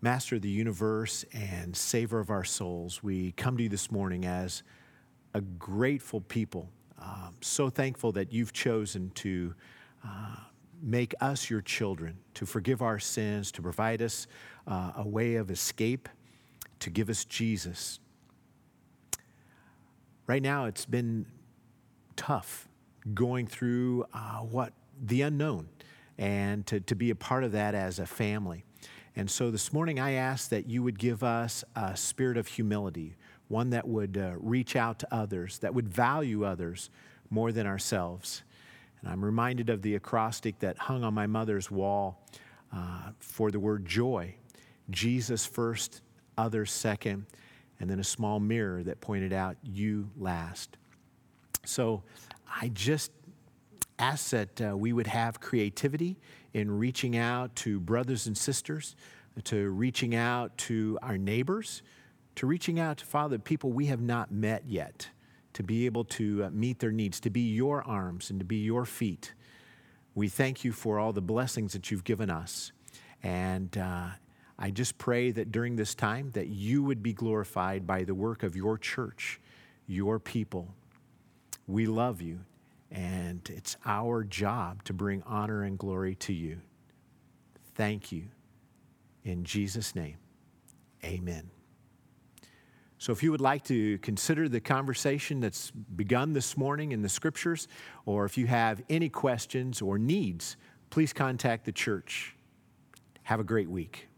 Master 0.00 0.36
of 0.36 0.42
the 0.42 0.48
universe 0.48 1.24
and 1.32 1.76
Savior 1.76 2.20
of 2.20 2.30
our 2.30 2.44
souls, 2.44 3.02
we 3.02 3.32
come 3.32 3.56
to 3.56 3.64
you 3.64 3.68
this 3.68 3.90
morning 3.90 4.24
as 4.24 4.62
a 5.36 5.40
grateful 5.40 6.20
people, 6.22 6.70
um, 7.00 7.34
so 7.40 7.68
thankful 7.68 8.12
that 8.12 8.32
you've 8.32 8.52
chosen 8.52 9.10
to. 9.16 9.54
Uh, 10.04 10.36
make 10.82 11.14
us 11.22 11.48
your 11.48 11.62
children, 11.62 12.18
to 12.34 12.44
forgive 12.44 12.82
our 12.82 12.98
sins, 12.98 13.50
to 13.50 13.62
provide 13.62 14.02
us 14.02 14.26
uh, 14.66 14.92
a 14.96 15.08
way 15.08 15.36
of 15.36 15.50
escape, 15.50 16.06
to 16.80 16.90
give 16.90 17.08
us 17.08 17.24
Jesus. 17.24 17.98
Right 20.26 20.42
now, 20.42 20.66
it's 20.66 20.84
been 20.84 21.24
tough 22.14 22.68
going 23.14 23.46
through 23.46 24.04
uh, 24.12 24.40
what 24.40 24.72
the 25.00 25.22
unknown 25.22 25.68
and 26.18 26.66
to, 26.66 26.80
to 26.80 26.94
be 26.94 27.10
a 27.10 27.14
part 27.14 27.44
of 27.44 27.52
that 27.52 27.74
as 27.74 27.98
a 27.98 28.06
family. 28.06 28.64
And 29.14 29.30
so 29.30 29.50
this 29.50 29.72
morning, 29.72 29.98
I 29.98 30.12
ask 30.12 30.50
that 30.50 30.68
you 30.68 30.82
would 30.82 30.98
give 30.98 31.22
us 31.22 31.64
a 31.74 31.96
spirit 31.96 32.36
of 32.36 32.46
humility, 32.46 33.16
one 33.48 33.70
that 33.70 33.86
would 33.86 34.16
uh, 34.16 34.32
reach 34.38 34.76
out 34.76 34.98
to 35.00 35.14
others, 35.14 35.58
that 35.58 35.74
would 35.74 35.88
value 35.88 36.44
others 36.44 36.90
more 37.30 37.52
than 37.52 37.66
ourselves. 37.66 38.42
And 39.00 39.10
I'm 39.10 39.24
reminded 39.24 39.70
of 39.70 39.82
the 39.82 39.94
acrostic 39.94 40.58
that 40.60 40.78
hung 40.78 41.04
on 41.04 41.14
my 41.14 41.26
mother's 41.26 41.70
wall 41.70 42.24
uh, 42.74 43.10
for 43.18 43.50
the 43.50 43.60
word 43.60 43.86
joy 43.86 44.34
Jesus 44.90 45.44
first, 45.44 46.02
others 46.38 46.70
second, 46.70 47.26
and 47.80 47.90
then 47.90 48.00
a 48.00 48.04
small 48.04 48.40
mirror 48.40 48.82
that 48.84 49.00
pointed 49.00 49.32
out 49.32 49.56
you 49.62 50.08
last. 50.16 50.76
So 51.64 52.02
I 52.60 52.68
just 52.68 53.10
ask 53.98 54.30
that 54.30 54.60
uh, 54.60 54.76
we 54.76 54.92
would 54.92 55.06
have 55.06 55.40
creativity 55.40 56.16
in 56.52 56.70
reaching 56.70 57.16
out 57.16 57.54
to 57.56 57.80
brothers 57.80 58.26
and 58.26 58.36
sisters, 58.36 58.94
to 59.44 59.70
reaching 59.70 60.14
out 60.14 60.56
to 60.56 60.98
our 61.02 61.18
neighbors, 61.18 61.82
to 62.36 62.46
reaching 62.46 62.78
out 62.78 62.98
to 62.98 63.04
Father, 63.04 63.38
people 63.38 63.72
we 63.72 63.86
have 63.86 64.00
not 64.00 64.30
met 64.30 64.64
yet 64.66 65.08
to 65.54 65.62
be 65.62 65.86
able 65.86 66.04
to 66.04 66.44
uh, 66.44 66.50
meet 66.50 66.78
their 66.78 66.92
needs, 66.92 67.18
to 67.20 67.30
be 67.30 67.40
your 67.40 67.82
arms 67.82 68.30
and 68.30 68.38
to 68.38 68.44
be 68.44 68.58
your 68.58 68.84
feet. 68.84 69.32
We 70.14 70.28
thank 70.28 70.64
you 70.64 70.72
for 70.72 70.98
all 70.98 71.12
the 71.12 71.22
blessings 71.22 71.72
that 71.72 71.90
you've 71.90 72.04
given 72.04 72.30
us. 72.30 72.72
And 73.22 73.76
uh, 73.76 74.08
I 74.58 74.70
just 74.70 74.98
pray 74.98 75.30
that 75.30 75.50
during 75.50 75.76
this 75.76 75.94
time 75.94 76.30
that 76.32 76.48
you 76.48 76.82
would 76.82 77.02
be 77.02 77.14
glorified 77.14 77.86
by 77.86 78.04
the 78.04 78.14
work 78.14 78.42
of 78.42 78.54
your 78.54 78.76
church, 78.76 79.40
your 79.86 80.18
people. 80.18 80.74
We 81.66 81.86
love 81.86 82.20
you, 82.20 82.40
and 82.90 83.40
it's 83.52 83.76
our 83.84 84.24
job 84.24 84.84
to 84.84 84.92
bring 84.92 85.22
honor 85.26 85.62
and 85.62 85.78
glory 85.78 86.14
to 86.16 86.32
you. 86.32 86.60
Thank 87.74 88.12
you. 88.12 88.24
In 89.24 89.44
Jesus' 89.44 89.94
name, 89.94 90.16
amen. 91.04 91.55
So, 92.98 93.12
if 93.12 93.22
you 93.22 93.30
would 93.30 93.42
like 93.42 93.64
to 93.64 93.98
consider 93.98 94.48
the 94.48 94.60
conversation 94.60 95.40
that's 95.40 95.70
begun 95.70 96.32
this 96.32 96.56
morning 96.56 96.92
in 96.92 97.02
the 97.02 97.08
scriptures, 97.08 97.68
or 98.06 98.24
if 98.24 98.38
you 98.38 98.46
have 98.46 98.82
any 98.88 99.10
questions 99.10 99.82
or 99.82 99.98
needs, 99.98 100.56
please 100.88 101.12
contact 101.12 101.66
the 101.66 101.72
church. 101.72 102.34
Have 103.24 103.38
a 103.38 103.44
great 103.44 103.68
week. 103.68 104.08